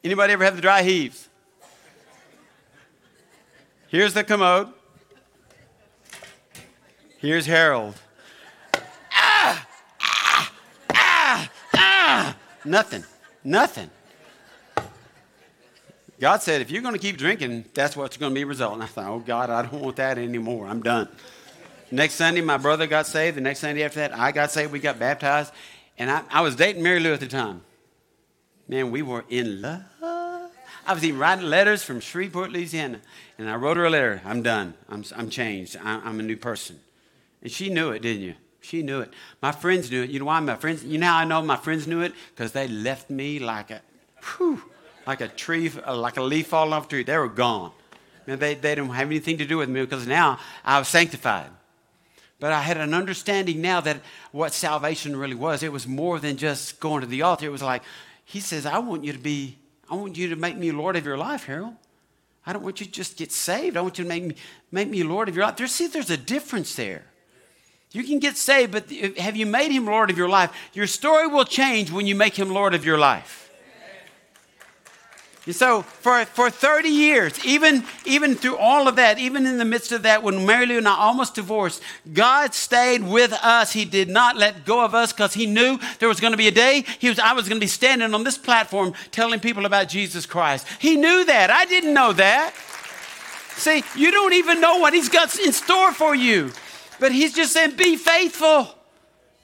Anybody 0.05 0.33
ever 0.33 0.45
have 0.45 0.55
the 0.55 0.63
dry 0.63 0.85
heaves? 0.85 1.29
Here's 3.89 4.15
the 4.15 4.23
commode. 4.23 4.73
Here's 7.19 7.47
Harold. 7.47 7.97
Nothing. 12.69 13.05
Nothing. 13.43 13.91
God 16.21 16.43
said, 16.43 16.61
if 16.61 16.71
you're 16.71 16.83
going 16.83 16.95
to 16.95 17.01
keep 17.01 17.17
drinking, 17.17 17.65
that's 17.75 17.97
what's 17.97 18.17
going 18.17 18.33
to 18.33 18.35
be 18.35 18.45
resulting. 18.45 18.83
I 18.83 18.87
thought, 18.87 19.09
oh, 19.09 19.21
God, 19.21 19.51
I 19.51 19.63
don't 19.63 19.81
want 19.81 19.97
that 19.97 20.19
anymore. 20.19 20.67
I'm 20.67 20.83
done. 20.83 21.09
Next 21.91 22.15
Sunday, 22.15 22.41
my 22.41 22.59
brother 22.59 22.87
got 22.87 23.07
saved. 23.07 23.37
The 23.37 23.41
next 23.41 23.61
Sunday 23.61 23.85
after 23.85 24.01
that, 24.01 24.13
I 24.13 24.33
got 24.33 24.51
saved. 24.51 24.73
We 24.73 24.81
got 24.81 24.99
baptized. 24.99 25.53
And 25.97 26.11
I, 26.11 26.23
I 26.31 26.41
was 26.43 26.57
dating 26.57 26.83
Mary 26.83 27.01
Lou 27.01 27.13
at 27.13 27.21
the 27.21 27.29
time. 27.29 27.63
Man, 28.69 28.91
we 28.91 29.01
were 29.01 29.25
in 29.29 29.63
love. 29.63 29.85
I 30.03 30.93
was 30.93 31.05
even 31.05 31.21
writing 31.21 31.47
letters 31.47 31.83
from 31.83 32.01
Shreveport, 32.01 32.51
Louisiana. 32.51 33.01
And 33.39 33.49
I 33.49 33.57
wrote 33.57 33.77
her 33.77 33.85
a 33.85 33.91
letter. 33.91 34.21
I'm 34.25 34.43
done. 34.43 34.75
I'm, 34.89 35.05
I'm 35.17 35.31
changed. 35.31 35.77
I'm, 35.83 36.03
I'm 36.05 36.21
a 36.21 36.23
new 36.23 36.37
person. 36.37 36.81
And 37.43 37.51
she 37.51 37.71
knew 37.71 37.91
it, 37.91 38.03
didn't 38.03 38.23
you? 38.23 38.35
She 38.69 38.83
knew 38.83 39.01
it. 39.01 39.11
My 39.41 39.51
friends 39.51 39.91
knew 39.91 40.03
it. 40.03 40.11
You 40.11 40.19
know 40.19 40.27
why 40.27 40.39
my 40.41 40.57
friends? 40.57 40.85
You 40.85 40.99
know 40.99 41.07
how 41.07 41.17
I 41.17 41.25
know 41.25 41.41
my 41.41 41.57
friends 41.57 41.87
knew 41.87 42.03
it? 42.03 42.13
Because 42.35 42.53
they 42.53 42.69
left 42.69 43.09
me 43.09 43.39
like 43.39 43.71
a, 43.71 43.81
whew, 44.23 44.63
like 45.07 45.23
a 45.23 45.29
tree, 45.29 45.73
uh, 45.87 45.97
like 45.97 46.19
a 46.19 46.23
leaf 46.23 46.49
falling 46.49 46.75
off 46.75 46.85
a 46.85 46.89
tree. 46.89 47.03
They 47.03 47.17
were 47.17 47.31
gone. 47.31 47.73
Man, 48.27 48.39
they, 48.39 48.55
they 48.55 48.75
didn't 48.75 48.91
have 48.91 49.07
anything 49.07 49.39
to 49.39 49.47
do 49.47 49.57
with 49.57 49.71
me 49.71 49.81
because 49.81 50.07
now 50.07 50.39
I 50.67 50.79
was 50.79 50.89
sanctified. 50.89 51.49
But 52.41 52.53
I 52.53 52.61
had 52.61 52.77
an 52.77 52.93
understanding 52.93 53.63
now 53.63 53.81
that 53.81 54.03
what 54.33 54.53
salvation 54.53 55.17
really 55.17 55.35
was. 55.35 55.63
It 55.63 55.73
was 55.73 55.87
more 55.87 56.19
than 56.19 56.37
just 56.37 56.79
going 56.79 57.01
to 57.01 57.07
the 57.07 57.23
altar. 57.23 57.47
It 57.47 57.53
was 57.53 57.63
like, 57.63 57.83
He 58.27 58.39
says, 58.39 58.67
I 58.67 58.81
want 58.81 59.03
you 59.03 59.15
to 59.15 59.19
be, 59.19 59.57
I 59.91 59.95
want 59.95 60.19
you 60.19 60.29
to 60.29 60.37
make 60.37 60.59
me 60.59 60.73
Lord 60.73 60.95
of 60.95 61.07
your 61.07 61.17
life, 61.17 61.45
Harold. 61.45 61.75
I 62.45 62.53
don't 62.53 62.63
want 62.63 62.81
you 62.81 62.87
to 62.87 62.93
just 62.93 63.17
get 63.17 63.33
saved. 63.33 63.79
I 63.79 63.81
want 63.81 63.97
you 63.97 64.05
to 64.05 64.09
make 64.09 64.25
me, 64.25 64.35
make 64.71 64.91
me 64.91 65.03
Lord 65.05 65.31
of 65.31 65.37
your 65.37 65.47
life. 65.47 65.57
There's, 65.57 65.73
see, 65.73 65.87
there's 65.87 66.11
a 66.11 66.19
difference 66.19 66.75
there. 66.77 67.05
You 67.93 68.05
can 68.05 68.19
get 68.19 68.37
saved, 68.37 68.73
but 68.73 68.91
have 69.19 69.37
you 69.37 69.47
made 69.47 69.71
him 69.71 69.87
Lord 69.87 70.11
of 70.11 70.19
your 70.19 70.29
life? 70.29 70.53
Your 70.75 70.87
story 70.87 71.27
will 71.27 71.45
change 71.45 71.91
when 71.91 72.07
you 72.07 72.15
make 72.15 72.39
him 72.39 72.51
Lord 72.51 72.75
of 72.75 72.85
your 72.85 72.99
life. 72.99 73.49
And 75.49 75.57
so 75.57 75.81
for, 75.81 76.27
for 76.27 76.51
30 76.51 76.91
years, 76.91 77.43
even, 77.43 77.83
even 78.05 78.35
through 78.35 78.59
all 78.59 78.87
of 78.87 78.97
that, 78.97 79.19
even 79.19 79.47
in 79.47 79.57
the 79.57 79.65
midst 79.65 79.93
of 79.93 80.03
that, 80.03 80.23
when 80.23 80.45
Mary 80.45 80.67
Lou 80.67 80.77
and 80.77 80.87
I 80.87 80.95
almost 80.95 81.37
divorced, 81.37 81.83
God 82.13 82.53
stayed 82.53 83.03
with 83.03 83.33
us. 83.33 83.73
He 83.73 83.87
did 83.87 84.11
not 84.11 84.37
let 84.37 84.67
go 84.67 84.85
of 84.85 84.95
us 84.95 85.11
because 85.11 85.33
he 85.33 85.47
knew 85.47 85.79
there 86.01 86.09
was 86.11 86.21
going 86.21 86.35
to 86.35 86.37
be 86.37 86.49
a 86.49 86.53
day 86.53 86.85
he 86.99 87.09
was, 87.09 87.19
I 87.19 87.33
was 87.33 87.49
going 87.49 87.59
to 87.59 87.65
be 87.65 87.67
standing 87.67 88.13
on 88.13 88.25
this 88.25 88.37
platform 88.37 88.93
telling 89.11 89.41
people 89.41 89.65
about 89.65 89.89
Jesus 89.89 90.27
Christ. 90.27 90.67
He 90.79 90.97
knew 90.97 91.25
that. 91.25 91.51
I 91.51 91.65
didn't 91.65 91.95
know 91.95 92.13
that. 92.13 92.53
See, 93.57 93.83
you 93.97 94.11
don't 94.11 94.35
even 94.35 94.61
know 94.61 94.77
what 94.77 94.93
he's 94.93 95.09
got 95.09 95.35
in 95.39 95.55
store 95.55 95.93
for 95.93 96.15
you. 96.15 96.53
But 97.01 97.13
he's 97.13 97.35
just 97.35 97.53
saying, 97.53 97.77
be 97.77 97.97
faithful. 97.97 98.75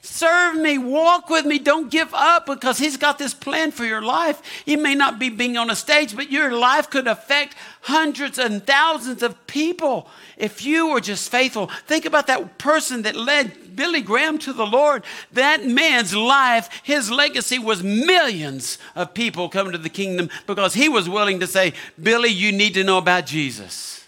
Serve 0.05 0.57
me, 0.57 0.77
walk 0.77 1.31
with 1.31 1.45
me, 1.45 1.57
don't 1.57 1.89
give 1.89 2.13
up 2.13 2.45
because 2.45 2.77
He's 2.77 2.95
got 2.95 3.17
this 3.17 3.33
plan 3.33 3.71
for 3.71 3.85
your 3.85 4.03
life. 4.03 4.41
It 4.67 4.79
may 4.79 4.93
not 4.93 5.17
be 5.17 5.29
being 5.29 5.57
on 5.57 5.71
a 5.71 5.75
stage, 5.75 6.15
but 6.15 6.31
your 6.31 6.51
life 6.51 6.91
could 6.91 7.07
affect 7.07 7.55
hundreds 7.81 8.37
and 8.37 8.65
thousands 8.65 9.23
of 9.23 9.47
people 9.47 10.07
if 10.37 10.63
you 10.63 10.89
were 10.89 11.01
just 11.01 11.31
faithful. 11.31 11.71
Think 11.87 12.05
about 12.05 12.27
that 12.27 12.59
person 12.59 13.01
that 13.01 13.15
led 13.15 13.75
Billy 13.75 14.01
Graham 14.01 14.37
to 14.39 14.53
the 14.53 14.65
Lord. 14.65 15.03
That 15.33 15.65
man's 15.65 16.15
life, 16.15 16.69
his 16.83 17.09
legacy 17.09 17.57
was 17.57 17.81
millions 17.81 18.77
of 18.95 19.13
people 19.15 19.49
coming 19.49 19.71
to 19.71 19.79
the 19.79 19.89
kingdom 19.89 20.29
because 20.45 20.75
he 20.75 20.87
was 20.87 21.09
willing 21.09 21.39
to 21.39 21.47
say, 21.47 21.73
Billy, 22.01 22.29
you 22.29 22.51
need 22.51 22.75
to 22.75 22.83
know 22.83 22.99
about 22.99 23.25
Jesus. 23.25 24.04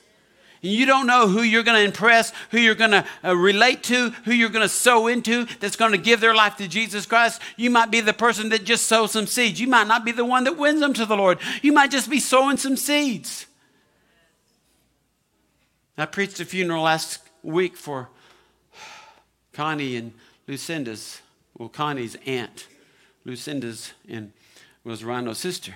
You 0.67 0.85
don't 0.85 1.07
know 1.07 1.27
who 1.27 1.41
you're 1.41 1.63
going 1.63 1.79
to 1.79 1.85
impress, 1.85 2.33
who 2.51 2.59
you're 2.59 2.75
going 2.75 2.91
to 2.91 3.05
uh, 3.23 3.35
relate 3.35 3.83
to, 3.83 4.09
who 4.25 4.33
you're 4.33 4.49
going 4.49 4.63
to 4.63 4.69
sow 4.69 5.07
into 5.07 5.45
that's 5.59 5.75
going 5.75 5.91
to 5.91 5.97
give 5.97 6.19
their 6.19 6.35
life 6.35 6.57
to 6.57 6.67
Jesus 6.67 7.05
Christ. 7.05 7.41
You 7.55 7.69
might 7.69 7.91
be 7.91 8.01
the 8.01 8.13
person 8.13 8.49
that 8.49 8.63
just 8.63 8.85
sows 8.85 9.11
some 9.11 9.27
seeds. 9.27 9.59
You 9.59 9.67
might 9.67 9.87
not 9.87 10.05
be 10.05 10.11
the 10.11 10.25
one 10.25 10.43
that 10.45 10.57
wins 10.57 10.79
them 10.79 10.93
to 10.93 11.05
the 11.05 11.15
Lord. 11.15 11.39
You 11.61 11.71
might 11.71 11.91
just 11.91 12.09
be 12.09 12.19
sowing 12.19 12.57
some 12.57 12.75
seeds. 12.75 13.45
I 15.97 16.05
preached 16.05 16.39
a 16.39 16.45
funeral 16.45 16.83
last 16.83 17.19
week 17.41 17.75
for 17.75 18.09
Connie 19.53 19.95
and 19.95 20.13
Lucinda's, 20.47 21.21
well, 21.57 21.69
Connie's 21.69 22.15
aunt, 22.25 22.67
Lucinda's, 23.25 23.93
and 24.07 24.31
was 24.83 25.03
Rhino's 25.03 25.39
sister. 25.39 25.73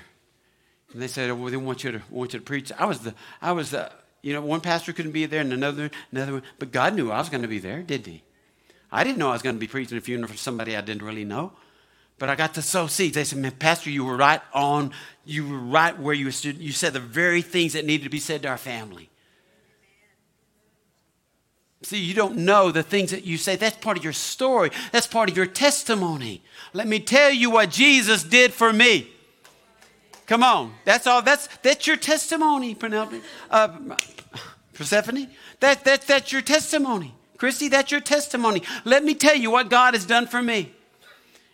And 0.94 1.02
they 1.02 1.08
said, 1.08 1.30
oh, 1.30 1.36
well, 1.36 1.50
they 1.50 1.58
want 1.58 1.84
you 1.84 1.92
to 1.94 2.02
want 2.10 2.34
you 2.34 2.40
to 2.40 2.46
preach. 2.46 2.72
I 2.78 2.86
was 2.86 3.00
the 3.00 3.16
I 3.42 3.52
was 3.52 3.72
the 3.72 3.92
you 4.22 4.34
know, 4.34 4.42
one 4.42 4.62
pastor 4.62 4.94
couldn't 4.94 5.12
be 5.12 5.26
there 5.26 5.42
and 5.42 5.52
another, 5.52 5.90
another 6.12 6.34
one. 6.34 6.44
But 6.60 6.72
God 6.72 6.96
knew 6.96 7.12
I 7.12 7.20
was 7.20 7.30
going 7.30 7.42
to 7.42 7.48
be 7.48 7.60
there, 7.60 7.82
didn't 7.82 8.08
He? 8.08 8.24
I 8.92 9.04
didn't 9.04 9.18
know 9.18 9.30
I 9.30 9.34
was 9.34 9.42
going 9.42 9.56
to 9.56 9.60
be 9.60 9.68
preaching 9.68 9.98
a 9.98 10.02
funeral 10.02 10.30
for 10.30 10.38
somebody 10.38 10.76
I 10.76 10.82
didn't 10.82 11.04
really 11.04 11.24
know. 11.26 11.54
But 12.20 12.30
I 12.30 12.36
got 12.36 12.54
to 12.56 12.62
sow 12.62 12.88
seeds. 12.88 13.16
They 13.16 13.24
said, 13.24 13.40
man, 13.40 13.52
Pastor, 13.54 13.90
you 13.90 14.06
were 14.06 14.18
right 14.18 14.42
on, 14.54 14.92
you 15.26 15.48
were 15.48 15.58
right 15.58 15.98
where 15.98 16.14
you 16.14 16.30
stood. 16.30 16.58
You 16.58 16.72
said 16.72 16.94
the 16.94 17.00
very 17.00 17.42
things 17.42 17.74
that 17.74 17.86
needed 17.86 18.04
to 18.04 18.10
be 18.10 18.20
said 18.20 18.44
to 18.44 18.50
our 18.50 18.58
family. 18.58 19.10
See, 21.84 22.00
you 22.00 22.14
don't 22.14 22.38
know 22.38 22.72
the 22.72 22.84
things 22.84 23.10
that 23.10 23.26
you 23.26 23.38
say. 23.38 23.56
That's 23.56 23.78
part 23.78 23.98
of 23.98 24.04
your 24.04 24.14
story. 24.14 24.70
That's 24.92 25.08
part 25.08 25.32
of 25.32 25.38
your 25.38 25.48
testimony. 25.48 26.44
Let 26.74 26.88
me 26.88 27.00
tell 27.00 27.32
you 27.32 27.50
what 27.50 27.72
Jesus 27.72 28.24
did 28.24 28.54
for 28.54 28.72
me. 28.72 29.10
Come 30.26 30.44
on. 30.44 30.74
That's 30.86 31.08
all. 31.08 31.22
That's, 31.22 31.48
that's 31.62 31.88
your 31.88 31.98
testimony, 31.98 32.76
Penelope. 32.76 33.22
Uh, 33.50 33.96
Persephone. 34.74 35.28
That, 35.60 35.84
that, 35.84 36.02
that's 36.04 36.32
your 36.32 36.42
testimony. 36.42 37.14
Christy, 37.38 37.70
that's 37.70 37.92
your 37.92 38.02
testimony. 38.02 38.64
Let 38.86 39.04
me 39.04 39.14
tell 39.14 39.36
you 39.36 39.52
what 39.52 39.70
God 39.70 39.94
has 39.94 40.06
done 40.06 40.28
for 40.28 40.42
me. 40.42 40.72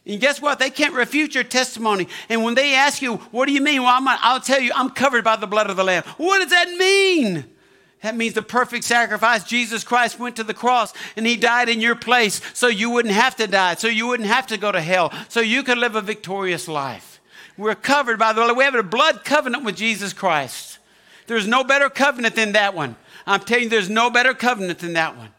And 0.06 0.22
guess 0.22 0.42
what? 0.42 0.60
They 0.60 0.70
can't 0.70 0.94
refute 0.94 1.36
your 1.36 1.44
testimony. 1.44 2.08
And 2.30 2.44
when 2.44 2.56
they 2.56 2.76
ask 2.76 3.02
you, 3.02 3.18
what 3.32 3.46
do 3.46 3.52
you 3.52 3.62
mean? 3.62 3.82
Well, 3.82 3.92
I'm, 3.94 4.08
I'll 4.08 4.40
tell 4.40 4.62
you, 4.62 4.72
I'm 4.74 4.90
covered 4.90 5.24
by 5.24 5.36
the 5.36 5.48
blood 5.48 5.70
of 5.70 5.76
the 5.76 5.84
Lamb. 5.84 6.04
What 6.18 6.40
does 6.40 6.52
that 6.52 6.70
mean? 6.72 7.46
That 8.02 8.16
means 8.16 8.34
the 8.34 8.42
perfect 8.42 8.86
sacrifice. 8.86 9.44
Jesus 9.44 9.84
Christ 9.84 10.20
went 10.20 10.36
to 10.36 10.44
the 10.44 10.54
cross 10.54 10.94
and 11.16 11.26
he 11.26 11.36
died 11.36 11.68
in 11.68 11.82
your 11.82 11.96
place 11.96 12.42
so 12.54 12.68
you 12.68 12.90
wouldn't 12.90 13.14
have 13.14 13.36
to 13.38 13.48
die, 13.48 13.76
so 13.76 13.88
you 13.88 14.08
wouldn't 14.08 14.30
have 14.30 14.48
to 14.48 14.58
go 14.58 14.72
to 14.72 14.82
hell, 14.82 15.12
so 15.30 15.40
you 15.40 15.64
could 15.64 15.78
live 15.78 15.96
a 15.96 16.02
victorious 16.02 16.68
life. 16.68 17.17
We're 17.58 17.76
covered 17.76 18.20
by 18.20 18.34
the 18.34 18.42
blood. 18.42 18.58
We 18.58 18.64
have 18.64 18.76
a 18.76 18.84
blood 18.84 19.24
covenant 19.26 19.64
with 19.64 19.76
Jesus 19.76 20.14
Christ. 20.14 20.78
There's 21.26 21.48
no 21.48 21.64
better 21.64 21.90
covenant 21.90 22.36
than 22.36 22.54
that 22.54 22.74
one. 22.74 22.96
I'm 23.26 23.42
telling 23.42 23.66
you, 23.66 23.70
there's 23.70 23.90
no 23.90 24.10
better 24.10 24.34
covenant 24.34 24.80
than 24.80 24.94
that 24.94 25.18
one. 25.18 25.30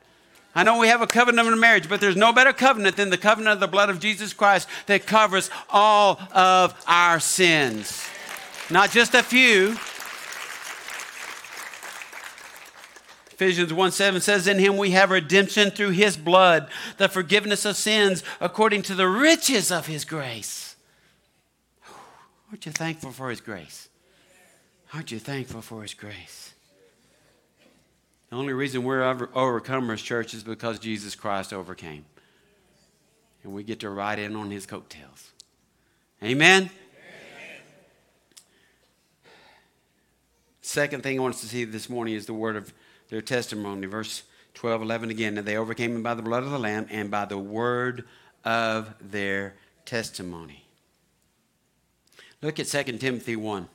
I 0.54 0.64
know 0.64 0.78
we 0.78 0.88
have 0.88 1.02
a 1.02 1.06
covenant 1.06 1.48
of 1.48 1.58
marriage, 1.58 1.88
but 1.88 2.00
there's 2.00 2.16
no 2.16 2.32
better 2.32 2.52
covenant 2.52 2.96
than 2.96 3.10
the 3.10 3.18
covenant 3.18 3.54
of 3.54 3.60
the 3.60 3.68
blood 3.68 3.90
of 3.90 4.00
Jesus 4.00 4.32
Christ 4.32 4.68
that 4.86 5.06
covers 5.06 5.50
all 5.70 6.20
of 6.32 6.74
our 6.86 7.20
sins. 7.20 8.06
Not 8.68 8.90
just 8.90 9.14
a 9.14 9.22
few. 9.22 9.78
Ephesians 13.32 13.72
1 13.72 13.92
7 13.92 14.20
says, 14.20 14.48
In 14.48 14.58
him 14.58 14.76
we 14.76 14.90
have 14.90 15.12
redemption 15.12 15.70
through 15.70 15.90
his 15.90 16.16
blood, 16.16 16.68
the 16.96 17.08
forgiveness 17.08 17.64
of 17.64 17.76
sins 17.76 18.24
according 18.40 18.82
to 18.82 18.96
the 18.96 19.06
riches 19.06 19.70
of 19.70 19.86
his 19.86 20.04
grace. 20.04 20.67
Aren't 22.50 22.64
you 22.64 22.72
thankful 22.72 23.12
for 23.12 23.30
His 23.30 23.40
grace? 23.40 23.88
Aren't 24.94 25.10
you 25.10 25.18
thankful 25.18 25.60
for 25.60 25.82
His 25.82 25.94
grace? 25.94 26.54
The 28.30 28.36
only 28.36 28.52
reason 28.52 28.84
we're 28.84 29.00
overcomers, 29.00 30.02
church, 30.02 30.34
is 30.34 30.42
because 30.42 30.78
Jesus 30.78 31.14
Christ 31.14 31.52
overcame. 31.52 32.04
And 33.42 33.52
we 33.52 33.62
get 33.62 33.80
to 33.80 33.90
ride 33.90 34.18
in 34.18 34.36
on 34.36 34.50
His 34.50 34.66
coattails. 34.66 35.30
Amen? 36.22 36.64
Amen? 36.64 36.70
Second 40.60 41.02
thing 41.02 41.18
I 41.18 41.22
want 41.22 41.34
us 41.34 41.40
to 41.42 41.46
see 41.46 41.64
this 41.64 41.88
morning 41.88 42.14
is 42.14 42.26
the 42.26 42.34
word 42.34 42.56
of 42.56 42.72
their 43.08 43.22
testimony. 43.22 43.86
Verse 43.86 44.22
12, 44.54 44.82
11 44.82 45.10
again. 45.10 45.38
And 45.38 45.46
they 45.46 45.56
overcame 45.56 45.94
him 45.94 46.02
by 46.02 46.14
the 46.14 46.22
blood 46.22 46.42
of 46.42 46.50
the 46.50 46.58
Lamb 46.58 46.86
and 46.90 47.10
by 47.10 47.24
the 47.24 47.38
word 47.38 48.04
of 48.44 48.94
their 49.00 49.54
testimony. 49.86 50.67
Look 52.42 52.60
at 52.60 52.66
2 52.66 52.82
Timothy 52.98 53.36
1. 53.36 53.68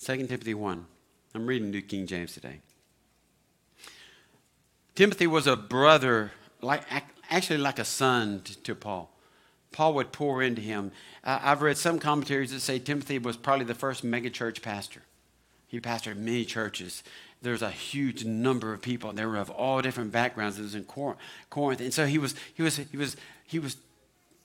2 0.00 0.16
Timothy 0.16 0.54
1. 0.54 0.86
I'm 1.34 1.46
reading 1.46 1.70
New 1.70 1.82
King 1.82 2.06
James 2.06 2.32
today. 2.32 2.60
Timothy 4.94 5.26
was 5.26 5.46
a 5.46 5.56
brother, 5.56 6.32
like, 6.60 6.82
actually 7.30 7.58
like 7.58 7.78
a 7.78 7.84
son 7.84 8.42
to, 8.64 8.74
Paul. 8.74 9.10
Paul 9.70 9.94
would 9.94 10.12
pour 10.12 10.42
into 10.42 10.60
him. 10.60 10.92
I've 11.24 11.62
read 11.62 11.78
some 11.78 11.98
commentaries 11.98 12.52
that 12.52 12.60
say 12.60 12.78
Timothy 12.78 13.18
was 13.18 13.36
probably 13.36 13.64
the 13.64 13.74
first 13.74 14.04
megachurch 14.04 14.60
pastor. 14.60 15.02
He 15.66 15.80
pastored 15.80 16.16
many 16.16 16.44
churches. 16.44 17.02
There's 17.40 17.62
a 17.62 17.70
huge 17.70 18.26
number 18.26 18.74
of 18.74 18.82
people. 18.82 19.12
They 19.12 19.24
were 19.24 19.38
of 19.38 19.48
all 19.50 19.80
different 19.80 20.12
backgrounds. 20.12 20.58
It 20.58 20.62
was 20.62 20.74
in 20.74 20.84
Corinth, 20.84 21.80
and 21.80 21.94
so 21.94 22.04
he 22.04 22.18
was 22.18 22.34
he 22.54 22.62
was 22.62 22.76
he 22.76 22.96
was 22.98 23.16
he 23.46 23.58
was 23.58 23.78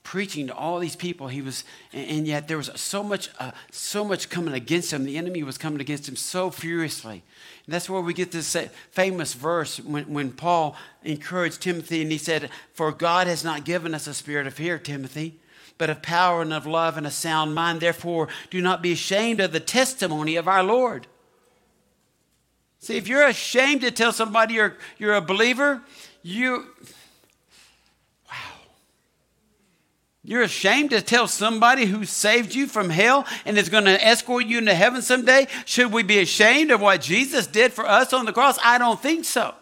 preaching 0.02 0.46
to 0.46 0.54
all 0.54 0.78
these 0.78 0.96
people. 0.96 1.28
He 1.28 1.42
was, 1.42 1.64
and 1.92 2.26
yet 2.26 2.48
there 2.48 2.56
was 2.56 2.70
so 2.76 3.02
much, 3.02 3.28
uh, 3.38 3.50
so 3.70 4.04
much 4.04 4.30
coming 4.30 4.54
against 4.54 4.92
him. 4.92 5.04
The 5.04 5.18
enemy 5.18 5.42
was 5.42 5.58
coming 5.58 5.80
against 5.80 6.08
him 6.08 6.16
so 6.16 6.50
furiously. 6.50 7.22
And 7.66 7.74
that's 7.74 7.90
where 7.90 8.00
we 8.00 8.14
get 8.14 8.32
this 8.32 8.56
famous 8.90 9.34
verse 9.34 9.78
when, 9.78 10.04
when 10.12 10.32
Paul 10.32 10.76
encouraged 11.04 11.60
Timothy 11.60 12.02
and 12.02 12.10
he 12.10 12.18
said, 12.18 12.50
For 12.72 12.90
God 12.92 13.26
has 13.26 13.44
not 13.44 13.64
given 13.64 13.94
us 13.94 14.06
a 14.06 14.14
spirit 14.14 14.46
of 14.46 14.54
fear, 14.54 14.78
Timothy, 14.78 15.38
but 15.76 15.90
of 15.90 16.02
power 16.02 16.42
and 16.42 16.52
of 16.52 16.66
love 16.66 16.96
and 16.96 17.06
a 17.06 17.10
sound 17.10 17.54
mind. 17.54 17.80
Therefore, 17.80 18.28
do 18.50 18.62
not 18.62 18.82
be 18.82 18.92
ashamed 18.92 19.40
of 19.40 19.52
the 19.52 19.60
testimony 19.60 20.36
of 20.36 20.48
our 20.48 20.62
Lord. 20.62 21.06
See, 22.80 22.96
if 22.96 23.08
you're 23.08 23.26
ashamed 23.26 23.80
to 23.82 23.90
tell 23.90 24.12
somebody 24.12 24.54
you're, 24.54 24.76
you're 24.98 25.14
a 25.14 25.20
believer, 25.20 25.82
you 26.22 26.66
You're 30.28 30.42
ashamed 30.42 30.90
to 30.90 31.00
tell 31.00 31.26
somebody 31.26 31.86
who 31.86 32.04
saved 32.04 32.54
you 32.54 32.66
from 32.66 32.90
hell 32.90 33.26
and 33.46 33.56
is 33.56 33.70
going 33.70 33.86
to 33.86 34.06
escort 34.06 34.44
you 34.44 34.58
into 34.58 34.74
heaven 34.74 35.00
someday? 35.00 35.46
Should 35.64 35.90
we 35.90 36.02
be 36.02 36.18
ashamed 36.18 36.70
of 36.70 36.82
what 36.82 37.00
Jesus 37.00 37.46
did 37.46 37.72
for 37.72 37.86
us 37.88 38.12
on 38.12 38.26
the 38.26 38.32
cross? 38.34 38.58
I 38.62 38.76
don't 38.76 39.00
think 39.00 39.24
so. 39.24 39.54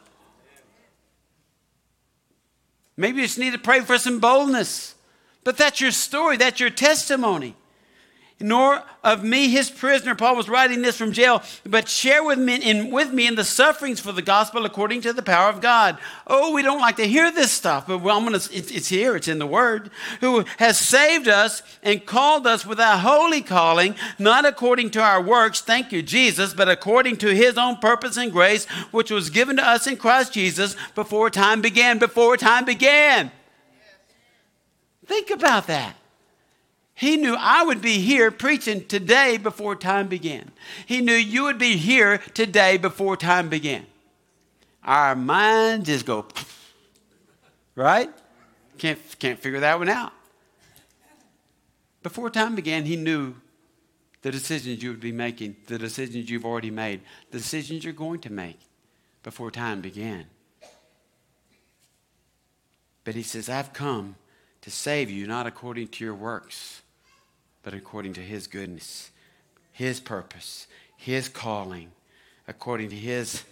Maybe 2.97 3.21
you 3.21 3.29
just 3.29 3.39
need 3.39 3.53
to 3.53 3.61
pray 3.61 3.83
for 3.83 3.97
some 3.97 4.19
boldness. 4.19 4.97
But 5.45 5.57
that's 5.57 5.81
your 5.81 5.93
story, 5.93 6.37
that's 6.37 6.59
your 6.59 6.71
testimony 6.71 7.55
nor 8.39 8.83
of 9.03 9.25
me 9.25 9.49
his 9.49 9.71
prisoner. 9.71 10.15
Paul 10.15 10.37
was 10.37 10.49
writing 10.49 10.83
this 10.83 10.99
from 10.99 11.13
jail, 11.13 11.43
but 11.65 11.89
share 11.89 12.23
with 12.23 12.39
me 12.39 12.57
in, 12.57 12.91
with 12.91 13.11
me 13.13 13.27
in 13.27 13.35
the 13.35 13.45
sufferings 13.45 13.99
for 13.99 14.13
the 14.13 14.21
gospel 14.21 14.67
according 14.67 15.01
to 15.03 15.13
the 15.15 15.23
power 15.23 15.49
of 15.49 15.63
God. 15.63 15.97
Oh, 16.27 16.53
we 16.53 16.63
don't 16.63 16.81
like 16.81 16.97
to 16.97 17.09
hear 17.09 17.31
this 17.31 17.51
stuff, 17.51 17.87
but 17.87 17.99
well, 17.99 18.19
I'm 18.19 18.25
gonna, 18.25 18.37
it's, 18.37 18.51
it's 18.51 18.89
here, 18.89 19.17
it's 19.17 19.29
in 19.29 19.39
the 19.39 19.47
word. 19.47 19.91
Who 20.21 20.45
has 20.59 20.79
saved 20.79 21.29
us 21.29 21.63
and 21.83 22.05
called 22.05 22.47
us 22.47 22.67
with 22.67 22.79
a 22.79 22.99
holy 22.99 23.41
calling, 23.41 23.95
not 24.19 24.45
according 24.45 24.91
to 24.91 25.01
our 25.01 25.23
works, 25.23 25.63
thank 25.63 25.91
you, 25.91 26.03
Jesus, 26.03 26.53
but 26.53 26.69
according 26.69 27.17
to 27.19 27.35
his 27.35 27.57
own 27.57 27.77
purpose 27.77 28.19
and 28.19 28.31
grace, 28.31 28.67
which 28.91 29.11
was 29.11 29.31
given 29.31 29.57
to 29.57 29.67
us 29.67 29.87
in 29.87 29.97
Christ 29.97 30.35
Jesus 30.35 30.77
before 30.95 31.31
time 31.31 31.63
began. 31.63 31.99
Before 31.99 32.37
time 32.37 32.67
began. 32.67 33.31
Think 35.07 35.31
about 35.31 35.69
that. 35.69 35.97
He 36.97 37.19
knew 37.19 37.37
I 37.39 37.63
would 37.63 37.83
be 37.83 37.99
here 37.99 38.31
preaching 38.31 38.87
today 38.87 39.37
before 39.37 39.77
time 39.77 40.09
began. 40.09 40.51
He 40.87 41.03
knew 41.03 41.13
you 41.13 41.43
would 41.45 41.59
be 41.59 41.77
here 41.77 42.19
today 42.33 42.79
before 42.79 43.19
time 43.19 43.51
began. 43.51 43.85
Our 44.83 45.15
minds 45.15 45.89
just 45.89 46.07
go, 46.07 46.25
right? 47.75 48.11
Can't, 48.79 48.99
can't 49.19 49.39
figure 49.39 49.61
that 49.61 49.79
one 49.79 49.91
out. 49.91 50.15
Before 52.03 52.31
time 52.31 52.55
began, 52.55 52.87
he 52.87 52.97
knew 52.97 53.35
the 54.23 54.31
decisions 54.31 54.83
you 54.83 54.89
would 54.89 55.01
be 55.01 55.13
making, 55.13 55.57
the 55.67 55.79
decisions 55.79 56.31
you've 56.31 56.47
already 56.47 56.71
made, 56.71 57.03
the 57.31 57.37
decisions 57.37 57.85
you're 57.85 57.93
going 57.93 58.21
to 58.21 58.33
make 58.33 58.59
before 59.23 59.51
time 59.51 59.83
began. 59.83 60.25
But 63.05 63.17
he 63.17 63.23
says, 63.23 63.51
I've 63.51 63.75
come 63.75 64.17
to 64.63 64.71
save 64.71 65.11
you, 65.11 65.27
not 65.27 65.47
according 65.47 65.89
to 65.89 66.05
your 66.05 66.15
works, 66.15 66.83
but 67.67 67.75
according 67.75 68.13
to 68.13 68.21
his 68.21 68.47
goodness, 68.47 69.11
his 69.73 69.99
purpose, 69.99 70.69
his 70.97 71.29
calling, 71.29 71.91
according 72.47 72.89
to 72.91 72.95
his 72.95 73.43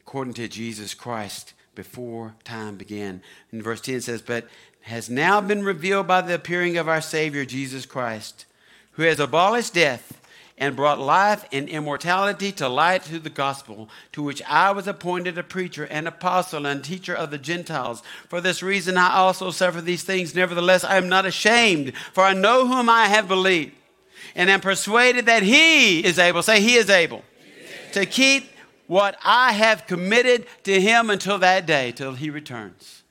according 0.00 0.34
to 0.34 0.48
Jesus 0.48 0.92
Christ 0.92 1.52
before 1.76 2.34
time 2.42 2.74
began. 2.74 3.22
In 3.52 3.62
verse 3.62 3.80
10 3.80 4.00
says, 4.00 4.22
But 4.22 4.48
has 4.80 5.08
now 5.08 5.40
been 5.40 5.62
revealed 5.62 6.08
by 6.08 6.20
the 6.20 6.34
appearing 6.34 6.76
of 6.76 6.88
our 6.88 7.00
Savior 7.00 7.44
Jesus 7.44 7.86
Christ, 7.86 8.44
who 8.92 9.04
has 9.04 9.20
abolished 9.20 9.74
death 9.74 10.20
and 10.58 10.74
brought 10.74 10.98
life 10.98 11.44
and 11.52 11.68
immortality 11.68 12.50
to 12.50 12.68
light 12.68 13.02
through 13.02 13.18
the 13.18 13.30
gospel, 13.30 13.88
to 14.12 14.22
which 14.22 14.42
I 14.48 14.70
was 14.70 14.86
appointed 14.86 15.36
a 15.36 15.42
preacher 15.42 15.84
and 15.84 16.08
apostle 16.08 16.64
and 16.64 16.82
teacher 16.82 17.14
of 17.14 17.30
the 17.30 17.38
Gentiles. 17.38 18.02
For 18.28 18.40
this 18.40 18.62
reason 18.62 18.96
I 18.96 19.12
also 19.14 19.50
suffer 19.50 19.82
these 19.82 20.02
things. 20.02 20.34
Nevertheless, 20.34 20.82
I 20.82 20.96
am 20.96 21.08
not 21.08 21.26
ashamed, 21.26 21.92
for 22.12 22.24
I 22.24 22.32
know 22.32 22.66
whom 22.66 22.88
I 22.88 23.06
have 23.06 23.28
believed, 23.28 23.74
and 24.34 24.48
am 24.48 24.60
persuaded 24.60 25.26
that 25.26 25.42
he 25.42 26.04
is 26.04 26.18
able, 26.18 26.42
say, 26.42 26.60
he 26.60 26.76
is 26.76 26.88
able, 26.88 27.22
to 27.92 28.06
keep 28.06 28.50
what 28.86 29.18
I 29.22 29.52
have 29.52 29.86
committed 29.86 30.46
to 30.64 30.80
him 30.80 31.10
until 31.10 31.38
that 31.38 31.66
day, 31.66 31.92
till 31.92 32.14
he 32.14 32.30
returns. 32.30 33.02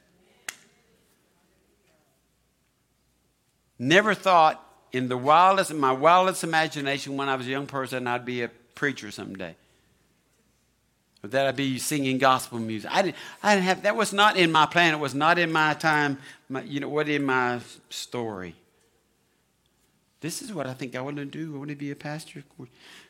Never 3.77 4.13
thought 4.15 4.64
in 4.95 5.09
the 5.09 5.17
wildest, 5.17 5.71
in 5.71 5.77
my 5.77 5.91
wildest 5.91 6.45
imagination 6.45 7.17
when 7.17 7.27
I 7.27 7.35
was 7.35 7.45
a 7.47 7.49
young 7.49 7.67
person, 7.67 8.07
I'd 8.07 8.23
be 8.23 8.43
a 8.43 8.47
preacher 8.75 9.11
someday. 9.11 9.53
Or 11.21 11.27
that 11.27 11.47
I'd 11.47 11.57
be 11.57 11.79
singing 11.79 12.17
gospel 12.17 12.59
music. 12.59 12.89
I 12.93 13.01
didn't, 13.01 13.17
I 13.43 13.55
didn't 13.55 13.65
have, 13.65 13.83
that 13.83 13.97
was 13.97 14.13
not 14.13 14.37
in 14.37 14.53
my 14.53 14.65
plan. 14.65 14.93
It 14.93 14.99
was 14.99 15.13
not 15.13 15.37
in 15.37 15.51
my 15.51 15.73
time, 15.73 16.17
my, 16.47 16.61
you 16.61 16.79
know, 16.79 16.87
what 16.87 17.09
in 17.09 17.25
my 17.25 17.59
story. 17.89 18.55
This 20.21 20.41
is 20.41 20.53
what 20.53 20.65
I 20.65 20.73
think 20.73 20.95
I 20.95 21.01
want 21.01 21.17
to 21.17 21.25
do. 21.25 21.55
I 21.55 21.57
want 21.57 21.71
to 21.71 21.75
be 21.75 21.91
a 21.91 21.95
pastor. 21.95 22.43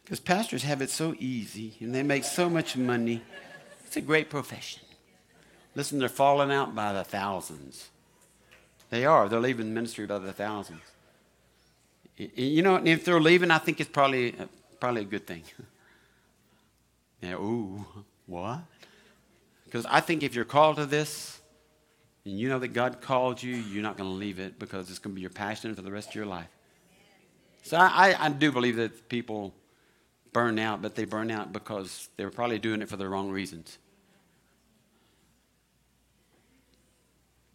Because 0.03 0.19
pastors 0.19 0.63
have 0.63 0.81
it 0.81 0.89
so 0.89 1.13
easy 1.19 1.77
and 1.79 1.93
they 1.93 2.01
make 2.01 2.23
so 2.23 2.49
much 2.49 2.75
money. 2.75 3.21
It's 3.85 3.95
a 3.95 4.01
great 4.01 4.31
profession. 4.31 4.81
Listen, 5.75 5.99
they're 5.99 6.09
falling 6.09 6.51
out 6.51 6.73
by 6.73 6.93
the 6.93 7.03
thousands. 7.03 7.89
They 8.89 9.05
are. 9.05 9.29
They're 9.29 9.39
leaving 9.39 9.73
ministry 9.73 10.07
by 10.07 10.17
the 10.17 10.33
thousands. 10.33 10.81
You 12.17 12.61
know, 12.61 12.75
if 12.77 13.03
they're 13.03 13.19
leaving, 13.19 13.51
I 13.51 13.57
think 13.57 13.81
it's 13.81 13.89
probably, 13.89 14.35
probably 14.79 15.01
a 15.01 15.05
good 15.05 15.27
thing. 15.27 15.43
yeah, 17.21 17.33
ooh, 17.33 17.85
what? 18.25 18.59
Because 19.65 19.85
I 19.85 19.99
think 19.99 20.23
if 20.23 20.33
you're 20.33 20.45
called 20.45 20.77
to 20.77 20.85
this, 20.85 21.41
and 22.23 22.39
you 22.39 22.49
know 22.49 22.59
that 22.59 22.69
God 22.69 23.01
called 23.01 23.43
you, 23.43 23.55
you're 23.55 23.83
not 23.83 23.97
going 23.97 24.09
to 24.09 24.15
leave 24.15 24.39
it 24.39 24.57
because 24.57 24.89
it's 24.89 24.99
going 24.99 25.13
to 25.13 25.15
be 25.15 25.21
your 25.21 25.29
passion 25.29 25.75
for 25.75 25.81
the 25.81 25.91
rest 25.91 26.09
of 26.09 26.15
your 26.15 26.25
life. 26.25 26.47
So 27.63 27.77
I, 27.77 28.15
I 28.17 28.29
do 28.29 28.51
believe 28.51 28.77
that 28.77 29.09
people 29.09 29.53
burn 30.31 30.59
out, 30.59 30.81
but 30.81 30.95
they 30.95 31.05
burn 31.05 31.31
out 31.31 31.51
because 31.51 32.09
they 32.15 32.23
were 32.25 32.31
probably 32.31 32.59
doing 32.59 32.81
it 32.81 32.89
for 32.89 32.97
the 32.97 33.07
wrong 33.07 33.29
reasons. 33.29 33.77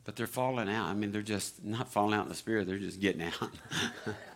But 0.04 0.16
they're 0.16 0.26
falling 0.26 0.68
out. 0.68 0.88
I 0.88 0.94
mean, 0.94 1.12
they're 1.12 1.22
just 1.22 1.64
not 1.64 1.92
falling 1.92 2.14
out 2.14 2.24
in 2.24 2.28
the 2.28 2.34
spirit, 2.34 2.66
they're 2.66 2.78
just 2.78 3.00
getting 3.00 3.22
out. 3.22 3.50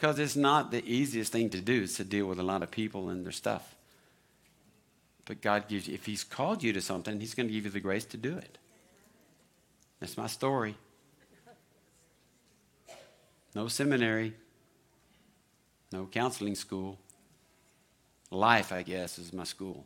because 0.00 0.18
it's 0.18 0.36
not 0.36 0.70
the 0.70 0.82
easiest 0.90 1.30
thing 1.30 1.50
to 1.50 1.60
do 1.60 1.82
is 1.82 1.96
to 1.96 2.04
deal 2.04 2.24
with 2.24 2.38
a 2.38 2.42
lot 2.42 2.62
of 2.62 2.70
people 2.70 3.10
and 3.10 3.22
their 3.22 3.32
stuff. 3.32 3.76
But 5.26 5.42
God 5.42 5.68
gives 5.68 5.86
you, 5.88 5.92
if 5.92 6.06
He's 6.06 6.24
called 6.24 6.62
you 6.62 6.72
to 6.72 6.80
something, 6.80 7.20
He's 7.20 7.34
going 7.34 7.48
to 7.48 7.52
give 7.52 7.66
you 7.66 7.70
the 7.70 7.80
grace 7.80 8.06
to 8.06 8.16
do 8.16 8.38
it. 8.38 8.56
That's 10.00 10.16
my 10.16 10.26
story. 10.26 10.74
No 13.54 13.68
seminary, 13.68 14.32
no 15.92 16.06
counseling 16.06 16.54
school. 16.54 16.98
Life, 18.30 18.72
I 18.72 18.82
guess, 18.82 19.18
is 19.18 19.34
my 19.34 19.44
school. 19.44 19.84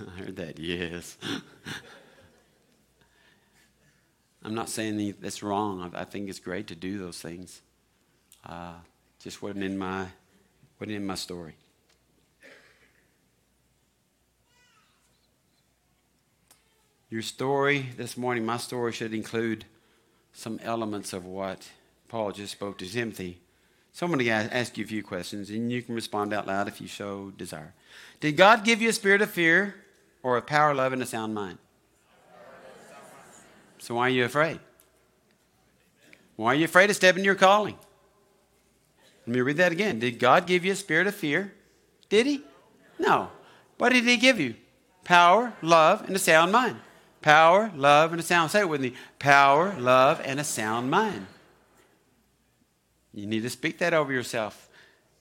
I 0.00 0.10
heard 0.18 0.34
that, 0.34 0.58
yes. 0.58 1.16
I'm 4.42 4.56
not 4.56 4.68
saying 4.68 5.14
that's 5.20 5.44
wrong. 5.44 5.92
I 5.94 6.04
think 6.04 6.28
it's 6.28 6.40
great 6.40 6.66
to 6.68 6.74
do 6.74 6.98
those 6.98 7.20
things. 7.20 7.60
Uh, 8.44 8.74
just 9.18 9.42
wasn't 9.42 9.64
in 9.64 9.76
my 9.76 10.06
wasn't 10.78 10.96
in 10.96 11.06
my 11.06 11.14
story. 11.14 11.54
Your 17.10 17.22
story 17.22 17.86
this 17.96 18.16
morning, 18.16 18.46
my 18.46 18.56
story 18.56 18.92
should 18.92 19.12
include 19.12 19.64
some 20.32 20.60
elements 20.62 21.12
of 21.12 21.26
what 21.26 21.68
Paul 22.08 22.30
just 22.30 22.52
spoke 22.52 22.78
to 22.78 22.88
Timothy. 22.88 23.40
So 23.92 24.06
I'm 24.06 24.12
going 24.12 24.24
to 24.24 24.30
ask 24.30 24.78
you 24.78 24.84
a 24.84 24.86
few 24.86 25.02
questions, 25.02 25.50
and 25.50 25.72
you 25.72 25.82
can 25.82 25.96
respond 25.96 26.32
out 26.32 26.46
loud 26.46 26.68
if 26.68 26.80
you 26.80 26.86
show 26.86 27.32
desire. 27.36 27.74
Did 28.20 28.36
God 28.36 28.64
give 28.64 28.80
you 28.80 28.88
a 28.88 28.92
spirit 28.92 29.22
of 29.22 29.30
fear 29.30 29.74
or 30.22 30.36
a 30.36 30.42
power, 30.42 30.72
love, 30.72 30.92
and 30.92 31.02
a 31.02 31.06
sound 31.06 31.34
mind? 31.34 31.58
So 33.78 33.96
why 33.96 34.06
are 34.06 34.10
you 34.10 34.24
afraid? 34.24 34.60
Why 36.36 36.52
are 36.52 36.54
you 36.54 36.66
afraid 36.66 36.90
of 36.90 36.96
stepping 36.96 37.24
your 37.24 37.34
calling? 37.34 37.76
Let 39.26 39.34
me 39.34 39.40
read 39.40 39.58
that 39.58 39.72
again. 39.72 39.98
Did 39.98 40.18
God 40.18 40.46
give 40.46 40.64
you 40.64 40.72
a 40.72 40.76
spirit 40.76 41.06
of 41.06 41.14
fear? 41.14 41.52
Did 42.08 42.26
He? 42.26 42.42
No. 42.98 43.30
What 43.78 43.92
did 43.92 44.04
He 44.04 44.16
give 44.16 44.40
you? 44.40 44.54
Power, 45.04 45.52
love, 45.62 46.02
and 46.06 46.16
a 46.16 46.18
sound 46.18 46.52
mind. 46.52 46.76
Power, 47.22 47.70
love, 47.74 48.12
and 48.12 48.20
a 48.20 48.24
sound. 48.24 48.50
Say 48.50 48.60
it 48.60 48.68
with 48.68 48.80
me. 48.80 48.94
Power, 49.18 49.74
love, 49.78 50.20
and 50.24 50.40
a 50.40 50.44
sound 50.44 50.90
mind. 50.90 51.26
You 53.12 53.26
need 53.26 53.42
to 53.42 53.50
speak 53.50 53.78
that 53.78 53.92
over 53.92 54.12
yourself 54.12 54.69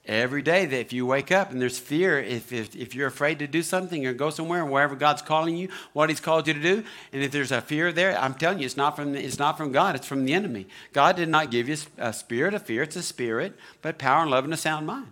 every 0.05 0.41
day 0.41 0.65
that 0.65 0.79
if 0.79 0.91
you 0.91 1.05
wake 1.05 1.31
up 1.31 1.51
and 1.51 1.61
there's 1.61 1.77
fear, 1.77 2.19
if, 2.19 2.51
if, 2.51 2.75
if 2.75 2.95
you're 2.95 3.07
afraid 3.07 3.39
to 3.39 3.47
do 3.47 3.61
something 3.61 4.05
or 4.05 4.13
go 4.13 4.29
somewhere, 4.29 4.63
or 4.63 4.65
wherever 4.65 4.95
God's 4.95 5.21
calling 5.21 5.55
you, 5.55 5.69
what 5.93 6.09
He's 6.09 6.19
called 6.19 6.47
you 6.47 6.53
to 6.53 6.61
do, 6.61 6.83
and 7.13 7.23
if 7.23 7.31
there's 7.31 7.51
a 7.51 7.61
fear 7.61 7.91
there, 7.91 8.17
I'm 8.17 8.33
telling 8.33 8.59
you, 8.59 8.65
it's 8.65 8.77
not 8.77 8.95
from, 8.95 9.15
it's 9.15 9.39
not 9.39 9.57
from 9.57 9.71
God, 9.71 9.95
it's 9.95 10.07
from 10.07 10.25
the 10.25 10.33
enemy. 10.33 10.67
God 10.93 11.15
did 11.15 11.29
not 11.29 11.51
give 11.51 11.69
you 11.69 11.77
a 11.97 12.11
spirit 12.13 12.53
of 12.53 12.63
fear, 12.63 12.83
it's 12.83 12.95
a 12.95 13.03
spirit, 13.03 13.55
but 13.81 13.97
power 13.97 14.23
and 14.23 14.31
love 14.31 14.43
and 14.43 14.53
a 14.53 14.57
sound 14.57 14.87
mind. 14.87 15.11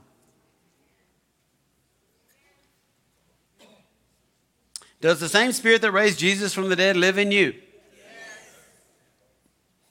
Does 4.99 5.19
the 5.19 5.29
same 5.29 5.51
spirit 5.51 5.81
that 5.83 5.91
raised 5.91 6.17
Jesus 6.17 6.53
from 6.53 6.69
the 6.69 6.75
dead 6.75 6.97
live 6.97 7.19
in 7.19 7.31
you? 7.31 7.53
Yes. 7.53 7.61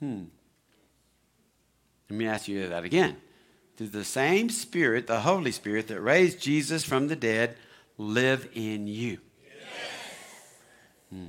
Hmm. 0.00 0.24
Let 2.10 2.16
me 2.18 2.26
ask 2.26 2.48
you 2.48 2.68
that 2.68 2.84
again. 2.84 3.16
Does 3.76 3.90
the 3.90 4.04
same 4.04 4.48
Spirit, 4.48 5.06
the 5.06 5.20
Holy 5.20 5.52
Spirit 5.52 5.88
that 5.88 6.00
raised 6.00 6.40
Jesus 6.40 6.82
from 6.82 7.08
the 7.08 7.16
dead, 7.16 7.56
live 7.98 8.48
in 8.54 8.86
you? 8.86 9.18
Yes. 9.44 9.52
Hmm. 11.10 11.26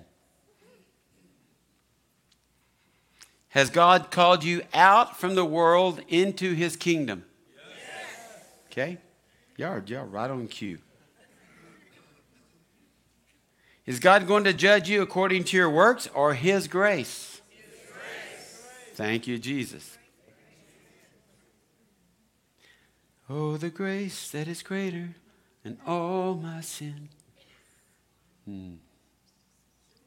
Has 3.49 3.69
God 3.69 4.12
called 4.12 4.45
you 4.45 4.62
out 4.73 5.19
from 5.19 5.36
the 5.36 5.43
world 5.43 6.01
into 6.07 6.53
his 6.53 6.77
kingdom? 6.77 7.25
Yes. 7.53 8.45
Okay? 8.71 8.97
Y'all, 9.57 9.81
y'all 9.86 10.05
right 10.05 10.31
on 10.31 10.47
cue. 10.47 10.79
Is 13.86 13.99
God 13.99 14.27
going 14.27 14.43
to 14.45 14.53
judge 14.53 14.89
you 14.89 15.01
according 15.01 15.45
to 15.45 15.57
your 15.57 15.69
works 15.69 16.07
or 16.13 16.33
his 16.33 16.67
grace? 16.67 17.41
His 17.49 17.65
grace. 17.91 18.95
Thank 18.95 19.27
you, 19.27 19.38
Jesus. 19.38 19.96
Oh, 23.29 23.57
the 23.57 23.69
grace 23.69 24.31
that 24.31 24.47
is 24.47 24.63
greater 24.63 25.09
than 25.63 25.77
all 25.85 26.35
my 26.35 26.61
sin. 26.61 27.09
Hmm. 28.45 28.75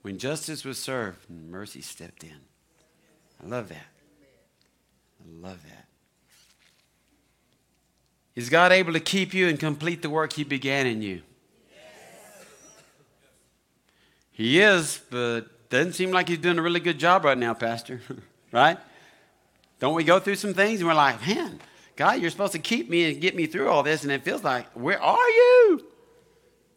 When 0.03 0.19
justice 0.19 0.65
was 0.65 0.79
served, 0.79 1.29
mercy 1.29 1.83
stepped 1.83 2.25
in. 2.25 2.41
I 3.43 3.47
love 3.47 3.69
that. 3.69 3.87
I 5.23 5.47
love 5.47 5.63
that. 5.69 5.87
Is 8.35 8.49
God 8.49 8.73
able 8.73 8.95
to 8.95 9.01
keep 9.01 9.35
you 9.35 9.49
and 9.49 9.59
complete 9.59 10.01
the 10.01 10.09
work 10.09 10.33
He 10.33 10.45
began 10.45 10.87
in 10.87 11.03
you? 11.03 11.23
He 14.31 14.63
is, 14.63 14.99
but 15.11 15.69
doesn't 15.69 15.93
seem 15.93 16.11
like 16.11 16.29
He's 16.29 16.39
doing 16.39 16.59
a 16.59 16.63
really 16.63 16.81
good 16.81 16.99
job 16.99 17.25
right 17.25 17.37
now, 17.37 17.53
Pastor. 17.53 18.01
right? 18.53 18.79
Don't 19.79 19.95
we 19.95 20.05
go 20.05 20.19
through 20.19 20.37
some 20.37 20.55
things 20.55 20.81
and 20.81 20.89
we're 20.89 20.95
like, 20.95 21.27
man, 21.27 21.61
God, 22.01 22.23
you're 22.23 22.31
supposed 22.31 22.53
to 22.53 22.59
keep 22.59 22.89
me 22.89 23.13
and 23.13 23.21
get 23.21 23.37
me 23.37 23.45
through 23.45 23.69
all 23.69 23.83
this, 23.83 24.05
and 24.05 24.11
it 24.11 24.25
feels 24.25 24.43
like, 24.43 24.67
where 24.73 24.99
are 25.03 25.29
you? 25.29 25.85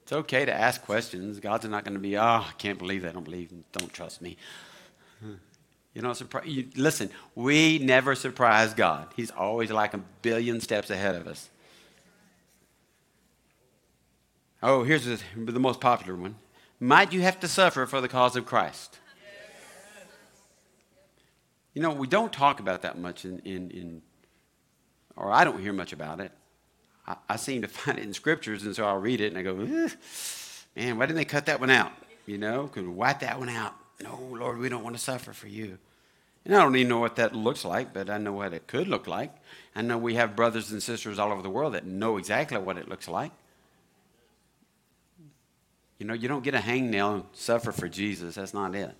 It's 0.01 0.11
okay 0.11 0.43
to 0.43 0.53
ask 0.53 0.83
questions. 0.83 1.39
God's 1.39 1.63
not 1.63 1.85
going 1.85 1.93
to 1.93 1.99
be, 2.01 2.17
oh, 2.17 2.21
I 2.21 2.51
can't 2.57 2.77
believe 2.77 3.03
that. 3.03 3.11
I 3.11 3.11
don't 3.13 3.23
believe, 3.23 3.53
don't 3.71 3.93
trust 3.93 4.21
me. 4.21 4.35
You 5.93 6.01
know, 6.01 6.11
surprise. 6.11 6.45
You, 6.45 6.67
listen, 6.75 7.09
we 7.35 7.79
never 7.79 8.15
surprise 8.15 8.73
God. 8.73 9.13
He's 9.15 9.31
always 9.31 9.71
like 9.71 9.93
a 9.93 10.01
billion 10.21 10.59
steps 10.59 10.89
ahead 10.89 11.15
of 11.15 11.25
us. 11.25 11.49
Oh, 14.61 14.83
here's 14.83 15.05
the, 15.05 15.21
the 15.37 15.57
most 15.57 15.79
popular 15.79 16.17
one. 16.17 16.35
Might 16.81 17.13
you 17.13 17.21
have 17.21 17.39
to 17.39 17.47
suffer 17.47 17.85
for 17.85 18.01
the 18.01 18.09
cause 18.09 18.35
of 18.35 18.45
Christ? 18.45 18.99
You 21.73 21.81
know, 21.81 21.93
we 21.93 22.07
don't 22.07 22.33
talk 22.33 22.59
about 22.59 22.81
that 22.81 22.97
much 22.97 23.23
in, 23.23 23.39
in, 23.45 23.71
in 23.71 24.01
or 25.15 25.31
I 25.31 25.43
don't 25.43 25.59
hear 25.59 25.73
much 25.73 25.93
about 25.93 26.19
it. 26.19 26.31
I, 27.07 27.15
I, 27.29 27.35
seem 27.35 27.61
to 27.61 27.67
find 27.69 27.97
it 27.97 28.03
in 28.03 28.13
scriptures, 28.13 28.63
and 28.63 28.75
so 28.75 28.85
I'll 28.85 28.99
read 28.99 29.21
it 29.21 29.27
and 29.27 29.37
I 29.37 29.43
go, 29.43 29.55
man, 29.55 30.97
why 30.97 31.05
didn't 31.05 31.17
they 31.17 31.25
cut 31.25 31.47
that 31.47 31.59
one 31.59 31.69
out? 31.69 31.91
You 32.25 32.37
know, 32.37 32.67
could 32.67 32.87
wipe 32.87 33.19
that 33.19 33.39
one 33.39 33.49
out. 33.49 33.73
No, 34.01 34.19
Lord, 34.31 34.57
we 34.57 34.69
don't 34.69 34.83
want 34.83 34.95
to 34.95 35.01
suffer 35.01 35.33
for 35.33 35.47
you. 35.47 35.77
And 36.45 36.55
I 36.55 36.59
don't 36.59 36.75
even 36.75 36.89
know 36.89 36.99
what 36.99 37.15
that 37.17 37.35
looks 37.35 37.63
like, 37.63 37.93
but 37.93 38.09
I 38.09 38.17
know 38.17 38.33
what 38.33 38.53
it 38.53 38.67
could 38.67 38.87
look 38.87 39.07
like. 39.07 39.33
I 39.75 39.81
know 39.81 39.97
we 39.97 40.15
have 40.15 40.35
brothers 40.35 40.71
and 40.71 40.83
sisters 40.83 41.19
all 41.19 41.31
over 41.31 41.41
the 41.41 41.49
world 41.49 41.73
that 41.73 41.85
know 41.85 42.17
exactly 42.17 42.57
what 42.57 42.77
it 42.77 42.89
looks 42.89 43.07
like. 43.07 43.31
You 45.99 46.05
know, 46.05 46.13
you 46.13 46.27
don't 46.27 46.43
get 46.43 46.53
a 46.53 46.59
hangnail 46.59 47.13
and 47.13 47.23
suffer 47.31 47.71
for 47.71 47.87
Jesus. 47.87 48.35
That's 48.35 48.53
not 48.53 48.75
it. 48.75 48.93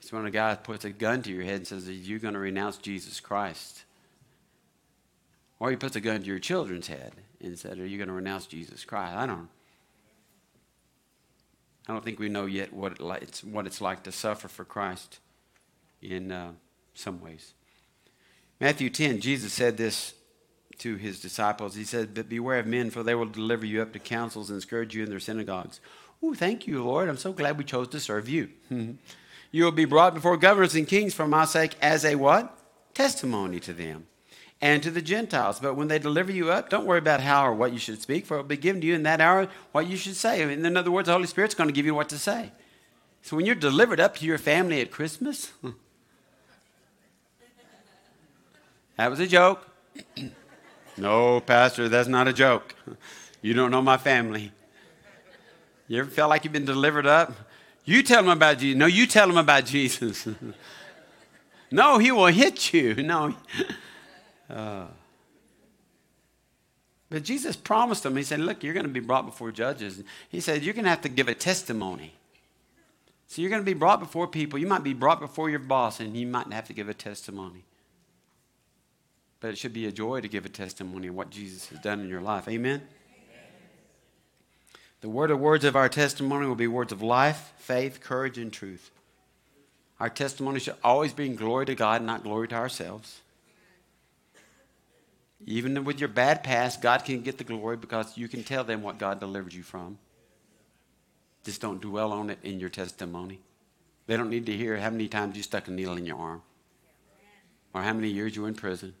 It's 0.00 0.12
when 0.12 0.26
a 0.26 0.30
guy 0.30 0.54
puts 0.54 0.84
a 0.84 0.90
gun 0.90 1.22
to 1.22 1.32
your 1.32 1.44
head 1.44 1.56
and 1.56 1.66
says, 1.66 1.88
Are 1.88 1.92
you 1.92 2.18
going 2.18 2.34
to 2.34 2.40
renounce 2.40 2.76
Jesus 2.76 3.20
Christ? 3.20 3.84
Or 5.60 5.70
he 5.70 5.76
puts 5.76 5.96
a 5.96 6.00
gun 6.00 6.20
to 6.20 6.26
your 6.26 6.38
children's 6.38 6.86
head 6.86 7.12
and 7.40 7.58
said, 7.58 7.78
Are 7.78 7.86
you 7.86 7.98
going 7.98 8.08
to 8.08 8.14
renounce 8.14 8.46
Jesus 8.46 8.84
Christ? 8.84 9.16
I 9.16 9.26
don't 9.26 9.48
I 11.88 11.92
don't 11.92 12.04
think 12.04 12.18
we 12.18 12.28
know 12.28 12.44
yet 12.44 12.72
what, 12.72 12.92
it 12.92 13.00
like, 13.00 13.22
it's, 13.22 13.42
what 13.42 13.66
it's 13.66 13.80
like 13.80 14.02
to 14.02 14.12
suffer 14.12 14.46
for 14.46 14.64
Christ 14.64 15.20
in 16.02 16.30
uh, 16.30 16.52
some 16.92 17.20
ways. 17.20 17.54
Matthew 18.60 18.90
10, 18.90 19.20
Jesus 19.20 19.54
said 19.54 19.78
this 19.78 20.12
to 20.78 20.96
his 20.96 21.18
disciples. 21.18 21.74
He 21.74 21.84
said, 21.84 22.12
But 22.12 22.28
beware 22.28 22.58
of 22.58 22.66
men, 22.66 22.90
for 22.90 23.02
they 23.02 23.14
will 23.14 23.26
deliver 23.26 23.64
you 23.64 23.80
up 23.80 23.94
to 23.94 23.98
councils 23.98 24.50
and 24.50 24.60
scourge 24.60 24.94
you 24.94 25.02
in 25.02 25.08
their 25.08 25.18
synagogues. 25.18 25.80
Oh, 26.22 26.34
thank 26.34 26.66
you, 26.66 26.84
Lord. 26.84 27.08
I'm 27.08 27.16
so 27.16 27.32
glad 27.32 27.56
we 27.56 27.64
chose 27.64 27.88
to 27.88 28.00
serve 28.00 28.28
you. 28.28 28.50
you 28.70 29.64
will 29.64 29.72
be 29.72 29.86
brought 29.86 30.12
before 30.12 30.36
governors 30.36 30.74
and 30.74 30.86
kings 30.86 31.14
for 31.14 31.26
my 31.26 31.46
sake 31.46 31.74
as 31.80 32.04
a 32.04 32.16
what? 32.16 32.58
Testimony 32.92 33.60
to 33.60 33.72
them 33.72 34.06
and 34.60 34.82
to 34.82 34.90
the 34.90 35.02
Gentiles. 35.02 35.60
But 35.60 35.74
when 35.74 35.88
they 35.88 35.98
deliver 35.98 36.32
you 36.32 36.50
up, 36.50 36.70
don't 36.70 36.86
worry 36.86 36.98
about 36.98 37.20
how 37.20 37.46
or 37.46 37.54
what 37.54 37.72
you 37.72 37.78
should 37.78 38.00
speak, 38.02 38.26
for 38.26 38.34
it 38.34 38.38
will 38.38 38.48
be 38.48 38.56
given 38.56 38.80
to 38.80 38.86
you 38.86 38.94
in 38.94 39.04
that 39.04 39.20
hour 39.20 39.48
what 39.72 39.86
you 39.86 39.96
should 39.96 40.16
say. 40.16 40.42
In 40.42 40.76
other 40.76 40.90
words, 40.90 41.06
the 41.06 41.12
Holy 41.12 41.26
Spirit's 41.26 41.54
going 41.54 41.68
to 41.68 41.74
give 41.74 41.86
you 41.86 41.94
what 41.94 42.08
to 42.08 42.18
say. 42.18 42.52
So 43.22 43.36
when 43.36 43.46
you're 43.46 43.54
delivered 43.54 44.00
up 44.00 44.16
to 44.16 44.26
your 44.26 44.38
family 44.38 44.80
at 44.80 44.90
Christmas, 44.90 45.46
hmm, 45.60 45.70
that 48.96 49.10
was 49.10 49.20
a 49.20 49.26
joke. 49.26 49.66
no, 50.96 51.40
Pastor, 51.40 51.88
that's 51.88 52.08
not 52.08 52.26
a 52.26 52.32
joke. 52.32 52.74
You 53.42 53.54
don't 53.54 53.70
know 53.70 53.82
my 53.82 53.96
family. 53.96 54.52
You 55.86 56.00
ever 56.00 56.10
felt 56.10 56.30
like 56.30 56.44
you've 56.44 56.52
been 56.52 56.64
delivered 56.64 57.06
up? 57.06 57.32
You 57.84 58.02
tell 58.02 58.22
them 58.22 58.30
about 58.30 58.58
Jesus. 58.58 58.78
No, 58.78 58.86
you 58.86 59.06
tell 59.06 59.26
them 59.26 59.38
about 59.38 59.64
Jesus. 59.64 60.28
no, 61.70 61.98
he 61.98 62.12
will 62.12 62.26
hit 62.26 62.72
you. 62.72 62.94
No. 63.02 63.34
Uh, 64.48 64.86
but 67.10 67.22
Jesus 67.22 67.56
promised 67.56 68.02
them, 68.02 68.16
He 68.16 68.22
said, 68.22 68.40
Look, 68.40 68.62
you're 68.62 68.74
going 68.74 68.86
to 68.86 68.92
be 68.92 69.00
brought 69.00 69.26
before 69.26 69.50
judges. 69.50 70.02
He 70.28 70.40
said, 70.40 70.62
You're 70.62 70.74
going 70.74 70.84
to 70.84 70.90
have 70.90 71.02
to 71.02 71.08
give 71.08 71.28
a 71.28 71.34
testimony. 71.34 72.14
So 73.28 73.42
you're 73.42 73.50
going 73.50 73.62
to 73.62 73.66
be 73.66 73.74
brought 73.74 74.00
before 74.00 74.26
people. 74.26 74.58
You 74.58 74.66
might 74.66 74.82
be 74.82 74.94
brought 74.94 75.20
before 75.20 75.50
your 75.50 75.58
boss, 75.58 76.00
and 76.00 76.16
you 76.16 76.26
might 76.26 76.50
have 76.50 76.66
to 76.68 76.72
give 76.72 76.88
a 76.88 76.94
testimony. 76.94 77.64
But 79.40 79.50
it 79.50 79.58
should 79.58 79.74
be 79.74 79.86
a 79.86 79.92
joy 79.92 80.22
to 80.22 80.28
give 80.28 80.46
a 80.46 80.48
testimony 80.48 81.08
of 81.08 81.14
what 81.14 81.30
Jesus 81.30 81.68
has 81.68 81.78
done 81.80 82.00
in 82.00 82.08
your 82.08 82.22
life. 82.22 82.48
Amen? 82.48 82.82
The 85.00 85.08
word 85.08 85.30
of 85.30 85.38
words 85.38 85.64
of 85.64 85.76
our 85.76 85.88
testimony 85.88 86.46
will 86.46 86.56
be 86.56 86.66
words 86.66 86.90
of 86.90 87.02
life, 87.02 87.52
faith, 87.58 88.00
courage, 88.00 88.38
and 88.38 88.52
truth. 88.52 88.90
Our 90.00 90.08
testimony 90.08 90.58
should 90.58 90.76
always 90.82 91.12
bring 91.12 91.36
glory 91.36 91.66
to 91.66 91.74
God, 91.74 92.02
not 92.02 92.24
glory 92.24 92.48
to 92.48 92.54
ourselves. 92.56 93.20
Even 95.46 95.84
with 95.84 96.00
your 96.00 96.08
bad 96.08 96.42
past, 96.42 96.82
God 96.82 97.04
can 97.04 97.22
get 97.22 97.38
the 97.38 97.44
glory 97.44 97.76
because 97.76 98.16
you 98.18 98.28
can 98.28 98.42
tell 98.42 98.64
them 98.64 98.82
what 98.82 98.98
God 98.98 99.20
delivered 99.20 99.52
you 99.52 99.62
from. 99.62 99.98
Just 101.44 101.60
don't 101.60 101.80
dwell 101.80 102.12
on 102.12 102.30
it 102.30 102.38
in 102.42 102.58
your 102.60 102.68
testimony. 102.68 103.40
They 104.06 104.16
don't 104.16 104.30
need 104.30 104.46
to 104.46 104.56
hear 104.56 104.76
how 104.76 104.90
many 104.90 105.06
times 105.06 105.36
you 105.36 105.42
stuck 105.42 105.68
a 105.68 105.70
needle 105.70 105.96
in 105.96 106.06
your 106.06 106.18
arm 106.18 106.42
or 107.72 107.82
how 107.82 107.92
many 107.92 108.08
years 108.08 108.34
you 108.34 108.42
were 108.42 108.48
in 108.48 108.54
prison. 108.54 108.94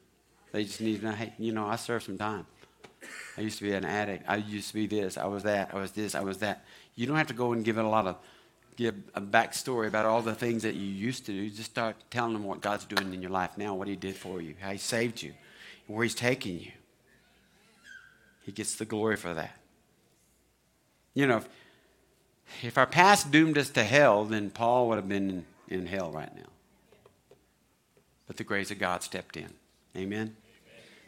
They 0.52 0.64
just 0.64 0.80
need 0.80 1.00
to 1.00 1.06
know, 1.06 1.12
hey, 1.12 1.32
you 1.38 1.52
know, 1.52 1.66
I 1.66 1.76
served 1.76 2.06
some 2.06 2.18
time. 2.18 2.46
I 3.36 3.42
used 3.42 3.58
to 3.58 3.64
be 3.64 3.72
an 3.72 3.84
addict. 3.84 4.24
I 4.28 4.36
used 4.36 4.68
to 4.68 4.74
be 4.74 4.86
this. 4.86 5.16
I 5.16 5.26
was 5.26 5.42
that. 5.44 5.70
I 5.72 5.78
was 5.78 5.92
this. 5.92 6.14
I 6.14 6.20
was 6.20 6.38
that. 6.38 6.64
You 6.94 7.06
don't 7.06 7.16
have 7.16 7.28
to 7.28 7.34
go 7.34 7.52
and 7.52 7.64
give 7.64 7.78
it 7.78 7.84
a 7.84 7.88
lot 7.88 8.06
of, 8.06 8.16
give 8.76 8.94
a 9.14 9.20
backstory 9.20 9.86
about 9.86 10.06
all 10.06 10.22
the 10.22 10.34
things 10.34 10.62
that 10.62 10.74
you 10.74 10.86
used 10.86 11.26
to 11.26 11.32
do. 11.32 11.48
Just 11.50 11.70
start 11.70 11.96
telling 12.10 12.32
them 12.32 12.44
what 12.44 12.60
God's 12.60 12.84
doing 12.84 13.12
in 13.14 13.22
your 13.22 13.30
life 13.30 13.56
now, 13.56 13.74
what 13.74 13.88
He 13.88 13.96
did 13.96 14.16
for 14.16 14.40
you, 14.40 14.54
how 14.60 14.72
He 14.72 14.78
saved 14.78 15.22
you, 15.22 15.32
where 15.88 16.04
He's 16.04 16.14
taking 16.14 16.60
you. 16.60 16.72
He 18.44 18.52
gets 18.52 18.76
the 18.76 18.84
glory 18.84 19.16
for 19.16 19.34
that. 19.34 19.56
You 21.14 21.26
know, 21.26 21.38
if, 21.38 21.48
if 22.62 22.78
our 22.78 22.86
past 22.86 23.30
doomed 23.30 23.58
us 23.58 23.70
to 23.70 23.82
hell, 23.82 24.24
then 24.24 24.50
Paul 24.50 24.88
would 24.88 24.96
have 24.96 25.08
been 25.08 25.44
in, 25.68 25.80
in 25.80 25.86
hell 25.86 26.10
right 26.10 26.34
now. 26.34 26.48
But 28.26 28.36
the 28.36 28.44
grace 28.44 28.70
of 28.70 28.78
God 28.78 29.02
stepped 29.02 29.36
in. 29.36 29.52
Amen. 29.96 30.36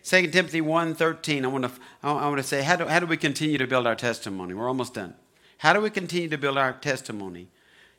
2 0.03 0.29
Timothy 0.29 0.61
1.13, 0.61 1.45
I 1.45 1.47
want 1.47 1.64
to, 1.64 1.71
I 2.03 2.12
want 2.12 2.38
to 2.38 2.43
say, 2.43 2.62
how 2.62 2.77
do, 2.77 2.87
how 2.87 2.99
do 2.99 3.07
we 3.07 3.16
continue 3.16 3.59
to 3.59 3.66
build 3.66 3.87
our 3.87 3.95
testimony? 3.95 4.55
We're 4.55 4.69
almost 4.69 4.95
done. 4.95 5.14
How 5.59 5.75
do 5.75 5.81
we 5.81 5.90
continue 5.90 6.29
to 6.29 6.38
build 6.38 6.57
our 6.57 6.73
testimony? 6.73 7.49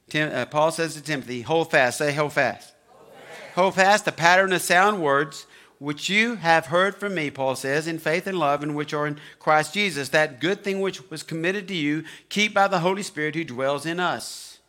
Tim, 0.09 0.31
uh, 0.33 0.45
Paul 0.47 0.71
says 0.71 0.95
to 0.95 1.01
Timothy, 1.01 1.41
hold 1.41 1.69
fast. 1.69 1.99
Say, 1.99 2.11
hold 2.11 2.33
fast. 2.33 2.73
Hold 2.89 3.13
fast. 3.13 3.53
Hold 3.55 3.75
fast 3.75 4.05
the 4.05 4.11
pattern 4.11 4.51
of 4.51 4.61
sound 4.61 5.01
words 5.01 5.45
which 5.81 6.09
you 6.09 6.35
have 6.35 6.67
heard 6.67 6.95
from 6.95 7.15
me, 7.15 7.31
Paul 7.31 7.55
says, 7.55 7.87
in 7.87 7.97
faith 7.97 8.27
and 8.27 8.37
love, 8.37 8.61
and 8.61 8.75
which 8.75 8.93
are 8.93 9.07
in 9.07 9.17
Christ 9.39 9.73
Jesus. 9.73 10.09
That 10.09 10.39
good 10.39 10.63
thing 10.63 10.79
which 10.79 11.09
was 11.09 11.23
committed 11.23 11.67
to 11.69 11.73
you, 11.73 12.03
keep 12.29 12.53
by 12.53 12.67
the 12.67 12.81
Holy 12.81 13.01
Spirit 13.01 13.33
who 13.33 13.43
dwells 13.43 13.83
in 13.83 13.99
us. 13.99 14.59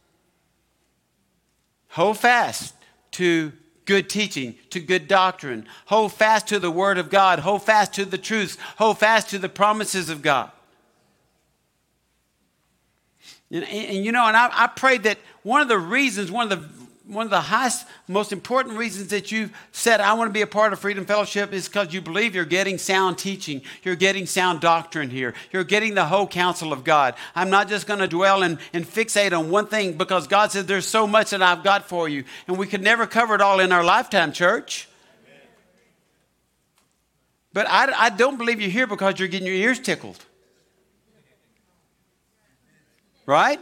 Hold 1.91 2.17
fast 2.17 2.75
to 3.11 3.53
good 3.85 4.09
teaching, 4.09 4.55
to 4.71 4.81
good 4.81 5.07
doctrine. 5.07 5.67
Hold 5.85 6.15
fast 6.15 6.49
to 6.49 6.59
the 6.59 6.71
Word 6.71 6.97
of 6.97 7.11
God. 7.11 7.41
Hold 7.41 7.63
fast 7.63 7.93
to 7.93 8.07
the 8.07 8.17
truths. 8.17 8.57
Hold 8.79 8.97
fast 8.97 9.29
to 9.29 9.39
the 9.39 9.51
promises 9.51 10.09
of 10.09 10.23
God. 10.23 10.51
And, 13.51 13.65
and, 13.65 13.97
and 13.97 14.05
you 14.07 14.13
know, 14.13 14.27
and 14.27 14.35
I, 14.35 14.49
I 14.51 14.67
pray 14.67 14.97
that 14.97 15.19
one 15.43 15.61
of 15.61 15.69
the 15.69 15.79
reasons, 15.79 16.31
one 16.31 16.51
of 16.51 16.59
the 16.59 16.82
one 17.13 17.27
of 17.27 17.31
the 17.31 17.41
highest, 17.41 17.87
most 18.09 18.33
important 18.33 18.79
reasons 18.79 19.09
that 19.09 19.31
you've 19.31 19.53
said, 19.71 20.01
I 20.01 20.15
want 20.15 20.29
to 20.29 20.33
be 20.33 20.41
a 20.41 20.47
part 20.47 20.73
of 20.73 20.81
Freedom 20.81 21.05
Fellowship 21.05 21.53
is 21.53 21.69
because 21.69 21.93
you 21.93 22.01
believe 22.01 22.35
you're 22.35 22.45
getting 22.45 22.79
sound 22.79 23.19
teaching. 23.19 23.63
You're 23.83 23.97
getting 23.97 24.25
sound 24.27 24.61
doctrine 24.61 25.11
here. 25.11 25.35
You're 25.53 25.65
getting 25.65 25.95
the 25.95 26.07
whole 26.07 26.27
counsel 26.27 26.73
of 26.73 26.85
God. 26.85 27.15
I'm 27.35 27.51
not 27.51 27.69
just 27.69 27.87
going 27.87 28.01
to 28.01 28.09
dwell 28.09 28.43
and, 28.43 28.59
and 28.73 28.87
fixate 28.87 29.37
on 29.37 29.51
one 29.51 29.67
thing 29.67 29.99
because 29.99 30.27
God 30.27 30.53
says 30.53 30.67
there's 30.67 30.87
so 30.87 31.07
much 31.07 31.31
that 31.31 31.43
I've 31.43 31.63
got 31.63 31.89
for 31.89 32.09
you. 32.09 32.25
And 32.49 32.57
we 32.57 32.67
could 32.67 32.83
never 32.83 33.07
cover 33.07 33.35
it 33.35 33.41
all 33.41 33.61
in 33.61 33.73
our 33.73 33.85
lifetime, 33.85 34.33
church. 34.33 34.89
But 37.53 37.67
I, 37.69 37.93
I 38.07 38.09
don't 38.09 38.39
believe 38.39 38.61
you're 38.61 38.71
here 38.71 38.87
because 38.87 39.19
you're 39.19 39.29
getting 39.29 39.47
your 39.47 39.57
ears 39.57 39.79
tickled. 39.79 40.25
Right? 43.27 43.61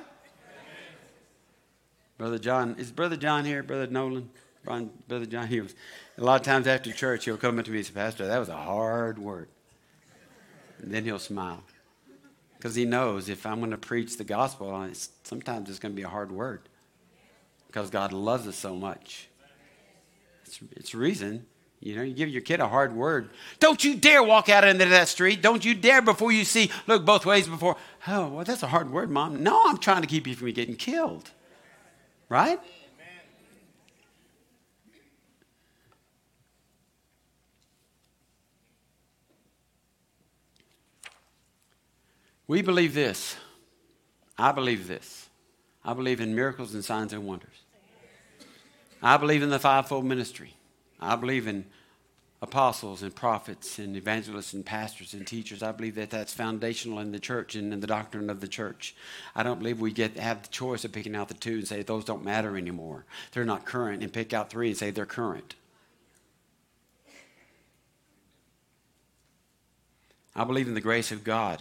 Brother 2.20 2.38
John, 2.38 2.76
is 2.78 2.92
Brother 2.92 3.16
John 3.16 3.46
here? 3.46 3.62
Brother 3.62 3.86
Nolan? 3.86 4.28
Brother 4.62 5.24
John, 5.24 5.46
he 5.46 5.62
was, 5.62 5.74
a 6.18 6.22
lot 6.22 6.38
of 6.38 6.44
times 6.44 6.66
after 6.66 6.92
church, 6.92 7.24
he'll 7.24 7.38
come 7.38 7.58
up 7.58 7.64
to 7.64 7.70
me 7.70 7.78
and 7.78 7.86
say, 7.86 7.94
Pastor, 7.94 8.26
that 8.26 8.36
was 8.36 8.50
a 8.50 8.56
hard 8.58 9.18
word. 9.18 9.48
And 10.82 10.92
then 10.92 11.04
he'll 11.04 11.18
smile. 11.18 11.62
Because 12.58 12.74
he 12.74 12.84
knows 12.84 13.30
if 13.30 13.46
I'm 13.46 13.60
going 13.60 13.70
to 13.70 13.78
preach 13.78 14.18
the 14.18 14.24
gospel, 14.24 14.82
it's, 14.82 15.08
sometimes 15.22 15.70
it's 15.70 15.78
going 15.78 15.92
to 15.92 15.96
be 15.96 16.02
a 16.02 16.10
hard 16.10 16.30
word. 16.30 16.60
Because 17.68 17.88
God 17.88 18.12
loves 18.12 18.46
us 18.46 18.56
so 18.56 18.74
much. 18.74 19.30
It's, 20.44 20.60
it's 20.72 20.94
reason. 20.94 21.46
You 21.80 21.96
know, 21.96 22.02
you 22.02 22.12
give 22.12 22.28
your 22.28 22.42
kid 22.42 22.60
a 22.60 22.68
hard 22.68 22.94
word. 22.94 23.30
Don't 23.60 23.82
you 23.82 23.96
dare 23.96 24.22
walk 24.22 24.50
out 24.50 24.64
into 24.64 24.84
that 24.84 25.08
street. 25.08 25.40
Don't 25.40 25.64
you 25.64 25.74
dare 25.74 26.02
before 26.02 26.32
you 26.32 26.44
see, 26.44 26.70
look 26.86 27.06
both 27.06 27.24
ways 27.24 27.48
before. 27.48 27.78
Oh, 28.06 28.28
well, 28.28 28.44
that's 28.44 28.62
a 28.62 28.66
hard 28.66 28.92
word, 28.92 29.10
Mom. 29.10 29.42
No, 29.42 29.62
I'm 29.64 29.78
trying 29.78 30.02
to 30.02 30.06
keep 30.06 30.26
you 30.26 30.34
from 30.34 30.52
getting 30.52 30.76
killed. 30.76 31.30
Right? 32.30 32.60
We 42.46 42.62
believe 42.62 42.94
this. 42.94 43.36
I 44.38 44.52
believe 44.52 44.86
this. 44.86 45.28
I 45.84 45.92
believe 45.92 46.20
in 46.20 46.34
miracles 46.34 46.72
and 46.72 46.84
signs 46.84 47.12
and 47.12 47.26
wonders. 47.26 47.64
I 49.02 49.16
believe 49.16 49.42
in 49.42 49.50
the 49.50 49.58
fivefold 49.58 50.04
ministry. 50.04 50.54
I 51.00 51.16
believe 51.16 51.48
in 51.48 51.64
apostles 52.42 53.02
and 53.02 53.14
prophets 53.14 53.78
and 53.78 53.96
evangelists 53.96 54.54
and 54.54 54.64
pastors 54.64 55.12
and 55.12 55.26
teachers. 55.26 55.62
I 55.62 55.72
believe 55.72 55.94
that 55.96 56.10
that's 56.10 56.32
foundational 56.32 56.98
in 56.98 57.12
the 57.12 57.18
church 57.18 57.54
and 57.54 57.72
in 57.72 57.80
the 57.80 57.86
doctrine 57.86 58.30
of 58.30 58.40
the 58.40 58.48
church. 58.48 58.94
I 59.36 59.42
don't 59.42 59.58
believe 59.58 59.80
we 59.80 59.92
get 59.92 60.16
have 60.16 60.42
the 60.42 60.48
choice 60.48 60.84
of 60.84 60.92
picking 60.92 61.14
out 61.14 61.28
the 61.28 61.34
two 61.34 61.56
and 61.56 61.68
say 61.68 61.82
those 61.82 62.04
don't 62.04 62.24
matter 62.24 62.56
anymore. 62.56 63.04
They're 63.32 63.44
not 63.44 63.66
current, 63.66 64.02
and 64.02 64.12
pick 64.12 64.32
out 64.32 64.48
three 64.48 64.68
and 64.68 64.76
say 64.76 64.90
they're 64.90 65.06
current. 65.06 65.54
I 70.34 70.44
believe 70.44 70.68
in 70.68 70.74
the 70.74 70.80
grace 70.80 71.12
of 71.12 71.24
God. 71.24 71.60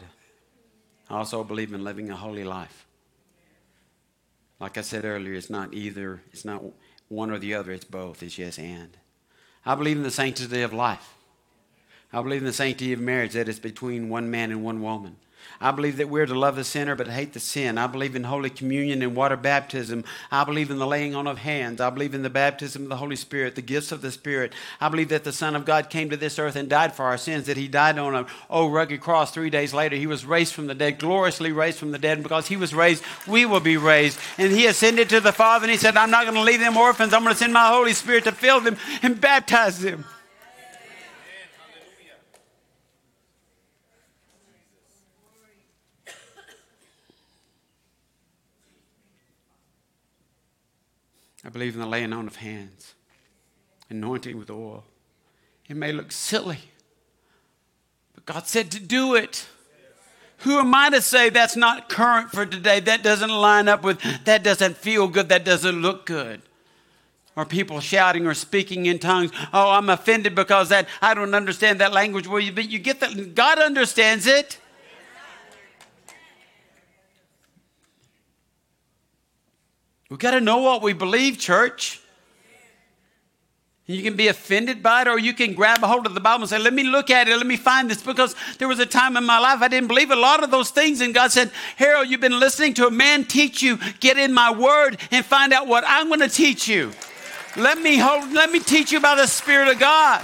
I 1.09 1.17
also 1.17 1.43
believe 1.43 1.73
in 1.73 1.83
living 1.83 2.09
a 2.09 2.15
holy 2.15 2.43
life. 2.43 2.85
Like 4.59 4.77
I 4.77 4.81
said 4.81 5.05
earlier, 5.05 5.33
it's 5.33 5.49
not 5.49 5.73
either, 5.73 6.21
it's 6.31 6.45
not 6.45 6.63
one 7.07 7.31
or 7.31 7.39
the 7.39 7.55
other, 7.55 7.71
it's 7.71 7.83
both. 7.83 8.21
It's 8.21 8.37
yes 8.37 8.59
and. 8.59 8.95
I 9.65 9.75
believe 9.75 9.97
in 9.97 10.03
the 10.03 10.11
sanctity 10.11 10.61
of 10.61 10.73
life. 10.73 11.13
I 12.11 12.21
believe 12.21 12.41
in 12.41 12.47
the 12.47 12.53
sanctity 12.53 12.93
of 12.93 12.99
marriage, 12.99 13.33
that 13.33 13.49
it's 13.49 13.59
between 13.59 14.09
one 14.09 14.31
man 14.31 14.51
and 14.51 14.63
one 14.63 14.81
woman. 14.81 15.17
I 15.61 15.71
believe 15.71 15.97
that 15.97 16.07
we're 16.07 16.25
to 16.25 16.37
love 16.37 16.55
the 16.55 16.63
sinner 16.63 16.95
but 16.95 17.07
hate 17.07 17.33
the 17.33 17.39
sin. 17.39 17.77
I 17.77 17.87
believe 17.87 18.15
in 18.15 18.23
Holy 18.23 18.49
Communion 18.49 19.01
and 19.01 19.15
water 19.15 19.35
baptism. 19.35 20.05
I 20.31 20.45
believe 20.45 20.71
in 20.71 20.79
the 20.79 20.87
laying 20.87 21.15
on 21.15 21.27
of 21.27 21.39
hands. 21.39 21.81
I 21.81 21.89
believe 21.89 22.13
in 22.13 22.21
the 22.21 22.29
baptism 22.29 22.83
of 22.83 22.89
the 22.89 22.95
Holy 22.95 23.17
Spirit, 23.17 23.55
the 23.55 23.61
gifts 23.61 23.91
of 23.91 24.01
the 24.01 24.11
Spirit. 24.11 24.53
I 24.79 24.87
believe 24.87 25.09
that 25.09 25.25
the 25.25 25.33
Son 25.33 25.55
of 25.55 25.65
God 25.65 25.89
came 25.89 26.09
to 26.11 26.17
this 26.17 26.39
earth 26.39 26.55
and 26.55 26.69
died 26.69 26.95
for 26.95 27.03
our 27.03 27.17
sins, 27.17 27.47
that 27.47 27.57
He 27.57 27.67
died 27.67 27.99
on 27.99 28.15
a 28.15 28.25
old 28.49 28.73
rugged 28.73 29.01
cross 29.01 29.31
three 29.31 29.49
days 29.49 29.73
later. 29.73 29.97
He 29.97 30.07
was 30.07 30.25
raised 30.25 30.53
from 30.53 30.67
the 30.67 30.75
dead, 30.75 30.99
gloriously 30.99 31.51
raised 31.51 31.77
from 31.77 31.91
the 31.91 31.99
dead. 31.99 32.17
And 32.17 32.23
because 32.23 32.47
He 32.47 32.55
was 32.55 32.73
raised, 32.73 33.03
we 33.27 33.45
will 33.45 33.59
be 33.59 33.77
raised. 33.77 34.17
And 34.37 34.51
He 34.51 34.65
ascended 34.65 35.09
to 35.09 35.19
the 35.19 35.33
Father 35.33 35.65
and 35.65 35.71
He 35.71 35.77
said, 35.77 35.97
I'm 35.97 36.11
not 36.11 36.23
going 36.23 36.35
to 36.35 36.41
leave 36.41 36.61
them 36.61 36.77
orphans. 36.77 37.13
I'm 37.13 37.23
going 37.23 37.33
to 37.33 37.39
send 37.39 37.51
my 37.53 37.67
Holy 37.67 37.93
Spirit 37.93 38.23
to 38.23 38.31
fill 38.31 38.61
them 38.61 38.77
and 39.01 39.19
baptize 39.19 39.79
them. 39.79 40.05
I 51.49 51.51
believe 51.51 51.73
in 51.73 51.79
the 51.79 51.87
laying 51.87 52.13
on 52.13 52.27
of 52.27 52.35
hands, 52.35 52.93
anointing 53.89 54.37
with 54.37 54.51
oil. 54.51 54.83
It 55.67 55.75
may 55.75 55.91
look 55.91 56.11
silly, 56.11 56.59
but 58.13 58.23
God 58.27 58.45
said 58.45 58.69
to 58.69 58.79
do 58.79 59.15
it. 59.15 59.47
Who 60.41 60.59
am 60.59 60.75
I 60.75 60.91
to 60.91 61.01
say 61.01 61.29
that's 61.29 61.55
not 61.55 61.89
current 61.89 62.29
for 62.29 62.45
today? 62.45 62.81
That 62.81 63.01
doesn't 63.01 63.31
line 63.31 63.67
up 63.67 63.81
with, 63.81 63.99
that 64.25 64.43
doesn't 64.43 64.77
feel 64.77 65.07
good, 65.07 65.29
that 65.29 65.43
doesn't 65.43 65.81
look 65.81 66.05
good. 66.05 66.43
Or 67.35 67.45
people 67.45 67.79
shouting 67.79 68.27
or 68.27 68.35
speaking 68.35 68.85
in 68.85 68.99
tongues. 68.99 69.31
Oh, 69.51 69.71
I'm 69.71 69.89
offended 69.89 70.35
because 70.35 70.69
that 70.69 70.87
I 71.01 71.15
don't 71.15 71.33
understand 71.33 71.81
that 71.81 71.93
language. 71.93 72.27
Well, 72.27 72.41
you, 72.41 72.51
but 72.51 72.69
you 72.69 72.77
get 72.77 72.99
that. 72.99 73.33
God 73.33 73.57
understands 73.57 74.27
it. 74.27 74.59
We've 80.09 80.19
got 80.19 80.31
to 80.31 80.41
know 80.41 80.57
what 80.57 80.81
we 80.81 80.93
believe, 80.93 81.37
church. 81.37 82.01
You 83.85 84.03
can 84.03 84.15
be 84.15 84.27
offended 84.27 84.83
by 84.83 85.01
it, 85.01 85.07
or 85.07 85.17
you 85.17 85.33
can 85.33 85.55
grab 85.55 85.83
a 85.83 85.87
hold 85.87 86.05
of 86.05 86.13
the 86.13 86.19
Bible 86.19 86.43
and 86.43 86.49
say, 86.49 86.59
Let 86.59 86.73
me 86.73 86.83
look 86.83 87.09
at 87.09 87.27
it, 87.27 87.35
let 87.35 87.47
me 87.47 87.57
find 87.57 87.89
this. 87.89 88.03
Because 88.03 88.35
there 88.59 88.67
was 88.67 88.77
a 88.77 88.85
time 88.85 89.17
in 89.17 89.23
my 89.23 89.39
life 89.39 89.63
I 89.63 89.67
didn't 89.67 89.87
believe 89.87 90.11
a 90.11 90.15
lot 90.15 90.43
of 90.43 90.51
those 90.51 90.69
things. 90.69 91.01
And 91.01 91.11
God 91.11 91.31
said, 91.31 91.51
Harold, 91.75 92.07
you've 92.07 92.21
been 92.21 92.39
listening 92.39 92.75
to 92.75 92.85
a 92.85 92.91
man 92.91 93.23
teach 93.23 93.63
you. 93.63 93.79
Get 93.99 94.17
in 94.17 94.31
my 94.31 94.51
word 94.51 94.99
and 95.09 95.25
find 95.25 95.53
out 95.53 95.65
what 95.65 95.83
I'm 95.87 96.07
going 96.07 96.19
to 96.19 96.29
teach 96.29 96.67
you. 96.67 96.91
Let 97.55 97.79
me 97.79 97.97
hold, 97.97 98.31
let 98.31 98.51
me 98.51 98.59
teach 98.59 98.91
you 98.91 98.99
about 98.99 99.17
the 99.17 99.25
Spirit 99.25 99.69
of 99.69 99.79
God. 99.79 100.23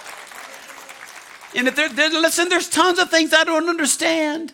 And 1.55 1.67
if 1.67 1.75
there, 1.75 2.09
listen, 2.09 2.49
there's 2.49 2.69
tons 2.69 2.99
of 2.99 3.09
things 3.09 3.33
I 3.33 3.43
don't 3.43 3.67
understand. 3.67 4.53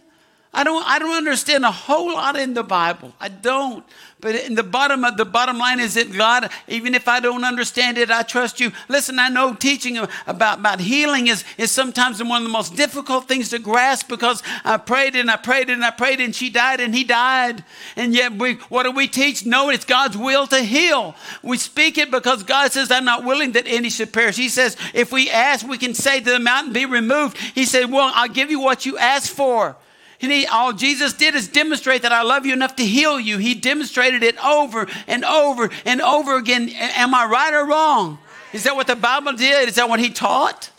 I 0.53 0.65
don't, 0.65 0.85
I 0.85 0.99
don't 0.99 1.15
understand 1.15 1.63
a 1.63 1.71
whole 1.71 2.13
lot 2.13 2.37
in 2.37 2.53
the 2.53 2.63
Bible. 2.63 3.13
I 3.21 3.29
don't. 3.29 3.85
But 4.19 4.35
in 4.35 4.53
the 4.53 4.63
bottom 4.63 5.05
of 5.05 5.15
the 5.15 5.23
bottom 5.23 5.57
line 5.57 5.79
is 5.79 5.93
that 5.93 6.11
God, 6.11 6.51
even 6.67 6.93
if 6.93 7.07
I 7.07 7.21
don't 7.21 7.45
understand 7.45 7.97
it, 7.97 8.11
I 8.11 8.21
trust 8.21 8.59
you. 8.59 8.73
Listen, 8.89 9.17
I 9.17 9.29
know 9.29 9.55
teaching 9.55 9.97
about, 10.27 10.59
about 10.59 10.81
healing 10.81 11.27
is, 11.27 11.45
is 11.57 11.71
sometimes 11.71 12.21
one 12.21 12.41
of 12.41 12.47
the 12.47 12.51
most 12.51 12.75
difficult 12.75 13.29
things 13.29 13.49
to 13.49 13.59
grasp 13.59 14.09
because 14.09 14.43
I 14.65 14.75
prayed 14.75 15.15
and 15.15 15.31
I 15.31 15.37
prayed 15.37 15.69
and 15.69 15.85
I 15.85 15.89
prayed 15.89 16.19
and 16.19 16.35
she 16.35 16.49
died 16.49 16.81
and 16.81 16.93
he 16.93 17.05
died. 17.05 17.63
And 17.95 18.13
yet 18.13 18.33
we 18.33 18.55
what 18.69 18.83
do 18.83 18.91
we 18.91 19.07
teach? 19.07 19.45
No, 19.45 19.69
it's 19.69 19.85
God's 19.85 20.17
will 20.17 20.47
to 20.47 20.59
heal. 20.59 21.15
We 21.41 21.57
speak 21.57 21.97
it 21.97 22.11
because 22.11 22.43
God 22.43 22.73
says, 22.73 22.91
I'm 22.91 23.05
not 23.05 23.23
willing 23.23 23.53
that 23.53 23.67
any 23.67 23.89
should 23.89 24.11
perish. 24.11 24.35
He 24.35 24.49
says, 24.49 24.75
if 24.93 25.13
we 25.13 25.29
ask, 25.29 25.65
we 25.65 25.77
can 25.77 25.93
say 25.95 26.19
to 26.19 26.29
the 26.29 26.39
mountain, 26.39 26.73
be 26.73 26.85
removed. 26.85 27.37
He 27.37 27.65
said, 27.65 27.89
Well, 27.89 28.11
I'll 28.13 28.27
give 28.27 28.51
you 28.51 28.59
what 28.59 28.85
you 28.85 28.97
ask 28.97 29.31
for. 29.31 29.77
And 30.21 30.31
he, 30.31 30.45
all 30.45 30.71
Jesus 30.71 31.13
did 31.13 31.33
is 31.33 31.47
demonstrate 31.47 32.03
that 32.03 32.11
I 32.11 32.21
love 32.21 32.45
you 32.45 32.53
enough 32.53 32.75
to 32.75 32.85
heal 32.85 33.19
you. 33.19 33.39
He 33.39 33.55
demonstrated 33.55 34.21
it 34.21 34.43
over 34.43 34.87
and 35.07 35.25
over 35.25 35.69
and 35.85 36.01
over 36.01 36.37
again. 36.37 36.69
Am 36.69 37.15
I 37.15 37.25
right 37.25 37.53
or 37.53 37.65
wrong? 37.65 38.19
Is 38.53 38.63
that 38.65 38.75
what 38.75 38.87
the 38.87 38.95
Bible 38.95 39.33
did? 39.33 39.67
Is 39.67 39.75
that 39.75 39.89
what 39.89 39.99
he 39.99 40.09
taught? 40.09 40.69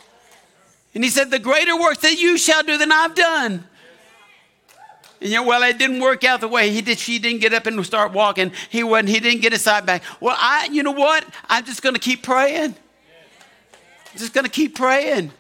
And 0.95 1.03
he 1.03 1.11
said, 1.11 1.31
The 1.31 1.39
greater 1.39 1.79
works 1.79 1.99
that 1.99 2.21
you 2.21 2.39
shall 2.39 2.63
do 2.63 2.79
than 2.79 2.93
I've 2.93 3.15
done. 3.15 3.65
And 5.21 5.31
you 5.31 5.43
well, 5.43 5.63
it 5.63 5.79
didn't 5.79 6.01
work 6.01 6.25
out 6.25 6.41
the 6.41 6.49
way 6.49 6.71
he 6.71 6.83
did. 6.83 6.99
She 6.99 7.19
didn't 7.19 7.41
get 7.41 7.53
up 7.55 7.67
and 7.67 7.85
start 7.87 8.13
walking. 8.13 8.53
He 8.71 8.83
wasn't, 8.83 9.09
he 9.09 9.21
didn't 9.21 9.41
get 9.41 9.53
his 9.53 9.63
side 9.63 9.87
back. 9.87 10.03
Well, 10.21 10.37
I, 10.39 10.69
you 10.71 10.83
know 10.83 10.93
what? 10.93 11.25
I'm 11.49 11.65
just 11.65 11.83
going 11.83 11.95
to 11.95 12.01
keep 12.01 12.23
praying. 12.23 12.75
I'm 12.75 14.19
just 14.19 14.35
going 14.35 14.45
to 14.45 14.51
keep 14.51 14.77
praying. 14.77 15.33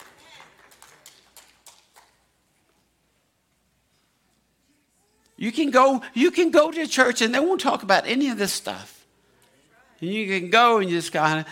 You 5.43 5.51
can 5.51 5.72
go, 5.72 6.03
you 6.14 6.30
can 6.30 6.53
go 6.53 6.70
to 6.70 6.86
church 6.86 7.20
and 7.20 7.34
they 7.34 7.40
won't 7.40 7.61
talk 7.61 7.82
about 7.82 8.07
any 8.07 8.28
of 8.28 8.38
this 8.38 8.53
stuff. 8.53 9.05
And 10.01 10.09
you 10.09 10.38
can 10.38 10.51
go 10.51 10.78
and 10.78 10.88
just 10.88 11.11
kind 11.11 11.40
of 11.40 11.47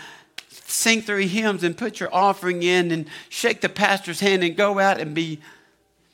sing 0.47 1.01
three 1.01 1.27
hymns 1.27 1.61
and 1.61 1.75
put 1.75 1.99
your 1.99 2.07
offering 2.15 2.63
in 2.63 2.89
and 2.91 3.05
shake 3.27 3.59
the 3.59 3.67
pastor's 3.67 4.21
hand 4.21 4.45
and 4.45 4.55
go 4.55 4.79
out 4.79 5.01
and 5.01 5.13
be 5.13 5.41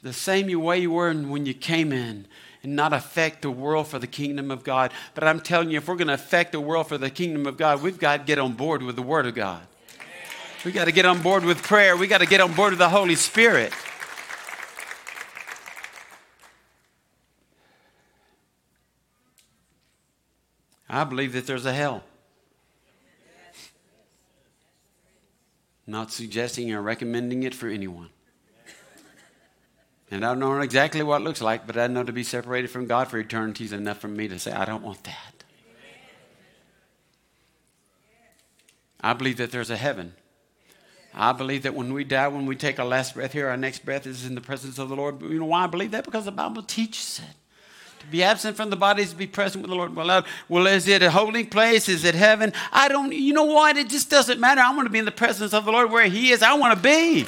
the 0.02 0.12
same 0.12 0.60
way 0.60 0.80
you 0.80 0.90
were 0.90 1.14
when 1.14 1.46
you 1.46 1.54
came 1.54 1.94
in 1.94 2.26
and 2.64 2.76
not 2.76 2.94
affect 2.94 3.44
the 3.44 3.52
world 3.52 3.88
for 3.88 4.00
the 4.00 4.08
kingdom 4.08 4.50
of 4.50 4.64
God. 4.64 4.92
But 5.14 5.26
I'm 5.26 5.40
telling 5.40 5.70
you, 5.70 5.78
if 5.78 5.88
we're 5.88 5.98
going 5.98 6.08
to 6.08 6.16
affect 6.16 6.54
the 6.54 6.60
world 6.60 6.88
for 6.88 6.98
the 6.98 7.12
kingdom 7.12 7.46
of 7.46 7.58
God, 7.58 7.84
we've 7.84 8.00
got 8.00 8.18
to 8.18 8.24
get 8.24 8.40
on 8.40 8.54
board 8.54 8.82
with 8.82 8.96
the 8.96 9.04
Word 9.04 9.28
of 9.28 9.36
God. 9.36 9.62
We 10.66 10.72
got 10.72 10.86
to 10.86 10.92
get 10.92 11.06
on 11.06 11.22
board 11.22 11.46
with 11.46 11.62
prayer. 11.62 11.96
We 11.96 12.08
got 12.08 12.22
to 12.22 12.26
get 12.26 12.42
on 12.42 12.56
board 12.56 12.72
with 12.72 12.80
the 12.80 12.90
Holy 12.90 13.14
Spirit. 13.14 13.72
I 20.98 21.04
believe 21.04 21.34
that 21.34 21.46
there's 21.46 21.66
a 21.66 21.74
hell. 21.74 22.04
Not 25.86 26.12
suggesting 26.12 26.74
or 26.74 26.82
recommending 26.82 27.44
it 27.44 27.54
for 27.54 27.68
anyone. 27.68 28.10
And 30.10 30.26
I 30.26 30.30
don't 30.30 30.40
know 30.40 30.60
exactly 30.62 31.04
what 31.04 31.22
it 31.22 31.24
looks 31.24 31.42
like, 31.42 31.68
but 31.68 31.78
I 31.78 31.86
know 31.88 32.04
to 32.04 32.12
be 32.12 32.24
separated 32.24 32.70
from 32.70 32.88
God 32.88 33.10
for 33.10 33.20
eternity 33.20 33.66
is 33.66 33.74
enough 33.74 34.00
for 34.00 34.08
me 34.08 34.28
to 34.28 34.40
say, 34.40 34.52
I 34.52 34.66
don't 34.66 34.84
want 34.84 35.04
that. 35.04 35.44
I 39.00 39.14
believe 39.14 39.38
that 39.38 39.52
there's 39.52 39.70
a 39.70 39.78
heaven. 39.78 40.14
I 41.14 41.32
believe 41.32 41.64
that 41.64 41.76
when 41.76 41.94
we 41.94 42.04
die, 42.04 42.28
when 42.28 42.48
we 42.48 42.56
take 42.56 42.80
our 42.80 42.86
last 42.86 43.14
breath 43.14 43.34
here, 43.34 43.50
our 43.50 43.58
next 43.58 43.86
breath 43.86 44.08
is 44.08 44.26
in 44.26 44.34
the 44.34 44.42
presence 44.42 44.80
of 44.80 44.90
the 44.90 44.96
Lord. 44.96 45.22
You 45.22 45.40
know 45.40 45.46
why 45.46 45.66
I 45.66 45.68
believe 45.68 45.92
that? 45.92 46.06
Because 46.06 46.26
the 46.26 46.32
Bible 46.32 46.64
teaches 46.64 47.20
it. 47.20 47.36
To 48.00 48.08
be 48.08 48.24
absent 48.24 48.56
from 48.56 48.70
the 48.70 48.76
body 48.76 49.04
is 49.04 49.12
to 49.12 49.16
be 49.16 49.28
present 49.28 49.62
with 49.64 49.70
the 49.70 49.76
Lord. 49.76 49.96
Well, 49.96 50.24
well, 50.48 50.68
is 50.68 50.88
it 50.88 51.02
a 51.02 51.12
holding 51.12 51.48
place? 51.48 51.90
Is 51.90 52.06
it 52.06 52.16
heaven? 52.16 52.54
I 52.72 52.88
don't, 52.88 53.12
you 53.12 53.34
know 53.34 53.46
what? 53.46 53.76
It 53.76 53.90
just 53.90 54.10
doesn't 54.10 54.40
matter. 54.40 54.62
I 54.62 54.74
want 54.74 54.86
to 54.86 54.92
be 54.92 55.00
in 55.00 55.06
the 55.06 55.12
presence 55.12 55.54
of 55.54 55.66
the 55.66 55.72
Lord 55.72 55.92
where 55.92 56.06
He 56.06 56.32
is. 56.32 56.42
I 56.42 56.54
want 56.54 56.76
to 56.76 56.82
be. 56.82 57.26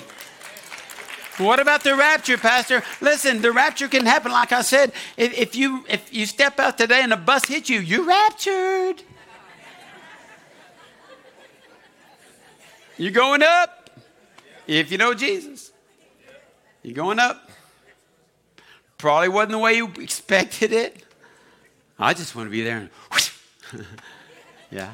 What 1.40 1.62
about 1.62 1.84
the 1.84 1.96
rapture, 1.96 2.38
Pastor? 2.38 2.84
Listen, 3.00 3.42
the 3.42 3.54
rapture 3.54 3.88
can 3.88 4.06
happen. 4.06 4.32
Like 4.32 4.52
I 4.52 4.62
said, 4.62 4.92
if, 5.16 5.38
if 5.38 5.56
you 5.56 5.86
if 5.88 6.14
you 6.14 6.26
step 6.26 6.60
out 6.60 6.78
today 6.78 7.02
and 7.02 7.14
a 7.14 7.18
bus 7.18 7.46
hits 7.46 7.70
you, 7.70 7.80
you're 7.80 8.04
raptured. 8.04 9.04
You're 12.98 13.14
going 13.14 13.42
up. 13.42 13.90
If 14.68 14.92
you 14.92 14.98
know 14.98 15.14
Jesus, 15.14 15.72
you're 16.84 16.94
going 16.94 17.20
up. 17.20 17.50
Probably 19.00 19.30
wasn't 19.30 19.54
the 19.54 19.58
way 19.58 19.74
you 19.74 19.88
expected 20.00 20.72
it. 20.72 21.04
I 21.98 22.14
just 22.14 22.36
want 22.36 22.48
to 22.48 22.52
be 22.52 22.62
there 22.62 22.78
and 22.78 22.90
whoosh. 23.12 23.32
yeah. 24.72 24.92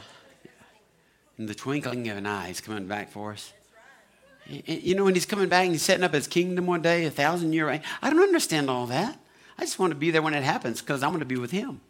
In 1.37 1.47
the 1.47 1.55
twinkling 1.55 2.07
of 2.09 2.17
an 2.17 2.25
eye, 2.25 2.47
he's 2.47 2.61
coming 2.61 2.87
back 2.87 3.09
for 3.09 3.33
us. 3.33 3.51
You 4.47 4.93
know, 4.93 5.05
when 5.05 5.15
he's 5.15 5.25
coming 5.25 5.49
back 5.49 5.63
and 5.63 5.73
he's 5.73 5.81
setting 5.81 6.03
up 6.03 6.13
his 6.13 6.27
kingdom 6.27 6.67
one 6.67 6.83
day, 6.83 7.05
a 7.05 7.11
thousand 7.11 7.51
year 7.51 7.67
reign. 7.67 7.81
I 8.01 8.11
don't 8.11 8.21
understand 8.21 8.69
all 8.69 8.85
that. 8.85 9.19
I 9.57 9.63
just 9.63 9.79
want 9.79 9.91
to 9.91 9.97
be 9.97 10.11
there 10.11 10.21
when 10.21 10.35
it 10.35 10.43
happens 10.43 10.81
because 10.81 11.01
I 11.01 11.07
want 11.07 11.19
to 11.19 11.25
be 11.25 11.37
with 11.37 11.51
him. 11.51 11.81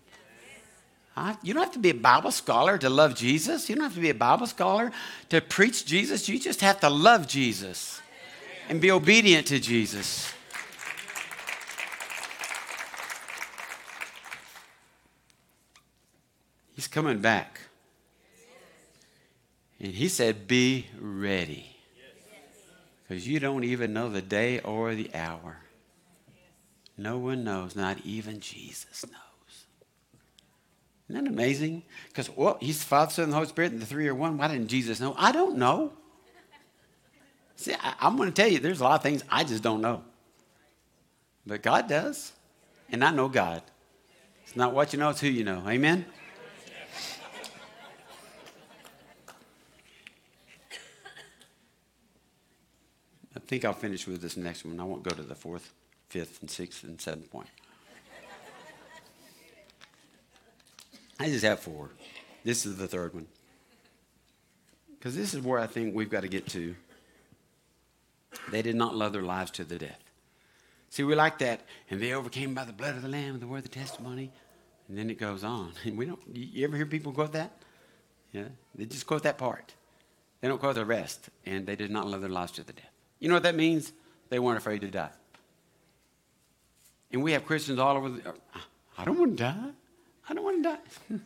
You 1.43 1.53
don't 1.53 1.63
have 1.63 1.74
to 1.74 1.80
be 1.80 1.89
a 1.89 1.95
Bible 1.95 2.32
scholar 2.32 2.78
to 2.78 2.89
love 2.89 3.16
Jesus. 3.16 3.70
You 3.70 3.76
don't 3.76 3.84
have 3.84 3.95
to 3.95 4.01
be 4.01 4.09
a 4.09 4.16
Bible 4.16 4.47
scholar 4.47 4.91
to 5.30 5.41
preach 5.41 5.86
Jesus. 5.86 6.28
You 6.30 6.39
just 6.39 6.61
have 6.61 6.80
to 6.82 6.89
love 6.89 7.28
Jesus 7.28 8.01
and 8.68 8.82
be 8.82 8.91
obedient 8.91 9.47
to 9.47 9.59
Jesus. 9.59 10.34
He's 16.76 16.88
coming 16.88 17.19
back. 17.19 17.61
And 19.80 19.93
he 19.93 20.09
said, 20.09 20.47
Be 20.47 20.88
ready. 20.99 21.76
Because 23.07 23.28
you 23.28 23.39
don't 23.39 23.63
even 23.63 23.93
know 23.93 24.09
the 24.09 24.21
day 24.21 24.59
or 24.59 24.93
the 24.93 25.09
hour. 25.13 25.57
No 26.97 27.17
one 27.17 27.43
knows, 27.43 27.76
not 27.76 27.97
even 28.03 28.39
Jesus 28.39 29.05
knows. 29.05 29.65
Isn't 31.09 31.23
that 31.23 31.32
amazing? 31.32 31.84
Because, 32.07 32.30
well, 32.36 32.57
he's 32.59 32.80
the 32.80 32.86
Father, 32.86 33.11
Son, 33.11 33.23
and 33.23 33.32
the 33.32 33.36
Holy 33.36 33.47
Spirit, 33.47 33.73
and 33.73 33.82
the 33.82 33.86
three 33.86 34.07
are 34.07 34.15
one. 34.15 34.38
Why 34.38 34.47
didn't 34.47 34.69
Jesus 34.69 34.99
know? 34.99 35.13
I 35.17 35.32
don't 35.32 35.57
know. 35.57 35.93
See, 37.57 37.73
I, 37.73 37.93
I'm 37.99 38.17
going 38.17 38.30
to 38.30 38.36
tell 38.36 38.51
you, 38.51 38.59
there's 38.59 38.82
a 38.82 38.84
lot 38.84 38.95
of 38.95 39.03
things 39.03 39.23
I 39.30 39.43
just 39.43 39.61
don't 39.61 39.82
know. 39.82 40.03
But 41.45 41.61
God 41.61 41.88
does. 41.88 42.34
And 42.89 43.03
I 43.03 43.11
know 43.11 43.30
God. 43.30 43.61
It's 44.43 44.55
not 44.55 44.73
what 44.73 44.93
you 44.93 44.99
know, 44.99 45.09
it's 45.09 45.21
who 45.21 45.28
you 45.28 45.43
know. 45.43 45.63
Amen? 45.67 46.05
Think 53.45 53.65
I'll 53.65 53.73
finish 53.73 54.07
with 54.07 54.21
this 54.21 54.37
next 54.37 54.65
one. 54.65 54.79
I 54.79 54.83
won't 54.83 55.03
go 55.03 55.11
to 55.11 55.21
the 55.21 55.35
fourth, 55.35 55.73
fifth, 56.09 56.41
and 56.41 56.49
sixth, 56.49 56.83
and 56.83 56.99
seventh 56.99 57.29
point. 57.31 57.47
I 61.19 61.27
just 61.27 61.45
have 61.45 61.59
four. 61.59 61.91
This 62.43 62.65
is 62.65 62.77
the 62.77 62.87
third 62.87 63.13
one. 63.13 63.27
Because 64.97 65.15
this 65.15 65.33
is 65.33 65.41
where 65.41 65.59
I 65.59 65.67
think 65.67 65.95
we've 65.95 66.09
got 66.09 66.21
to 66.21 66.27
get 66.27 66.47
to. 66.47 66.75
They 68.51 68.61
did 68.61 68.75
not 68.75 68.95
love 68.95 69.13
their 69.13 69.21
lives 69.21 69.51
to 69.51 69.63
the 69.63 69.77
death. 69.77 70.03
See, 70.89 71.03
we 71.03 71.15
like 71.15 71.39
that. 71.39 71.61
And 71.89 72.01
they 72.01 72.13
overcame 72.13 72.53
by 72.53 72.65
the 72.65 72.73
blood 72.73 72.95
of 72.95 73.01
the 73.01 73.07
Lamb 73.07 73.33
and 73.33 73.41
the 73.41 73.47
word 73.47 73.59
of 73.59 73.63
the 73.63 73.69
testimony. 73.69 74.31
And 74.87 74.97
then 74.97 75.09
it 75.09 75.19
goes 75.19 75.43
on. 75.43 75.73
And 75.85 75.97
we 75.97 76.05
don't, 76.05 76.19
you 76.33 76.65
ever 76.65 76.75
hear 76.75 76.85
people 76.85 77.11
quote 77.11 77.33
that? 77.33 77.51
Yeah. 78.31 78.49
They 78.75 78.85
just 78.85 79.07
quote 79.07 79.23
that 79.23 79.37
part. 79.37 79.73
They 80.41 80.47
don't 80.47 80.59
quote 80.59 80.75
the 80.75 80.85
rest. 80.85 81.29
And 81.45 81.65
they 81.65 81.75
did 81.75 81.91
not 81.91 82.07
love 82.07 82.21
their 82.21 82.29
lives 82.29 82.51
to 82.53 82.63
the 82.63 82.73
death. 82.73 82.94
You 83.20 83.30
know 83.30 83.36
what 83.36 83.43
that 83.43 83.55
means? 83.55 83.91
They 84.30 84.39
weren't 84.39 84.57
afraid 84.57 84.82
to 84.82 84.88
die. 84.89 85.09
And 87.11 87.24
we 87.24 87.32
have 87.32 87.45
Christians 87.45 87.80
all 87.80 87.95
over 87.95 88.09
the, 88.09 88.34
I 88.97 89.05
don't 89.05 89.18
want 89.18 89.38
to 89.38 89.43
die. 89.43 89.70
I 90.28 90.34
don't 90.34 90.43
want 90.43 90.63
to 90.63 90.70
die. 90.70 91.18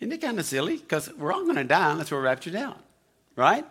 Isn't 0.00 0.12
it 0.12 0.20
kind 0.20 0.38
of 0.38 0.44
silly? 0.44 0.76
Because 0.76 1.12
we're 1.14 1.32
all 1.32 1.44
going 1.44 1.56
to 1.56 1.64
die 1.64 1.92
unless 1.92 2.10
we're 2.10 2.20
raptured 2.20 2.56
out. 2.56 2.78
Right? 3.36 3.64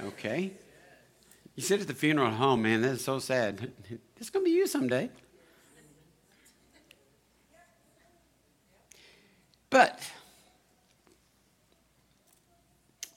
Okay. 0.00 0.52
You 1.54 1.62
sit 1.62 1.80
at 1.80 1.88
the 1.88 1.94
funeral 1.94 2.30
home, 2.30 2.62
man, 2.62 2.82
that 2.82 2.92
is 2.92 3.04
so 3.04 3.18
sad. 3.18 3.72
It's 4.20 4.30
going 4.30 4.44
to 4.44 4.50
be 4.50 4.56
you 4.56 4.66
someday. 4.66 5.10
But 9.70 10.00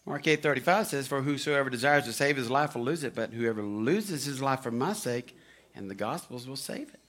Mark 0.05 0.27
8 0.27 0.41
35 0.41 0.87
says, 0.87 1.07
For 1.07 1.21
whosoever 1.21 1.69
desires 1.69 2.05
to 2.05 2.13
save 2.13 2.37
his 2.37 2.49
life 2.49 2.75
will 2.75 2.83
lose 2.83 3.03
it, 3.03 3.15
but 3.15 3.31
whoever 3.31 3.61
loses 3.61 4.25
his 4.25 4.41
life 4.41 4.61
for 4.61 4.71
my 4.71 4.93
sake 4.93 5.37
and 5.75 5.89
the 5.89 5.95
gospel's 5.95 6.47
will 6.47 6.55
save 6.55 6.89
it. 6.89 6.99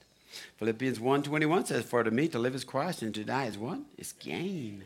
Philippians 0.57 0.99
1.21 0.99 1.67
says, 1.67 1.83
For 1.83 2.03
to 2.03 2.11
me 2.11 2.27
to 2.29 2.39
live 2.39 2.55
is 2.55 2.63
Christ 2.63 3.01
and 3.01 3.13
to 3.15 3.23
die 3.23 3.45
is 3.45 3.57
what? 3.57 3.79
It's 3.97 4.13
gain. 4.13 4.83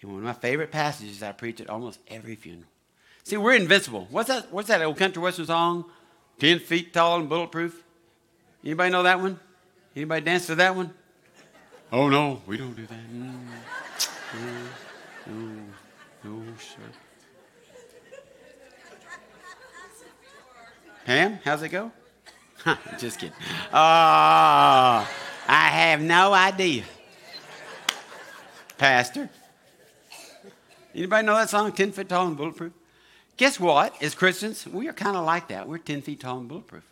And 0.00 0.12
one 0.12 0.20
of 0.20 0.24
my 0.24 0.32
favorite 0.32 0.70
passages 0.70 1.22
I 1.22 1.32
preach 1.32 1.60
at 1.60 1.68
almost 1.68 1.98
every 2.08 2.36
funeral. 2.36 2.68
See, 3.24 3.36
we're 3.36 3.54
invincible. 3.54 4.06
What's 4.10 4.28
that, 4.28 4.52
what's 4.52 4.68
that 4.68 4.80
old 4.80 4.96
country 4.96 5.22
western 5.22 5.46
song? 5.46 5.84
Ten 6.38 6.60
feet 6.60 6.94
tall 6.94 7.18
and 7.20 7.28
bulletproof. 7.28 7.82
Anybody 8.64 8.90
know 8.90 9.02
that 9.02 9.20
one? 9.20 9.38
Anybody 9.94 10.24
dance 10.24 10.46
to 10.46 10.54
that 10.54 10.74
one? 10.76 10.94
Oh 11.90 12.08
no, 12.08 12.42
we 12.46 12.56
don't 12.56 12.74
do 12.74 12.86
that. 12.86 12.98
Mm. 13.12 13.46
No, 15.26 15.32
no, 15.34 15.62
sir. 16.62 16.80
Pam, 21.04 21.38
how's 21.44 21.62
it 21.62 21.70
go? 21.70 21.90
Just 22.98 23.18
kidding. 23.18 23.34
Oh, 23.72 23.74
I 23.74 25.08
have 25.48 26.00
no 26.00 26.34
idea. 26.34 26.84
Pastor. 28.76 29.30
Anybody 30.94 31.26
know 31.26 31.34
that 31.34 31.48
song, 31.48 31.72
10 31.72 31.92
Feet 31.92 32.08
Tall 32.08 32.26
and 32.26 32.36
Bulletproof? 32.36 32.72
Guess 33.38 33.60
what? 33.60 33.94
As 34.02 34.16
Christians, 34.16 34.66
we 34.66 34.88
are 34.88 34.92
kind 34.92 35.16
of 35.16 35.24
like 35.24 35.48
that. 35.48 35.68
We're 35.68 35.78
10 35.78 36.02
feet 36.02 36.20
tall 36.20 36.38
and 36.38 36.48
bulletproof. 36.48 36.84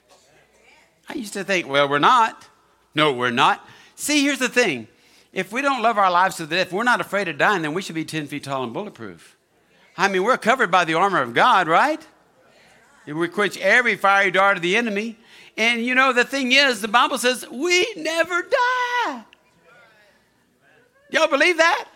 I 1.08 1.14
used 1.14 1.32
to 1.32 1.42
think, 1.42 1.68
well, 1.68 1.88
we're 1.88 1.98
not. 1.98 2.46
No, 2.94 3.12
we're 3.12 3.32
not. 3.32 3.68
See, 3.96 4.22
here's 4.22 4.38
the 4.38 4.48
thing. 4.48 4.86
If 5.32 5.52
we 5.52 5.60
don't 5.60 5.82
love 5.82 5.98
our 5.98 6.10
lives 6.10 6.36
to 6.36 6.46
the 6.46 6.54
death, 6.56 6.72
we're 6.72 6.84
not 6.84 7.00
afraid 7.00 7.26
of 7.26 7.36
dying, 7.36 7.62
then 7.62 7.74
we 7.74 7.82
should 7.82 7.96
be 7.96 8.04
10 8.04 8.28
feet 8.28 8.44
tall 8.44 8.62
and 8.62 8.72
bulletproof. 8.72 9.35
I 9.96 10.08
mean, 10.08 10.24
we're 10.24 10.36
covered 10.36 10.70
by 10.70 10.84
the 10.84 10.94
armor 10.94 11.22
of 11.22 11.32
God, 11.32 11.68
right? 11.68 12.06
We 13.06 13.28
quench 13.28 13.56
every 13.58 13.96
fiery 13.96 14.30
dart 14.30 14.56
of 14.56 14.62
the 14.62 14.76
enemy. 14.76 15.16
And 15.56 15.84
you 15.84 15.94
know, 15.94 16.12
the 16.12 16.24
thing 16.24 16.52
is, 16.52 16.80
the 16.80 16.88
Bible 16.88 17.18
says 17.18 17.46
we 17.50 17.86
never 17.96 18.42
die. 18.42 19.24
Y'all 21.10 21.28
believe 21.28 21.56
that? 21.56 21.88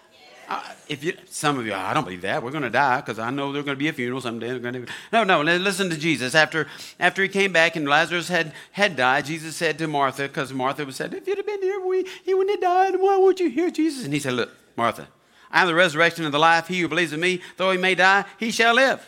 Uh, 0.48 0.60
if 0.88 1.04
you, 1.04 1.16
some 1.28 1.58
of 1.58 1.66
you, 1.66 1.72
I 1.72 1.94
don't 1.94 2.02
believe 2.02 2.22
that. 2.22 2.42
We're 2.42 2.50
going 2.50 2.64
to 2.64 2.70
die 2.70 3.00
because 3.00 3.20
I 3.20 3.30
know 3.30 3.52
there's 3.52 3.64
going 3.64 3.76
to 3.76 3.78
be 3.78 3.86
a 3.86 3.92
funeral 3.92 4.20
someday. 4.20 4.58
To, 4.58 4.86
no, 5.12 5.22
no. 5.22 5.42
Listen 5.42 5.90
to 5.90 5.96
Jesus. 5.96 6.34
After, 6.34 6.66
after 6.98 7.22
he 7.22 7.28
came 7.28 7.52
back 7.52 7.76
and 7.76 7.86
Lazarus 7.86 8.28
had, 8.28 8.52
had 8.72 8.96
died, 8.96 9.26
Jesus 9.26 9.54
said 9.54 9.78
to 9.78 9.86
Martha, 9.86 10.22
because 10.22 10.52
Martha 10.52 10.84
was 10.84 10.96
said, 10.96 11.14
"If 11.14 11.28
you'd 11.28 11.36
have 11.36 11.46
been 11.46 11.62
here, 11.62 11.78
we, 11.86 12.04
he 12.24 12.34
wouldn't 12.34 12.50
have 12.50 12.60
died. 12.60 12.98
Why 12.98 13.16
won't 13.16 13.38
you 13.38 13.48
hear 13.48 13.70
Jesus?" 13.70 14.04
And 14.04 14.12
he 14.12 14.18
said, 14.18 14.32
"Look, 14.32 14.50
Martha, 14.76 15.06
I 15.50 15.62
am 15.62 15.66
the 15.66 15.74
resurrection 15.74 16.24
and 16.24 16.32
the 16.32 16.38
life. 16.38 16.68
He 16.68 16.80
who 16.80 16.88
believes 16.88 17.12
in 17.12 17.20
me, 17.20 17.40
though 17.56 17.70
he 17.70 17.78
may 17.78 17.94
die, 17.94 18.24
he 18.38 18.50
shall 18.50 18.74
live." 18.74 19.06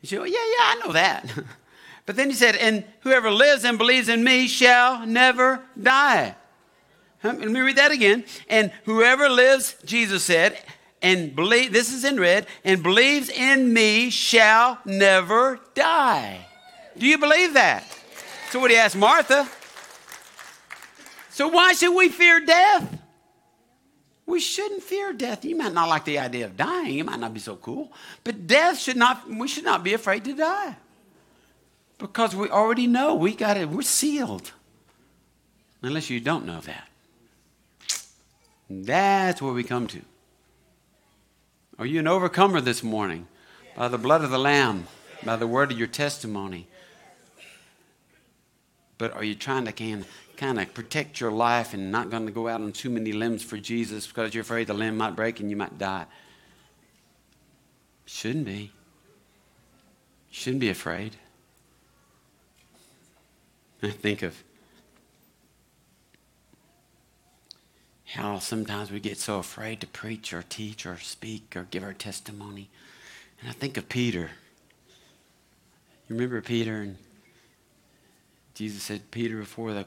She 0.00 0.08
said, 0.08 0.20
well, 0.20 0.28
"Yeah, 0.28 0.38
yeah, 0.38 0.64
I 0.64 0.82
know 0.84 0.92
that." 0.92 1.32
But 2.10 2.16
then 2.16 2.28
he 2.28 2.34
said, 2.34 2.56
And 2.56 2.82
whoever 3.02 3.30
lives 3.30 3.64
and 3.64 3.78
believes 3.78 4.08
in 4.08 4.24
me 4.24 4.48
shall 4.48 5.06
never 5.06 5.62
die. 5.80 6.34
Let 7.22 7.38
me 7.38 7.60
read 7.60 7.76
that 7.76 7.92
again. 7.92 8.24
And 8.48 8.72
whoever 8.84 9.28
lives, 9.28 9.76
Jesus 9.84 10.24
said, 10.24 10.60
and 11.02 11.36
believe, 11.36 11.72
this 11.72 11.92
is 11.92 12.04
in 12.04 12.18
red, 12.18 12.48
and 12.64 12.82
believes 12.82 13.28
in 13.28 13.72
me 13.72 14.10
shall 14.10 14.80
never 14.84 15.60
die. 15.74 16.46
Do 16.98 17.06
you 17.06 17.16
believe 17.16 17.54
that? 17.54 17.84
So 18.50 18.58
what 18.58 18.72
he 18.72 18.76
asked 18.76 18.96
Martha. 18.96 19.48
So 21.30 21.46
why 21.46 21.74
should 21.74 21.94
we 21.94 22.08
fear 22.08 22.44
death? 22.44 22.99
We 24.30 24.38
shouldn't 24.38 24.84
fear 24.84 25.12
death. 25.12 25.44
You 25.44 25.56
might 25.56 25.72
not 25.72 25.88
like 25.88 26.04
the 26.04 26.20
idea 26.20 26.44
of 26.44 26.56
dying. 26.56 27.00
It 27.00 27.04
might 27.04 27.18
not 27.18 27.34
be 27.34 27.40
so 27.40 27.56
cool. 27.56 27.92
But 28.22 28.46
death 28.46 28.78
should 28.78 28.96
not, 28.96 29.28
we 29.28 29.48
should 29.48 29.64
not 29.64 29.82
be 29.82 29.92
afraid 29.92 30.24
to 30.24 30.34
die. 30.34 30.76
Because 31.98 32.36
we 32.36 32.48
already 32.48 32.86
know 32.86 33.16
we 33.16 33.34
got 33.34 33.56
it, 33.56 33.68
we're 33.68 33.82
sealed. 33.82 34.52
Unless 35.82 36.10
you 36.10 36.20
don't 36.20 36.46
know 36.46 36.60
that. 36.60 36.88
That's 38.70 39.42
where 39.42 39.52
we 39.52 39.64
come 39.64 39.88
to. 39.88 40.00
Are 41.80 41.86
you 41.86 41.98
an 41.98 42.06
overcomer 42.06 42.60
this 42.60 42.84
morning? 42.84 43.26
By 43.76 43.88
the 43.88 43.98
blood 43.98 44.22
of 44.22 44.30
the 44.30 44.38
Lamb, 44.38 44.86
by 45.24 45.34
the 45.34 45.48
word 45.48 45.72
of 45.72 45.78
your 45.78 45.88
testimony. 45.88 46.68
But 48.96 49.12
are 49.12 49.24
you 49.24 49.34
trying 49.34 49.64
to 49.64 49.72
can, 49.72 50.04
kind 50.40 50.58
of 50.58 50.72
protect 50.72 51.20
your 51.20 51.30
life 51.30 51.74
and 51.74 51.92
not 51.92 52.08
going 52.08 52.24
to 52.24 52.32
go 52.32 52.48
out 52.48 52.62
on 52.62 52.72
too 52.72 52.88
many 52.88 53.12
limbs 53.12 53.42
for 53.42 53.58
Jesus 53.58 54.06
because 54.06 54.34
you're 54.34 54.40
afraid 54.40 54.66
the 54.66 54.72
limb 54.72 54.96
might 54.96 55.14
break 55.14 55.38
and 55.38 55.50
you 55.50 55.56
might 55.56 55.76
die? 55.76 56.06
Shouldn't 58.06 58.46
be. 58.46 58.72
Shouldn't 60.30 60.62
be 60.62 60.70
afraid. 60.70 61.16
I 63.82 63.90
think 63.90 64.22
of 64.22 64.42
how 68.06 68.38
sometimes 68.38 68.90
we 68.90 68.98
get 68.98 69.18
so 69.18 69.38
afraid 69.38 69.82
to 69.82 69.86
preach 69.86 70.32
or 70.32 70.42
teach 70.42 70.86
or 70.86 70.96
speak 70.98 71.54
or 71.54 71.66
give 71.70 71.84
our 71.84 71.92
testimony. 71.92 72.70
And 73.42 73.50
I 73.50 73.52
think 73.52 73.76
of 73.76 73.90
Peter. 73.90 74.30
You 76.08 76.16
remember 76.16 76.40
Peter? 76.40 76.76
And 76.76 76.96
Jesus 78.54 78.82
said, 78.82 79.10
Peter, 79.10 79.36
before 79.36 79.74
the 79.74 79.84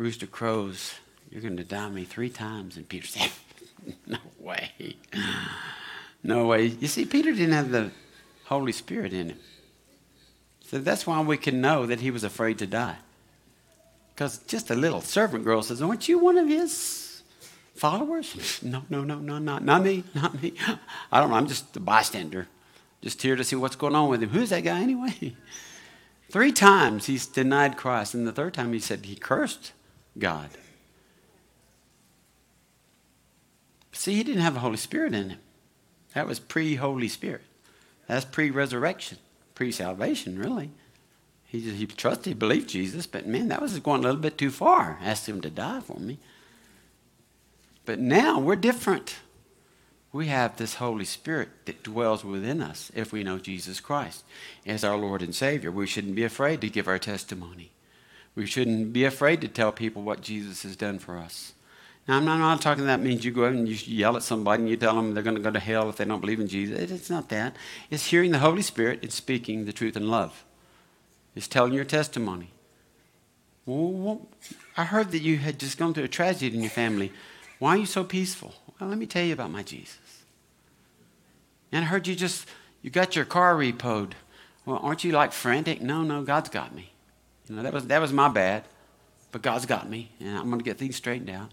rooster 0.00 0.26
crows, 0.26 0.94
you're 1.30 1.42
going 1.42 1.58
to 1.58 1.62
deny 1.62 1.90
me 1.90 2.04
three 2.04 2.30
times. 2.30 2.78
And 2.78 2.88
Peter 2.88 3.06
said, 3.06 3.30
No 4.06 4.18
way. 4.38 4.96
No 6.24 6.46
way. 6.46 6.66
You 6.66 6.88
see, 6.88 7.04
Peter 7.04 7.32
didn't 7.32 7.52
have 7.52 7.70
the 7.70 7.90
Holy 8.46 8.72
Spirit 8.72 9.12
in 9.12 9.30
him. 9.30 9.38
So 10.66 10.78
that's 10.78 11.06
why 11.06 11.20
we 11.20 11.36
can 11.36 11.60
know 11.60 11.84
that 11.84 12.00
he 12.00 12.10
was 12.10 12.24
afraid 12.24 12.58
to 12.58 12.66
die 12.66 12.96
Because 14.14 14.38
just 14.38 14.70
a 14.70 14.74
little 14.74 15.00
servant 15.00 15.44
girl 15.44 15.62
says, 15.62 15.82
Aren't 15.82 16.08
you 16.08 16.18
one 16.18 16.38
of 16.38 16.48
his 16.48 17.22
followers? 17.74 18.60
No, 18.62 18.84
no, 18.88 19.04
no, 19.04 19.18
no, 19.18 19.38
not, 19.38 19.62
not 19.64 19.82
me, 19.82 20.04
not 20.14 20.42
me. 20.42 20.54
I 21.12 21.20
don't 21.20 21.30
know. 21.30 21.36
I'm 21.36 21.48
just 21.48 21.76
a 21.76 21.80
bystander, 21.80 22.48
just 23.02 23.20
here 23.20 23.36
to 23.36 23.44
see 23.44 23.56
what's 23.56 23.76
going 23.76 23.94
on 23.94 24.08
with 24.08 24.22
him. 24.22 24.30
Who's 24.30 24.50
that 24.50 24.64
guy 24.64 24.80
anyway? 24.80 25.36
Three 26.30 26.52
times 26.52 27.06
he's 27.06 27.26
denied 27.26 27.76
Christ, 27.76 28.14
and 28.14 28.26
the 28.26 28.32
third 28.32 28.54
time 28.54 28.72
he 28.72 28.78
said 28.78 29.04
he 29.04 29.16
cursed 29.16 29.72
God. 30.18 30.50
See, 33.92 34.14
he 34.14 34.22
didn't 34.22 34.42
have 34.42 34.54
the 34.54 34.60
Holy 34.60 34.76
Spirit 34.76 35.14
in 35.14 35.30
him. 35.30 35.38
That 36.14 36.26
was 36.26 36.40
pre 36.40 36.76
Holy 36.76 37.08
Spirit. 37.08 37.42
That's 38.06 38.24
pre 38.24 38.50
resurrection, 38.50 39.18
pre 39.54 39.70
salvation, 39.70 40.38
really. 40.38 40.70
He, 41.46 41.62
just, 41.62 41.76
he 41.76 41.86
trusted, 41.86 42.26
he 42.26 42.34
believed 42.34 42.68
Jesus, 42.68 43.06
but 43.06 43.26
man, 43.26 43.48
that 43.48 43.60
was 43.60 43.78
going 43.80 44.00
a 44.00 44.04
little 44.04 44.20
bit 44.20 44.38
too 44.38 44.50
far. 44.50 44.98
Asked 45.02 45.28
him 45.28 45.40
to 45.40 45.50
die 45.50 45.80
for 45.80 45.98
me. 45.98 46.18
But 47.84 47.98
now 47.98 48.38
we're 48.38 48.56
different. 48.56 49.16
We 50.12 50.26
have 50.26 50.56
this 50.56 50.74
Holy 50.74 51.04
Spirit 51.04 51.48
that 51.66 51.82
dwells 51.82 52.24
within 52.24 52.62
us 52.62 52.90
if 52.94 53.12
we 53.12 53.22
know 53.22 53.38
Jesus 53.38 53.80
Christ 53.80 54.24
as 54.66 54.82
our 54.82 54.96
Lord 54.96 55.22
and 55.22 55.34
Savior. 55.34 55.70
We 55.70 55.86
shouldn't 55.86 56.14
be 56.14 56.24
afraid 56.24 56.60
to 56.60 56.70
give 56.70 56.88
our 56.88 56.98
testimony. 56.98 57.70
We 58.34 58.46
shouldn't 58.46 58.92
be 58.92 59.04
afraid 59.04 59.40
to 59.40 59.48
tell 59.48 59.72
people 59.72 60.02
what 60.02 60.20
Jesus 60.20 60.62
has 60.62 60.76
done 60.76 60.98
for 60.98 61.16
us. 61.18 61.52
Now, 62.08 62.16
I'm 62.16 62.24
not, 62.24 62.34
I'm 62.34 62.40
not 62.40 62.62
talking 62.62 62.86
that 62.86 63.00
means 63.00 63.24
you 63.24 63.30
go 63.30 63.46
out 63.46 63.52
and 63.52 63.68
you 63.68 63.74
yell 63.74 64.16
at 64.16 64.22
somebody 64.22 64.62
and 64.62 64.70
you 64.70 64.76
tell 64.76 64.94
them 64.96 65.14
they're 65.14 65.22
going 65.22 65.36
to 65.36 65.42
go 65.42 65.50
to 65.50 65.60
hell 65.60 65.88
if 65.88 65.96
they 65.96 66.04
don't 66.04 66.20
believe 66.20 66.40
in 66.40 66.48
Jesus. 66.48 66.90
It's 66.90 67.10
not 67.10 67.28
that. 67.28 67.54
It's 67.90 68.06
hearing 68.06 68.32
the 68.32 68.38
Holy 68.38 68.62
Spirit 68.62 69.00
and 69.02 69.12
speaking 69.12 69.64
the 69.64 69.72
truth 69.72 69.96
in 69.96 70.08
love. 70.08 70.44
It's 71.34 71.46
telling 71.46 71.72
your 71.72 71.84
testimony. 71.84 72.50
Well, 73.66 74.26
I 74.76 74.84
heard 74.84 75.12
that 75.12 75.22
you 75.22 75.36
had 75.38 75.60
just 75.60 75.78
gone 75.78 75.94
through 75.94 76.04
a 76.04 76.08
tragedy 76.08 76.56
in 76.56 76.62
your 76.62 76.70
family. 76.70 77.12
Why 77.58 77.70
are 77.70 77.78
you 77.78 77.86
so 77.86 78.02
peaceful? 78.02 78.54
Well, 78.80 78.88
let 78.88 78.98
me 78.98 79.06
tell 79.06 79.24
you 79.24 79.32
about 79.32 79.50
my 79.50 79.62
Jesus. 79.62 80.24
And 81.70 81.84
I 81.84 81.88
heard 81.88 82.08
you 82.08 82.16
just, 82.16 82.48
you 82.82 82.90
got 82.90 83.14
your 83.14 83.24
car 83.24 83.54
repoed. 83.54 84.12
Well, 84.64 84.80
aren't 84.82 85.04
you 85.04 85.12
like 85.12 85.32
frantic? 85.32 85.80
No, 85.80 86.02
no, 86.02 86.22
God's 86.22 86.48
got 86.48 86.74
me. 86.74 86.89
You 87.50 87.56
know, 87.56 87.62
that 87.64 87.72
was, 87.72 87.86
that 87.88 88.00
was 88.00 88.12
my 88.12 88.28
bad, 88.28 88.62
but 89.32 89.42
God's 89.42 89.66
got 89.66 89.90
me, 89.90 90.12
and 90.20 90.38
I'm 90.38 90.46
going 90.46 90.60
to 90.60 90.64
get 90.64 90.78
things 90.78 90.94
straightened 90.94 91.30
out. 91.30 91.50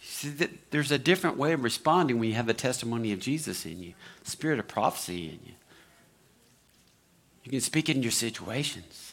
See, 0.00 0.32
there's 0.70 0.90
a 0.90 0.98
different 0.98 1.36
way 1.36 1.52
of 1.52 1.62
responding 1.62 2.18
when 2.18 2.30
you 2.30 2.34
have 2.36 2.46
the 2.46 2.54
testimony 2.54 3.12
of 3.12 3.20
Jesus 3.20 3.66
in 3.66 3.82
you, 3.82 3.92
spirit 4.22 4.58
of 4.58 4.66
prophecy 4.66 5.26
in 5.26 5.38
you. 5.44 5.52
You 7.44 7.50
can 7.50 7.60
speak 7.60 7.90
it 7.90 7.96
in 7.96 8.02
your 8.02 8.12
situations. 8.12 9.12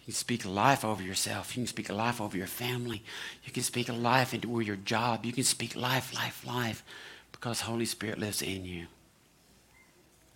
You 0.00 0.04
can 0.06 0.14
speak 0.14 0.46
life 0.46 0.84
over 0.84 1.02
yourself. 1.02 1.56
You 1.56 1.62
can 1.62 1.66
speak 1.66 1.90
life 1.90 2.20
over 2.20 2.36
your 2.36 2.46
family. 2.46 3.02
You 3.42 3.52
can 3.52 3.64
speak 3.64 3.88
life 3.88 4.32
into 4.32 4.60
your 4.60 4.76
job. 4.76 5.26
You 5.26 5.32
can 5.32 5.44
speak 5.44 5.74
life, 5.74 6.14
life, 6.14 6.46
life 6.46 6.84
because 7.32 7.62
Holy 7.62 7.84
Spirit 7.84 8.18
lives 8.18 8.42
in 8.42 8.64
you. 8.64 8.86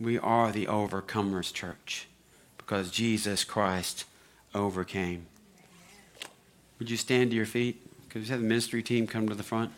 We 0.01 0.18
are 0.18 0.51
the 0.51 0.66
overcomers 0.66 1.53
church 1.53 2.09
because 2.59 2.91
Jesus 2.91 3.45
Christ 3.45 4.05
overcame. 4.55 5.26
Would 6.78 6.90
you 6.90 6.96
stand 6.96 7.30
to 7.30 7.36
your 7.36 7.46
feet? 7.46 7.80
Could 8.09 8.22
we 8.22 8.28
have 8.28 8.40
the 8.40 8.46
ministry 8.46 8.82
team 8.82 9.07
come 9.07 9.28
to 9.28 9.34
the 9.34 9.42
front? 9.42 9.72